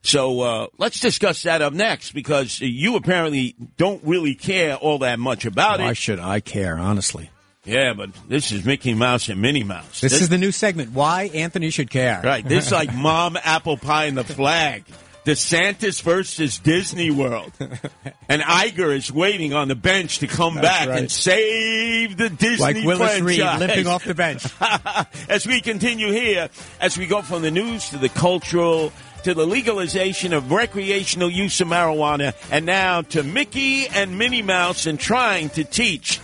[0.02, 5.18] So uh, let's discuss that up next because you apparently don't really care all that
[5.18, 5.88] much about Why it.
[5.88, 7.30] Why should I care, honestly?
[7.64, 10.00] Yeah, but this is Mickey Mouse and Minnie Mouse.
[10.00, 10.92] This, is the new segment.
[10.92, 12.22] Why Anthony should care.
[12.24, 12.46] right.
[12.46, 14.84] This is like Mom Apple Pie and the flag.
[15.28, 17.52] DeSantis versus Disney World,
[18.30, 20.98] and Iger is waiting on the bench to come That's back right.
[21.00, 23.60] and save the Disney like Willis Reed franchise.
[23.60, 24.46] limping off the bench.
[25.28, 26.48] as we continue here,
[26.80, 28.90] as we go from the news to the cultural
[29.24, 34.86] to the legalization of recreational use of marijuana, and now to Mickey and Minnie Mouse
[34.86, 36.20] and trying to teach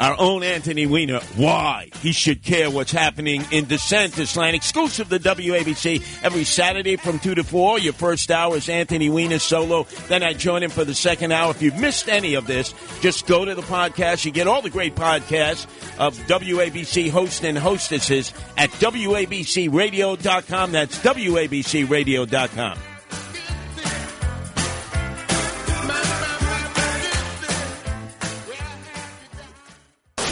[0.00, 4.56] our own Anthony Weiner why he should care what's happening in DeSantis land.
[4.56, 7.78] Exclusive to WABC every Saturday from 2 to 4.
[7.78, 9.86] Your first hour is Anthony Weiner solo.
[10.08, 11.50] Then I join him for the second hour.
[11.50, 14.24] If you've missed any of this, just go to the podcast.
[14.24, 15.66] You get all the great podcasts
[15.98, 20.72] of WABC hosts and hostesses at WABCRadio.com.
[20.72, 22.78] That's WABCRadio.com.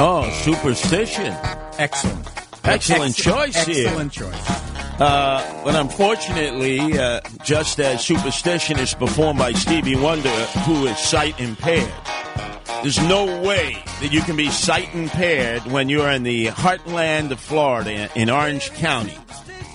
[0.00, 1.34] Oh, superstition.
[1.76, 2.28] Excellent.
[2.62, 3.88] Excellent Ex- choice here.
[3.88, 4.50] Excellent choice.
[5.00, 11.40] Uh, but unfortunately, uh, just as superstition is performed by Stevie Wonder, who is sight
[11.40, 11.92] impaired,
[12.82, 17.40] there's no way that you can be sight impaired when you're in the heartland of
[17.40, 19.18] Florida, in Orange County,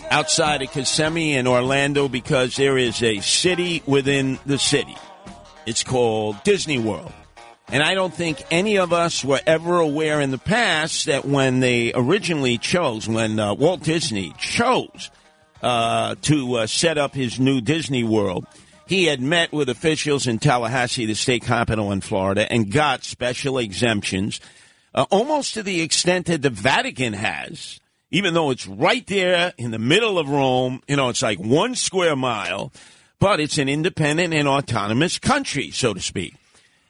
[0.09, 4.95] outside of Kissimmee and Orlando, because there is a city within the city.
[5.65, 7.11] It's called Disney World.
[7.69, 11.59] And I don't think any of us were ever aware in the past that when
[11.59, 15.09] they originally chose, when uh, Walt Disney chose
[15.61, 18.45] uh, to uh, set up his new Disney World,
[18.85, 23.57] he had met with officials in Tallahassee, the state capital in Florida, and got special
[23.57, 24.41] exemptions,
[24.93, 27.79] uh, almost to the extent that the Vatican has,
[28.11, 30.81] even though it's right there in the middle of Rome.
[30.87, 32.71] You know, it's like one square mile,
[33.19, 36.35] but it's an independent and autonomous country, so to speak.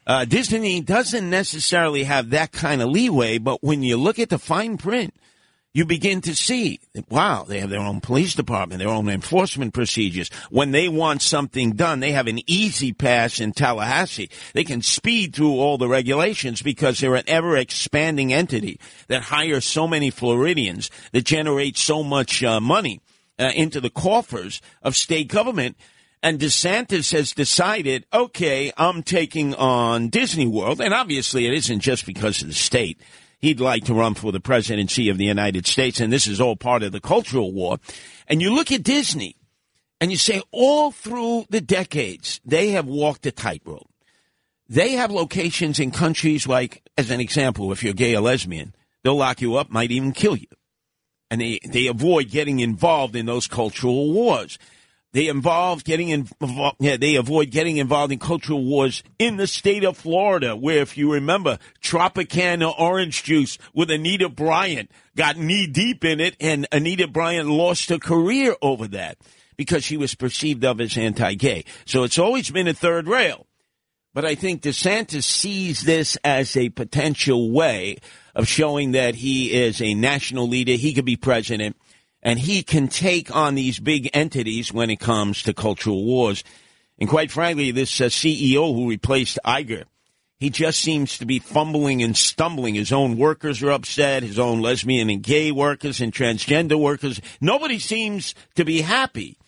[0.06, 4.38] Uh, Disney doesn't necessarily have that kind of leeway, but when you look at the
[4.38, 5.14] fine print,
[5.74, 6.78] you begin to see,
[7.08, 10.30] wow, they have their own police department, their own enforcement procedures.
[10.48, 14.30] When they want something done, they have an easy pass in Tallahassee.
[14.52, 18.78] They can speed through all the regulations because they're an ever expanding entity
[19.08, 23.00] that hires so many Floridians that generate so much uh, money
[23.40, 25.76] uh, into the coffers of state government
[26.24, 30.80] and DeSantis has decided, okay, I'm taking on Disney World.
[30.80, 32.98] And obviously, it isn't just because of the state.
[33.40, 36.56] He'd like to run for the presidency of the United States, and this is all
[36.56, 37.76] part of the cultural war.
[38.26, 39.36] And you look at Disney,
[40.00, 43.90] and you say, all through the decades, they have walked a tightrope.
[44.66, 49.16] They have locations in countries like, as an example, if you're gay or lesbian, they'll
[49.16, 50.48] lock you up, might even kill you.
[51.30, 54.58] And they, they avoid getting involved in those cultural wars.
[55.14, 56.78] They involve getting involved.
[56.80, 60.98] Yeah, they avoid getting involved in cultural wars in the state of Florida, where, if
[60.98, 67.06] you remember, Tropicana orange juice with Anita Bryant got knee deep in it, and Anita
[67.06, 69.16] Bryant lost her career over that
[69.56, 71.64] because she was perceived of as anti-gay.
[71.84, 73.46] So it's always been a third rail.
[74.14, 77.98] But I think DeSantis sees this as a potential way
[78.34, 80.72] of showing that he is a national leader.
[80.72, 81.76] He could be president
[82.24, 86.42] and he can take on these big entities when it comes to cultural wars.
[86.98, 89.84] And quite frankly, this uh, CEO who replaced Iger,
[90.38, 92.74] he just seems to be fumbling and stumbling.
[92.74, 97.20] His own workers are upset, his own lesbian and gay workers and transgender workers.
[97.40, 99.38] Nobody seems to be happy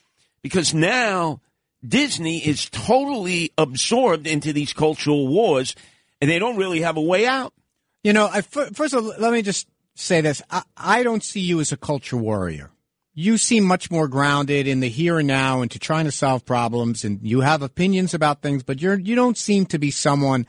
[0.43, 1.40] because now
[1.86, 5.74] Disney is totally absorbed into these cultural wars
[6.20, 7.53] and they don't really have a way out.
[8.05, 9.66] You know, I, first of all, let me just
[9.98, 10.43] say this.
[10.51, 12.70] I, I don't see you as a culture warrior.
[13.14, 16.44] You seem much more grounded in the here and now and to trying to solve
[16.44, 20.47] problems and you have opinions about things, but you're, you don't seem to be someone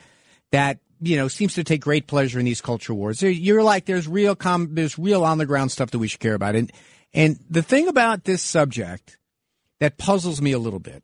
[0.51, 3.21] that, you know, seems to take great pleasure in these culture wars.
[3.21, 6.33] You're like, there's real com, there's real on the ground stuff that we should care
[6.33, 6.55] about.
[6.55, 6.71] And,
[7.13, 9.17] and the thing about this subject
[9.79, 11.03] that puzzles me a little bit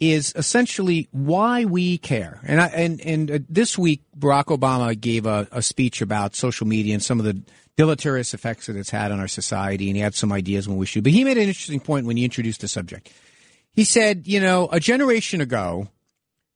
[0.00, 2.40] is essentially why we care.
[2.44, 6.66] And I, and and uh, this week Barack Obama gave a, a, speech about social
[6.66, 7.40] media and some of the
[7.76, 10.86] deleterious effects that it's had on our society, and he had some ideas when we
[10.86, 11.04] should.
[11.04, 13.12] But he made an interesting point when he introduced the subject.
[13.72, 15.88] He said, you know, a generation ago,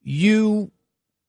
[0.03, 0.71] you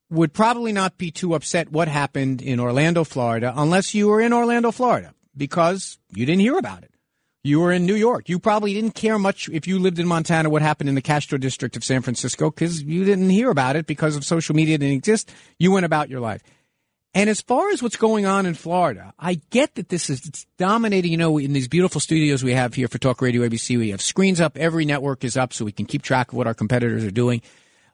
[0.10, 4.34] would probably not be too upset what happened in Orlando, Florida, unless you were in
[4.34, 6.89] Orlando, Florida, because you didn't hear about it.
[7.44, 8.28] You were in New York.
[8.28, 11.38] You probably didn't care much if you lived in Montana what happened in the Castro
[11.38, 14.98] district of San Francisco because you didn't hear about it because of social media didn't
[14.98, 15.32] exist.
[15.58, 16.44] You went about your life.
[17.14, 20.46] And as far as what's going on in Florida, I get that this is it's
[20.58, 21.12] dominating.
[21.12, 24.02] You know, in these beautiful studios we have here for Talk Radio ABC, we have
[24.02, 24.58] screens up.
[24.58, 27.42] Every network is up, so we can keep track of what our competitors are doing.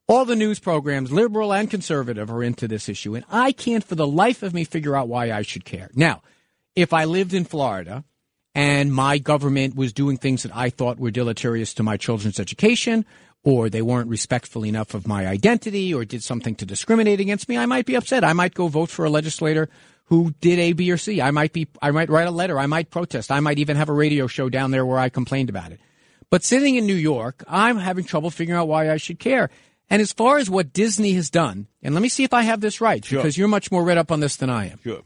[0.08, 3.96] All the news programs, liberal and conservative, are into this issue, and I can't for
[3.96, 5.90] the life of me figure out why I should care.
[5.96, 6.22] Now,
[6.76, 8.04] if I lived in Florida
[8.56, 13.06] and my government was doing things that I thought were deleterious to my children's education,
[13.44, 17.58] or they weren't respectful enough of my identity, or did something to discriminate against me,
[17.58, 18.24] I might be upset.
[18.24, 19.70] I might go vote for a legislator
[20.06, 21.22] who did A, B, or C.
[21.22, 22.58] I might be, I might write a letter.
[22.58, 23.32] I might protest.
[23.32, 25.80] I might even have a radio show down there where I complained about it.
[26.30, 29.50] But sitting in New York, I'm having trouble figuring out why I should care.
[29.90, 32.62] And as far as what Disney has done, and let me see if I have
[32.62, 33.20] this right, Sure.
[33.20, 34.80] because you're much more read up on this than I am.
[34.84, 35.02] Sure.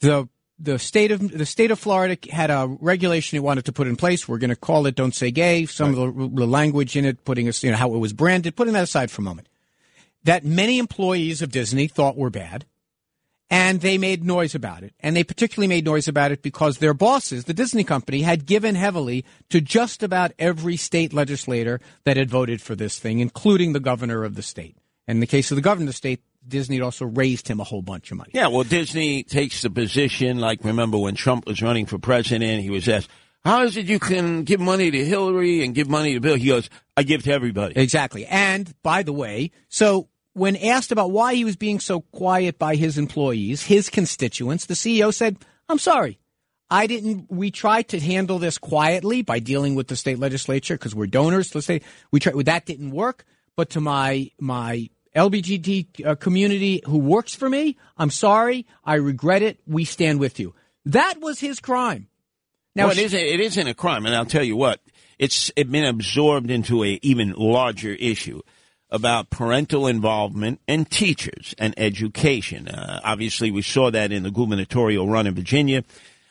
[0.00, 0.28] The
[0.62, 3.96] the state of the state of Florida had a regulation it wanted to put in
[3.96, 4.28] place.
[4.28, 7.24] We're going to call it "Don't Say Gay." Some of the, the language in it,
[7.24, 9.48] putting us, you know, how it was branded, putting that aside for a moment.
[10.24, 12.64] That many employees of Disney thought were bad,
[13.50, 14.94] and they made noise about it.
[15.00, 18.76] And they particularly made noise about it because their bosses, the Disney company, had given
[18.76, 23.80] heavily to just about every state legislator that had voted for this thing, including the
[23.80, 24.76] governor of the state.
[25.08, 27.64] And in the case of the governor of the state, Disney also raised him a
[27.64, 28.32] whole bunch of money.
[28.34, 32.70] Yeah, well, Disney takes the position, like, remember when Trump was running for president, he
[32.70, 33.08] was asked,
[33.44, 36.36] how is it you can give money to Hillary and give money to Bill?
[36.36, 37.76] He goes, I give to everybody.
[37.76, 38.24] Exactly.
[38.26, 42.76] And by the way, so when asked about why he was being so quiet by
[42.76, 45.38] his employees, his constituents, the CEO said,
[45.68, 46.18] I'm sorry.
[46.70, 50.94] I didn't, we tried to handle this quietly by dealing with the state legislature because
[50.94, 51.54] we're donors.
[51.54, 53.24] Let's say we tried, that didn't work.
[53.56, 58.66] But to my, my LGBT uh, community who works for me, I'm sorry.
[58.84, 59.60] I regret it.
[59.66, 60.54] We stand with you.
[60.86, 62.08] That was his crime.
[62.74, 64.80] Now, it isn't, it isn't a crime, and I'll tell you what,
[65.18, 68.40] it's it been absorbed into a even larger issue
[68.90, 72.68] about parental involvement and teachers and education.
[72.68, 75.84] Uh, obviously, we saw that in the gubernatorial run in Virginia.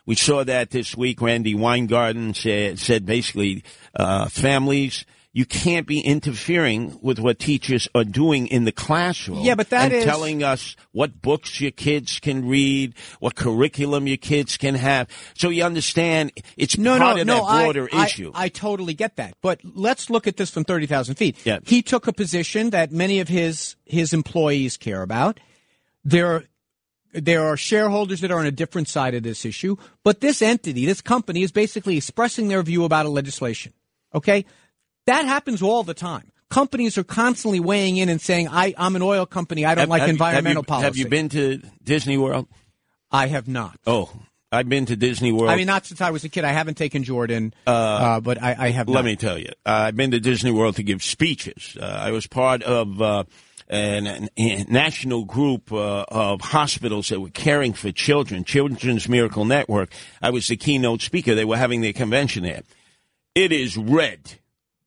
[0.06, 1.22] We saw that this week.
[1.22, 3.64] Randi Weingarten said, said basically,
[3.96, 9.40] uh, families, you can't be interfering with what teachers are doing in the classroom.
[9.40, 14.08] Yeah, but that and is- telling us what books your kids can read, what curriculum
[14.08, 15.08] your kids can have.
[15.36, 18.32] So you understand it's no, part no, of no, that broader I, issue.
[18.36, 19.36] I, I totally get that.
[19.42, 21.38] But let's look at this from 30,000 feet.
[21.46, 21.60] Yeah.
[21.64, 25.40] He took a position that many of his, his employees care about.
[26.04, 26.44] There are,
[27.14, 30.86] there are shareholders that are on a different side of this issue, but this entity,
[30.86, 33.74] this company is basically expressing their view about a legislation.
[34.14, 34.46] Okay?
[35.08, 36.32] That happens all the time.
[36.50, 39.66] Companies are constantly weighing in and saying, I, I'm an oil company.
[39.66, 40.86] I don't Have- like have you- environmental have you, policy.
[40.86, 42.48] Have you been to Disney World?
[43.12, 43.78] I have not.
[43.88, 44.10] Oh,
[44.52, 45.50] I've been to Disney World.
[45.50, 46.44] I mean, not since I was a kid.
[46.44, 49.06] I haven't taken Jordan, uh, but I, I have Let not.
[49.06, 51.78] me tell you, uh, I've been to Disney World to give speeches.
[51.80, 53.24] Uh, I was part of uh,
[53.70, 59.94] an, a national group uh, of hospitals that were caring for children, Children's Miracle Network.
[60.22, 61.34] I was the keynote speaker.
[61.34, 62.64] They were having their convention there.
[63.36, 64.34] It is red.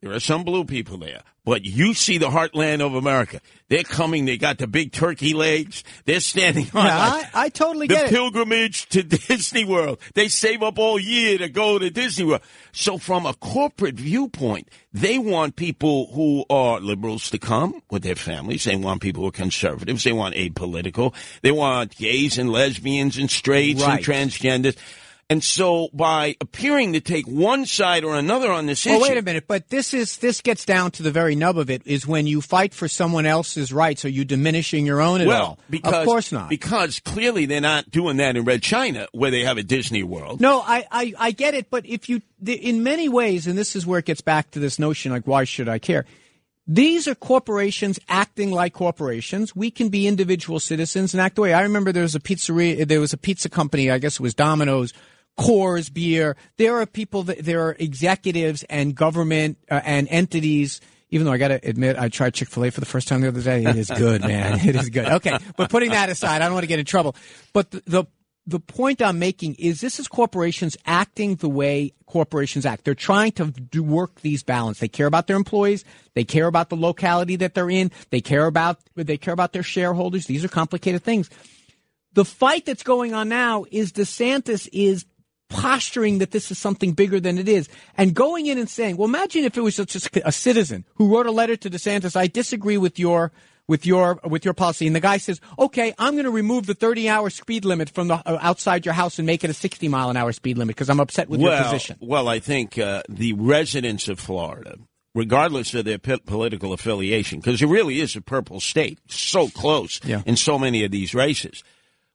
[0.05, 3.41] There are some blue people there, but you see the heartland of America.
[3.69, 4.27] They're coming.
[4.27, 5.83] They got the big turkey legs.
[6.05, 8.11] They're standing on Yeah, like I, I totally the get it.
[8.11, 9.99] pilgrimage to Disney World.
[10.15, 12.43] They save up all year to go to Disney World.
[12.73, 18.15] So from a corporate viewpoint, they want people who are liberals to come with their
[18.15, 18.65] families.
[18.65, 20.05] They want people who are conservatives.
[20.05, 21.15] They want apolitical.
[21.41, 24.07] They want gays and lesbians and straights Right.
[24.07, 24.77] and transgenders.
[25.31, 29.09] And so by appearing to take one side or another on this Well, issue.
[29.09, 31.81] wait a minute, but this is this gets down to the very nub of it.
[31.87, 35.43] Is when you fight for someone else's rights, are you diminishing your own at well,
[35.43, 35.59] all?
[35.71, 36.51] because of course not.
[36.51, 40.43] Because clearly they're not doing that in Red China, where they have a Disney World.
[40.43, 43.75] No, I, I, I get it, but if you, the- in many ways, and this
[43.75, 46.05] is where it gets back to this notion, like, why should I care?
[46.67, 49.55] These are corporations acting like corporations.
[49.55, 51.53] We can be individual citizens and act the way.
[51.53, 54.33] I remember there was a pizzeria, there was a pizza company, I guess it was
[54.35, 54.95] Domino's,
[55.39, 56.37] Coors Beer.
[56.57, 60.81] There are people that, there are executives and government uh, and entities.
[61.11, 63.21] Even though I got to admit, I tried Chick Fil A for the first time
[63.21, 63.65] the other day.
[63.65, 64.59] It is good, man.
[64.69, 65.07] It is good.
[65.07, 67.15] Okay, but putting that aside, I don't want to get in trouble.
[67.53, 68.05] But the, the
[68.47, 72.85] the point I'm making is this is corporations acting the way corporations act.
[72.85, 74.81] They're trying to do work these balance.
[74.81, 75.85] They care about their employees.
[76.15, 77.91] They care about the locality that they're in.
[78.11, 80.27] They care about they care about their shareholders.
[80.27, 81.31] These are complicated things.
[82.13, 85.05] The fight that's going on now is DeSantis is
[85.55, 89.09] posturing that this is something bigger than it is and going in and saying, well,
[89.09, 92.17] imagine if it was just a citizen who wrote a letter to DeSantis.
[92.17, 93.33] I disagree with your
[93.67, 96.75] with your with your policy and the guy says okay i'm going to remove the
[96.75, 99.89] 30 hour speed limit from the uh, outside your house and make it a 60
[99.89, 102.77] mile an hour speed limit because i'm upset with well, your position Well, I think
[102.79, 104.77] uh, the residents of Florida
[105.15, 110.01] regardless of their p- political affiliation, because it really is a purple state, so close
[110.05, 110.23] Yeah.
[110.27, 111.63] in so many of these races,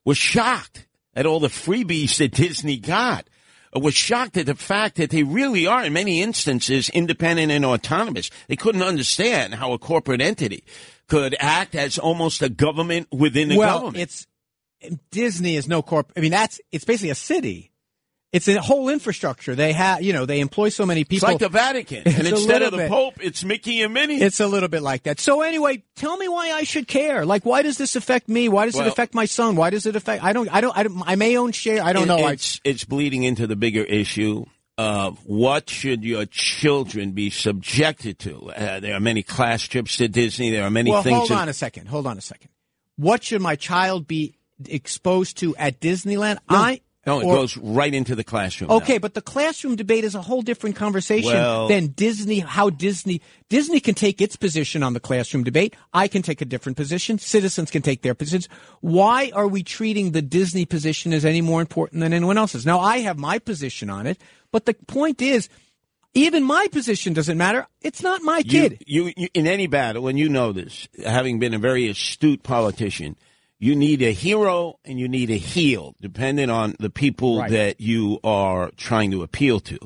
[0.05, 3.27] was shocked at all the freebies that Disney got.
[3.71, 8.31] Was shocked at the fact that they really are, in many instances, independent and autonomous.
[8.47, 10.63] They couldn't understand how a corporate entity
[11.07, 13.97] could act as almost a government within a well, government.
[13.97, 14.27] it's
[15.11, 16.11] Disney is no corp.
[16.15, 17.68] I mean, that's it's basically a city.
[18.31, 19.55] It's a whole infrastructure.
[19.55, 21.29] They have, you know, they employ so many It's people.
[21.29, 22.89] like the Vatican, It's and instead of the bit.
[22.89, 24.21] Pope, it's Mickey and Minnie.
[24.21, 25.19] It's a little bit like that.
[25.19, 27.25] So anyway, tell me why I should care.
[27.25, 28.47] Like, why does this affect me?
[28.47, 29.55] Why does Well- it affect my son?
[29.55, 30.23] Why does it affect?
[30.23, 30.47] I don't.
[30.53, 30.77] I don't.
[30.77, 31.81] I, don't, I may own share.
[31.83, 32.17] I don't It- know.
[32.19, 34.45] I, It's it's bleeding into the bigger issue
[34.77, 38.51] of what should your children be subjected to.
[38.51, 40.51] Uh, there are many class trips to Disney.
[40.51, 41.17] There are many well, things.
[41.17, 41.87] hold that- on a second.
[41.87, 42.49] Hold on a second.
[42.95, 44.35] What should my child be
[44.67, 46.37] exposed to at Disneyland?
[46.47, 48.69] I no, it or- goes right into the classroom.
[48.69, 48.77] now.
[48.77, 52.39] Okay, but the classroom debate is a whole different conversation Well- than Disney.
[52.39, 55.75] How Disney Disney can take its position on the classroom debate.
[55.93, 57.17] I can take a different position.
[57.19, 58.47] Citizens can take their positions.
[58.81, 62.65] Why are we treating the Disney position as any more important than anyone else's?
[62.65, 64.19] Now, I have my position on it,
[64.51, 65.49] but the point is,
[66.15, 67.67] even my position doesn't matter.
[67.81, 68.83] It's not my You- kid.
[68.87, 73.15] You, you in any battle, and you know this, having been a very astute politician,
[73.59, 77.51] you need a hero and you need a heel, depending on the people Right.
[77.51, 79.77] that you are trying to appeal to.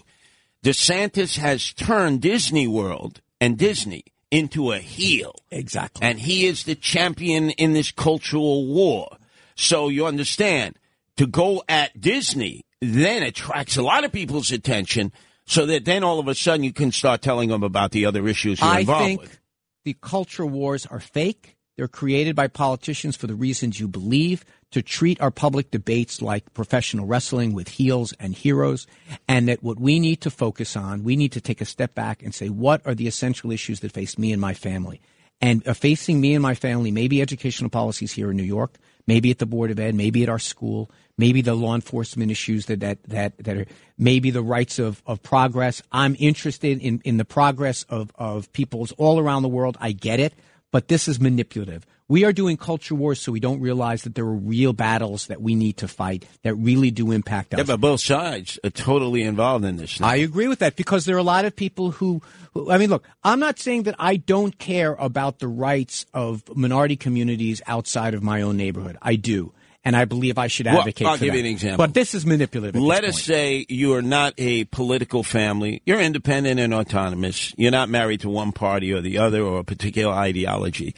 [0.63, 5.35] DeSantis has turned Disney World and Disney into a heel.
[5.51, 6.05] Exactly.
[6.07, 9.17] And he is the champion in this cultural war.
[9.55, 10.79] So you understand,
[11.17, 15.11] to go at Disney then attracts a lot of people's attention
[15.45, 18.27] so that then all of a sudden you can start telling them about the other
[18.27, 19.39] issues you're I involved think with.
[19.85, 21.55] the culture wars are fake.
[21.75, 26.53] They're created by politicians for the reasons you believe to treat our public debates like
[26.53, 28.87] professional wrestling with heels and heroes.
[29.27, 32.21] And that what we need to focus on, we need to take a step back
[32.23, 35.01] and say, what are the essential issues that face me and my family?
[35.41, 38.77] And uh, facing me and my family, maybe educational policies here in New York,
[39.07, 42.67] maybe at the Board of Ed, maybe at our school, maybe the law enforcement issues
[42.67, 43.65] that that that, that are
[43.97, 45.81] maybe the rights of, of progress.
[45.91, 49.77] I'm interested in, in the progress of, of peoples all around the world.
[49.81, 50.33] I get it,
[50.73, 51.85] but this is manipulative.
[52.07, 55.39] We are doing culture wars so we don't realize that there are real battles that
[55.39, 57.59] we need to fight that really do impact us.
[57.59, 59.99] Yeah, but both sides are totally involved in this.
[59.99, 60.07] now.
[60.07, 62.23] I agree with that because there are a lot of people who,
[62.55, 66.43] who, I mean, look, I'm not saying that I don't care about the rights of
[66.57, 68.97] minority communities outside of my own neighborhood.
[68.99, 69.53] I do.
[69.85, 71.39] And I believe I should Well, advocate I'll for give that.
[71.39, 71.77] you an example.
[71.85, 72.75] But this is manipulative.
[72.77, 73.23] at Let us point.
[73.25, 75.81] say you are not a political family.
[75.85, 77.53] You're independent and autonomous.
[77.57, 80.95] You're not married to one party or the other or a particular ideology.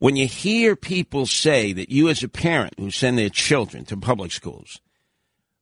[0.00, 3.96] When you hear people say that you, as a parent who send their children to
[3.96, 4.82] public schools,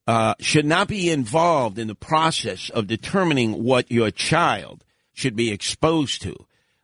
[0.09, 5.53] uh, should not be involved in the process of determining what your child should be
[5.53, 6.35] exposed to,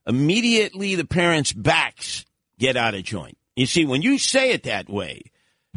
[0.06, 2.24] immediately the parents' backs
[2.60, 3.36] get out of joint.
[3.56, 5.22] You see, when you say it that way,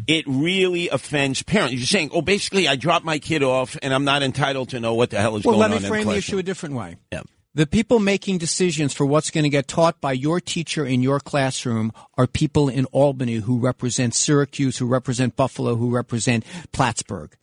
[0.07, 1.73] it really offends parents.
[1.73, 4.93] You're saying, oh, basically, I dropped my kid off and I'm not entitled to know
[4.95, 5.69] what the hell is Well, going on.
[5.69, 6.97] Well, let me frame the issue a different way.
[7.11, 7.21] Yeah.
[7.55, 11.19] The people making decisions for what's going to get taught by your teacher in your
[11.19, 17.35] classroom are people in Albany who represent Syracuse, who represent Buffalo, who represent Plattsburgh.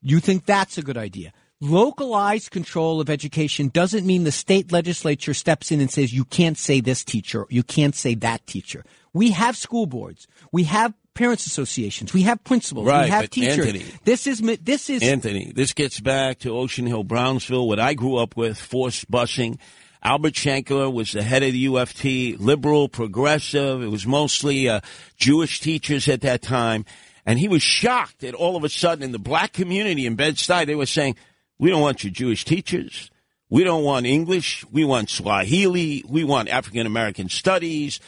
[0.00, 1.34] You think that's a good idea?
[1.60, 6.56] Localized control of education doesn't mean the state legislature steps in and says you can't
[6.56, 8.82] say this teacher, you can't say that teacher.
[9.12, 13.66] We have school boards, we have parents associations, we have principals, Right, we have teachers.
[13.66, 17.92] Anthony- this is this is Anthony, this gets back to Ocean Hill, Brownsville, what I
[17.92, 19.58] grew up with, forced busing.
[20.02, 23.82] Albert Shanker was the head of the UFT, liberal, progressive.
[23.82, 24.80] It was mostly uh,
[25.18, 26.86] Jewish teachers at that time.
[27.26, 30.64] And he was shocked that all of a sudden in the black community in Bed-Stuy,
[30.64, 31.16] they were saying,
[31.58, 33.10] we don't want your Jewish teachers.
[33.50, 34.64] We don't want English.
[34.72, 36.02] We want Swahili.
[36.08, 38.00] We want African American studies.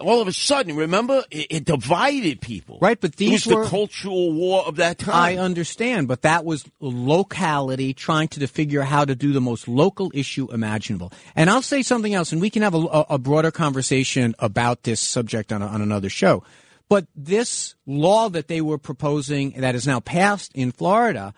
[0.00, 2.78] All of a sudden, remember, it, it divided people.
[2.80, 5.14] Right, but it these was were- the cultural war of that time.
[5.14, 10.10] I understand, but that was locality trying to figure how to do the most local
[10.14, 11.12] issue imaginable.
[11.36, 15.00] And I'll say something else, and we can have a, a broader conversation about this
[15.00, 16.42] subject on, a, on another show.
[16.88, 21.34] But this law that they were proposing that is now passed in Florida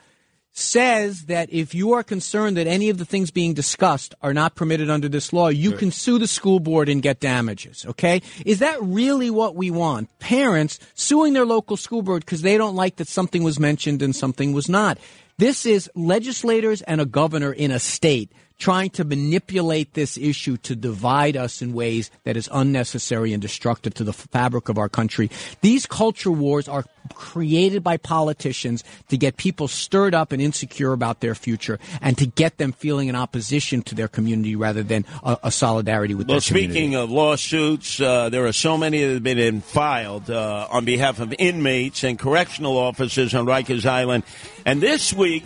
[0.52, 4.54] says that if you are concerned that any of the things being discussed are not
[4.54, 7.86] permitted under this law, you can sue the school board and get damages.
[7.86, 8.20] Okay?
[8.44, 10.16] Is that really what we want?
[10.18, 14.14] Parents suing their local school board because they don't like that something was mentioned and
[14.14, 14.98] something was not.
[15.38, 20.74] This is legislators and a governor in a state trying to manipulate this issue to
[20.76, 25.30] divide us in ways that is unnecessary and destructive to the fabric of our country.
[25.60, 26.84] These culture wars are
[27.14, 32.26] created by politicians to get people stirred up and insecure about their future and to
[32.26, 36.38] get them feeling an opposition to their community rather than a, a solidarity with Well,
[36.38, 36.72] their community.
[36.74, 41.18] speaking of lawsuits, uh, there are so many that have been filed uh, on behalf
[41.20, 44.22] of inmates and correctional officers on Rikers Island.
[44.64, 45.44] And this week,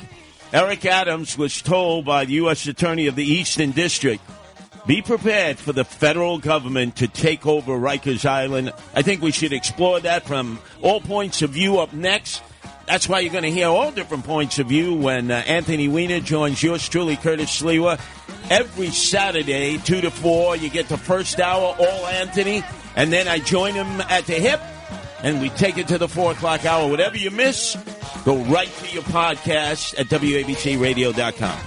[0.53, 2.67] Eric Adams was told by the U.S.
[2.67, 4.23] Attorney of the Eastern District
[4.87, 8.73] be prepared for the federal government to take over Rikers Island.
[8.95, 12.43] I think we should explore that from all points of view up next.
[12.87, 16.21] That's why you're going to hear all different points of view when uh, Anthony Weiner
[16.21, 17.99] joins yours truly, Curtis Sliwa.
[18.49, 22.63] Every Saturday, 2 to 4, you get the first hour, all Anthony,
[22.95, 24.61] and then I join him at the hip,
[25.23, 26.89] and we take it to the 4 o'clock hour.
[26.89, 27.77] Whatever you miss,
[28.25, 31.59] go right to your podcast at WABCRadio.com.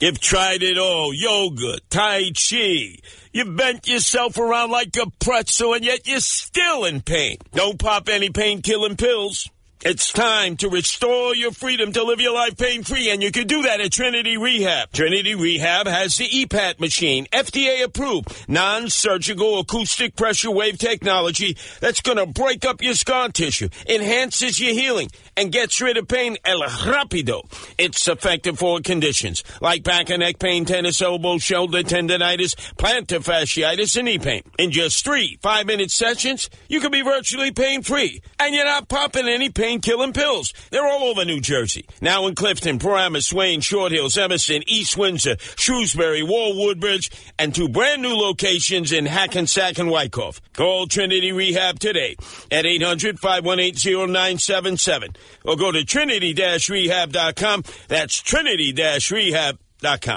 [0.00, 2.98] You've tried it all yoga, Tai Chi.
[3.32, 7.38] You bent yourself around like a pretzel, and yet you're still in pain.
[7.52, 9.50] Don't pop any pain killing pills.
[9.80, 13.46] It's time to restore your freedom to live your life pain free, and you can
[13.46, 14.90] do that at Trinity Rehab.
[14.90, 22.00] Trinity Rehab has the EPAT machine, FDA approved, non surgical acoustic pressure wave technology that's
[22.00, 26.36] going to break up your scar tissue, enhances your healing, and gets rid of pain
[26.44, 27.42] el rapido.
[27.78, 33.96] It's effective for conditions like back and neck pain, tennis elbow, shoulder tendonitis, plantar fasciitis,
[33.96, 34.42] and knee pain.
[34.58, 38.88] In just three five minute sessions, you can be virtually pain free, and you're not
[38.88, 40.54] popping any pain killing pills.
[40.70, 41.86] They're all over New Jersey.
[42.00, 47.68] Now in Clifton, Paramus, Swain, Short Hills, Emerson, East Windsor, Shrewsbury, Wall, Woodbridge, and two
[47.68, 50.40] brand new locations in Hackensack and Wyckoff.
[50.54, 52.16] Call Trinity Rehab today
[52.50, 55.14] at 800 518 0977
[55.44, 57.64] or go to trinity rehab.com.
[57.88, 59.67] That's trinity rehab.com.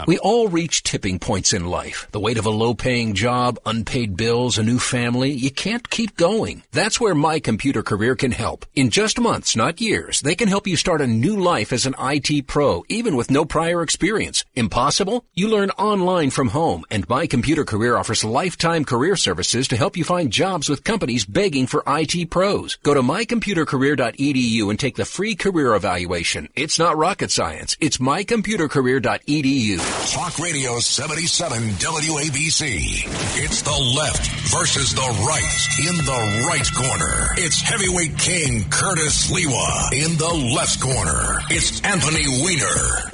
[0.07, 2.07] We all reach tipping points in life.
[2.11, 5.29] The weight of a low paying job, unpaid bills, a new family.
[5.29, 6.63] You can't keep going.
[6.71, 8.65] That's where My Computer Career can help.
[8.73, 11.93] In just months, not years, they can help you start a new life as an
[11.99, 14.45] IT pro, even with no prior experience.
[14.55, 15.25] Impossible?
[15.35, 19.95] You learn online from home, and My Computer Career offers lifetime career services to help
[19.95, 22.77] you find jobs with companies begging for IT pros.
[22.81, 26.49] Go to mycomputercareer.edu and take the free career evaluation.
[26.55, 27.77] It's not rocket science.
[27.79, 29.50] It's mycomputercareer.edu.
[29.51, 33.03] Talk Radio 77 WABC.
[33.35, 35.89] It's the left versus the right.
[35.89, 39.91] In the right corner, it's heavyweight king Curtis Sliwa.
[39.91, 43.11] In the left corner, it's Anthony Weiner.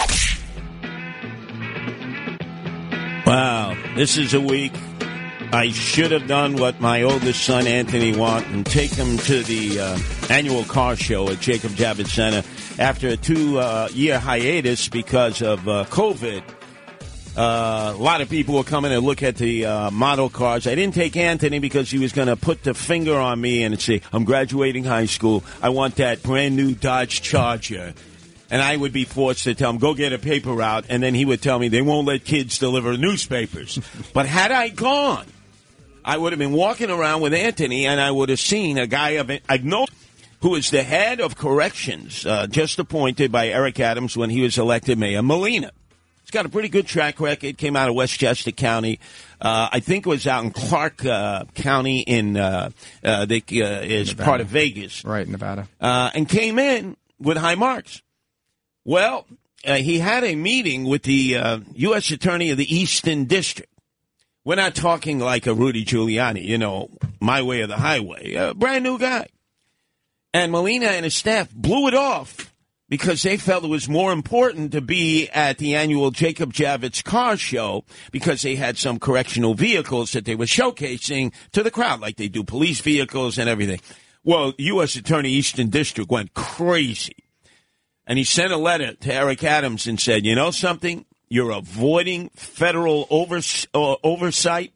[3.26, 4.74] Wow, this is a week
[5.52, 9.80] I should have done what my oldest son Anthony want and take him to the
[9.80, 9.98] uh,
[10.30, 12.44] annual car show at Jacob Javits Center
[12.80, 16.44] after a two-year uh, hiatus because of uh, COVID.
[17.36, 20.66] Uh, a lot of people were coming to look at the uh, model cars.
[20.66, 23.80] I didn't take Anthony because he was going to put the finger on me and
[23.80, 25.44] say, "I'm graduating high school.
[25.62, 27.94] I want that brand new Dodge Charger."
[28.50, 31.14] and I would be forced to tell him, go get a paper route, and then
[31.14, 33.80] he would tell me they won't let kids deliver newspapers.
[34.14, 35.26] but had I gone,
[36.04, 39.12] I would have been walking around with Anthony, and I would have seen a guy
[39.12, 39.86] of I know
[40.42, 44.58] who is the head of corrections, uh, just appointed by Eric Adams when he was
[44.58, 45.72] elected mayor, Molina.
[46.22, 47.58] He's got a pretty good track record.
[47.58, 49.00] Came out of Westchester County.
[49.40, 53.86] Uh, I think it was out in Clark uh, County in uh, uh, that uh,
[53.86, 54.26] is Nevada.
[54.26, 58.02] part of Vegas, right, Nevada, uh, and came in with high marks.
[58.84, 59.26] Well,
[59.66, 62.12] uh, he had a meeting with the uh, U.S.
[62.12, 63.72] Attorney of the Eastern District.
[64.44, 66.90] We're not talking like a Rudy Giuliani, you know,
[67.22, 68.34] my way or the highway.
[68.34, 69.28] A brand new guy.
[70.34, 72.54] And Molina and his staff blew it off
[72.90, 77.38] because they felt it was more important to be at the annual Jacob Javits car
[77.38, 82.16] show because they had some correctional vehicles that they were showcasing to the crowd, like
[82.16, 83.80] they do police vehicles and everything.
[84.24, 84.96] Well, U.S.
[84.96, 87.16] Attorney Eastern District went crazy.
[88.06, 91.06] And he sent a letter to Eric Adams and said, you know something?
[91.28, 94.74] You're avoiding federal overs- uh, oversight.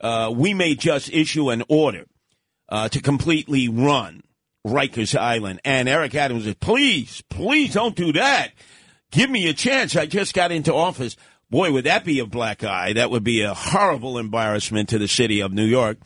[0.00, 2.06] Uh, we may just issue an order
[2.68, 4.22] uh, to completely run
[4.66, 5.60] Rikers Island.
[5.64, 8.50] And Eric Adams said, please, please don't do that.
[9.10, 9.96] Give me a chance.
[9.96, 11.16] I just got into office.
[11.50, 12.92] Boy, would that be a black eye.
[12.92, 15.98] That would be a horrible embarrassment to the city of New York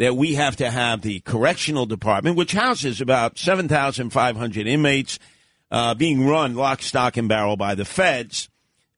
[0.00, 5.18] that we have to have the correctional department, which houses about 7,500 inmates,
[5.70, 8.48] uh, being run lock, stock, and barrel by the feds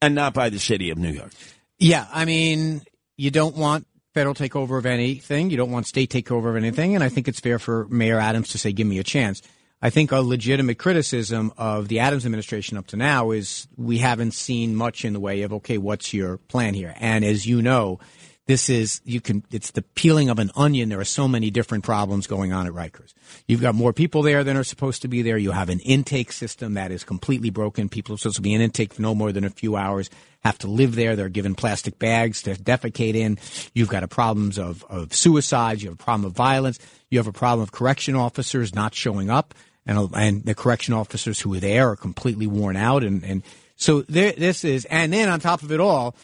[0.00, 1.32] and not by the city of New York.
[1.78, 2.82] Yeah, I mean,
[3.16, 5.50] you don't want federal takeover of anything.
[5.50, 6.94] You don't want state takeover of anything.
[6.94, 9.42] And I think it's fair for Mayor Adams to say, give me a chance.
[9.84, 14.32] I think a legitimate criticism of the Adams administration up to now is we haven't
[14.32, 16.94] seen much in the way of okay, what's your plan here?
[17.00, 17.98] And as you know,
[18.46, 20.88] this is you can it's the peeling of an onion.
[20.88, 23.14] There are so many different problems going on at Rikers.
[23.46, 25.38] You've got more people there than are supposed to be there.
[25.38, 27.88] You have an intake system that is completely broken.
[27.88, 30.10] People are supposed to be in intake for no more than a few hours
[30.44, 31.16] have to live there.
[31.16, 33.38] They're given plastic bags to defecate in.
[33.74, 35.82] You've got a problems of, of suicides.
[35.82, 36.78] You have a problem of violence.
[37.10, 39.54] You have a problem of correction officers not showing up.
[39.86, 43.04] And, and the correction officers who are there are completely worn out.
[43.04, 43.42] And, and
[43.76, 46.14] so there, this is and then on top of it all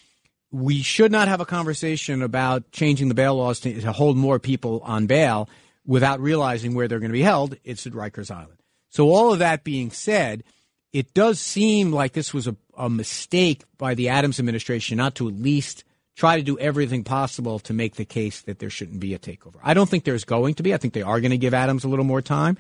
[0.51, 4.39] we should not have a conversation about changing the bail laws to, to, hold more
[4.39, 5.49] people on bail
[5.85, 7.57] without realizing where they're going to be held.
[7.65, 8.59] It's at Rikers Island.
[8.89, 10.45] So, all of that being said,
[10.93, 15.29] it does seem like this was a, a mistake by the Adams administration not to
[15.29, 15.85] at least
[16.17, 19.57] try to do everything possible to make the case that there shouldn't be a takeover.
[19.63, 20.75] I don't think there's going to be.
[20.75, 22.57] I think they are going to give Adams a little more time.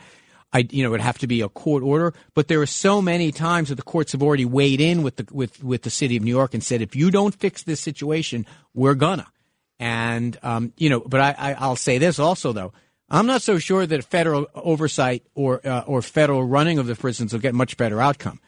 [0.53, 2.15] I, you know, it would have to be a court order.
[2.35, 5.27] But there are so many times that the courts have already weighed in with the
[5.31, 8.47] with with the city of New York and said, if you don't fix this situation,
[8.75, 9.27] we're gonna.
[9.79, 12.73] And um, you know, but I, I I'll say this also though.
[13.11, 17.33] I'm not so sure that federal oversight or uh, or federal running of the prisons
[17.33, 18.41] will get much better outcome.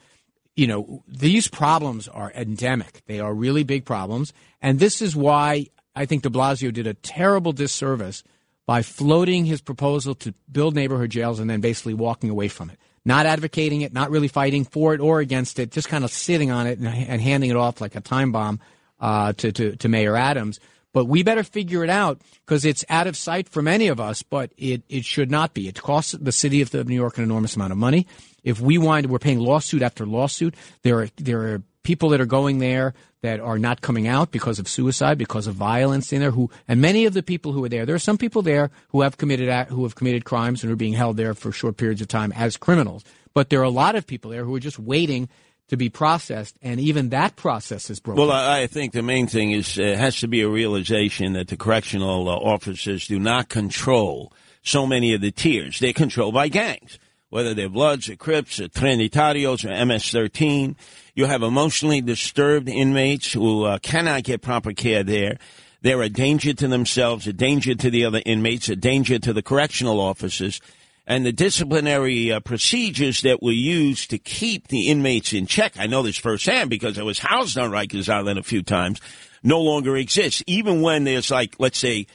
[0.55, 3.03] You know, these problems are endemic.
[3.05, 6.93] They are really big problems, and this is why I think De Blasio did a
[6.93, 8.23] terrible disservice
[8.65, 12.77] by floating his proposal to build neighborhood jails and then basically walking away from it.
[13.03, 16.51] Not advocating it, not really fighting for it or against it, just kind of sitting
[16.51, 18.59] on it and, and handing it off like a time bomb
[18.99, 20.59] uh, to, to, to Mayor Adams.
[20.93, 24.23] But we better figure it out because it's out of sight for many of us,
[24.23, 25.67] but it, it should not be.
[25.67, 28.07] It costs the city of New York an enormous amount of money.
[28.43, 30.53] If we wind, we're paying lawsuit after lawsuit.
[30.83, 34.59] There are, there are people that are going there that are not coming out because
[34.59, 36.31] of suicide, because of violence in there.
[36.31, 39.01] Who and many of the people who are there, there are some people there who
[39.01, 42.07] have committed who have committed crimes and are being held there for short periods of
[42.07, 43.03] time as criminals.
[43.33, 45.29] But there are a lot of people there who are just waiting
[45.67, 48.27] to be processed, and even that process is broken.
[48.27, 51.55] Well, I think the main thing is uh, has to be a realization that the
[51.55, 54.33] correctional uh, officers do not control
[54.63, 56.97] so many of the tiers; they're controlled by gangs
[57.31, 60.75] whether they're Bloods or Crips or Trinitarios or MS-13.
[61.13, 65.37] You have emotionally disturbed inmates who uh, cannot get proper care there.
[65.81, 69.41] They're a danger to themselves, a danger to the other inmates, a danger to the
[69.41, 70.61] correctional officers.
[71.07, 75.87] And the disciplinary uh, procedures that were used to keep the inmates in check, I
[75.87, 79.01] know this firsthand because I was housed on Rikers Island a few times,
[79.43, 80.43] no longer exists.
[80.45, 82.05] Even when there's like, let's say,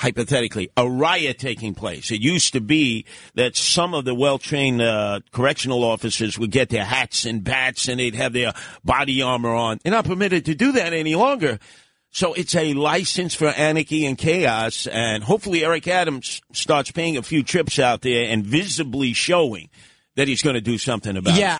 [0.00, 2.10] hypothetically, a riot taking place.
[2.10, 3.04] It used to be
[3.34, 7.86] that some of the well trained uh, correctional officers would get their hats and bats
[7.86, 9.78] and they'd have their body armor on.
[9.82, 11.58] They're not permitted to do that any longer.
[12.12, 14.86] So it's a license for anarchy and chaos.
[14.86, 19.68] And hopefully Eric Adams starts paying a few trips out there and visibly showing
[20.16, 21.58] that he's going to do something about yeah, it.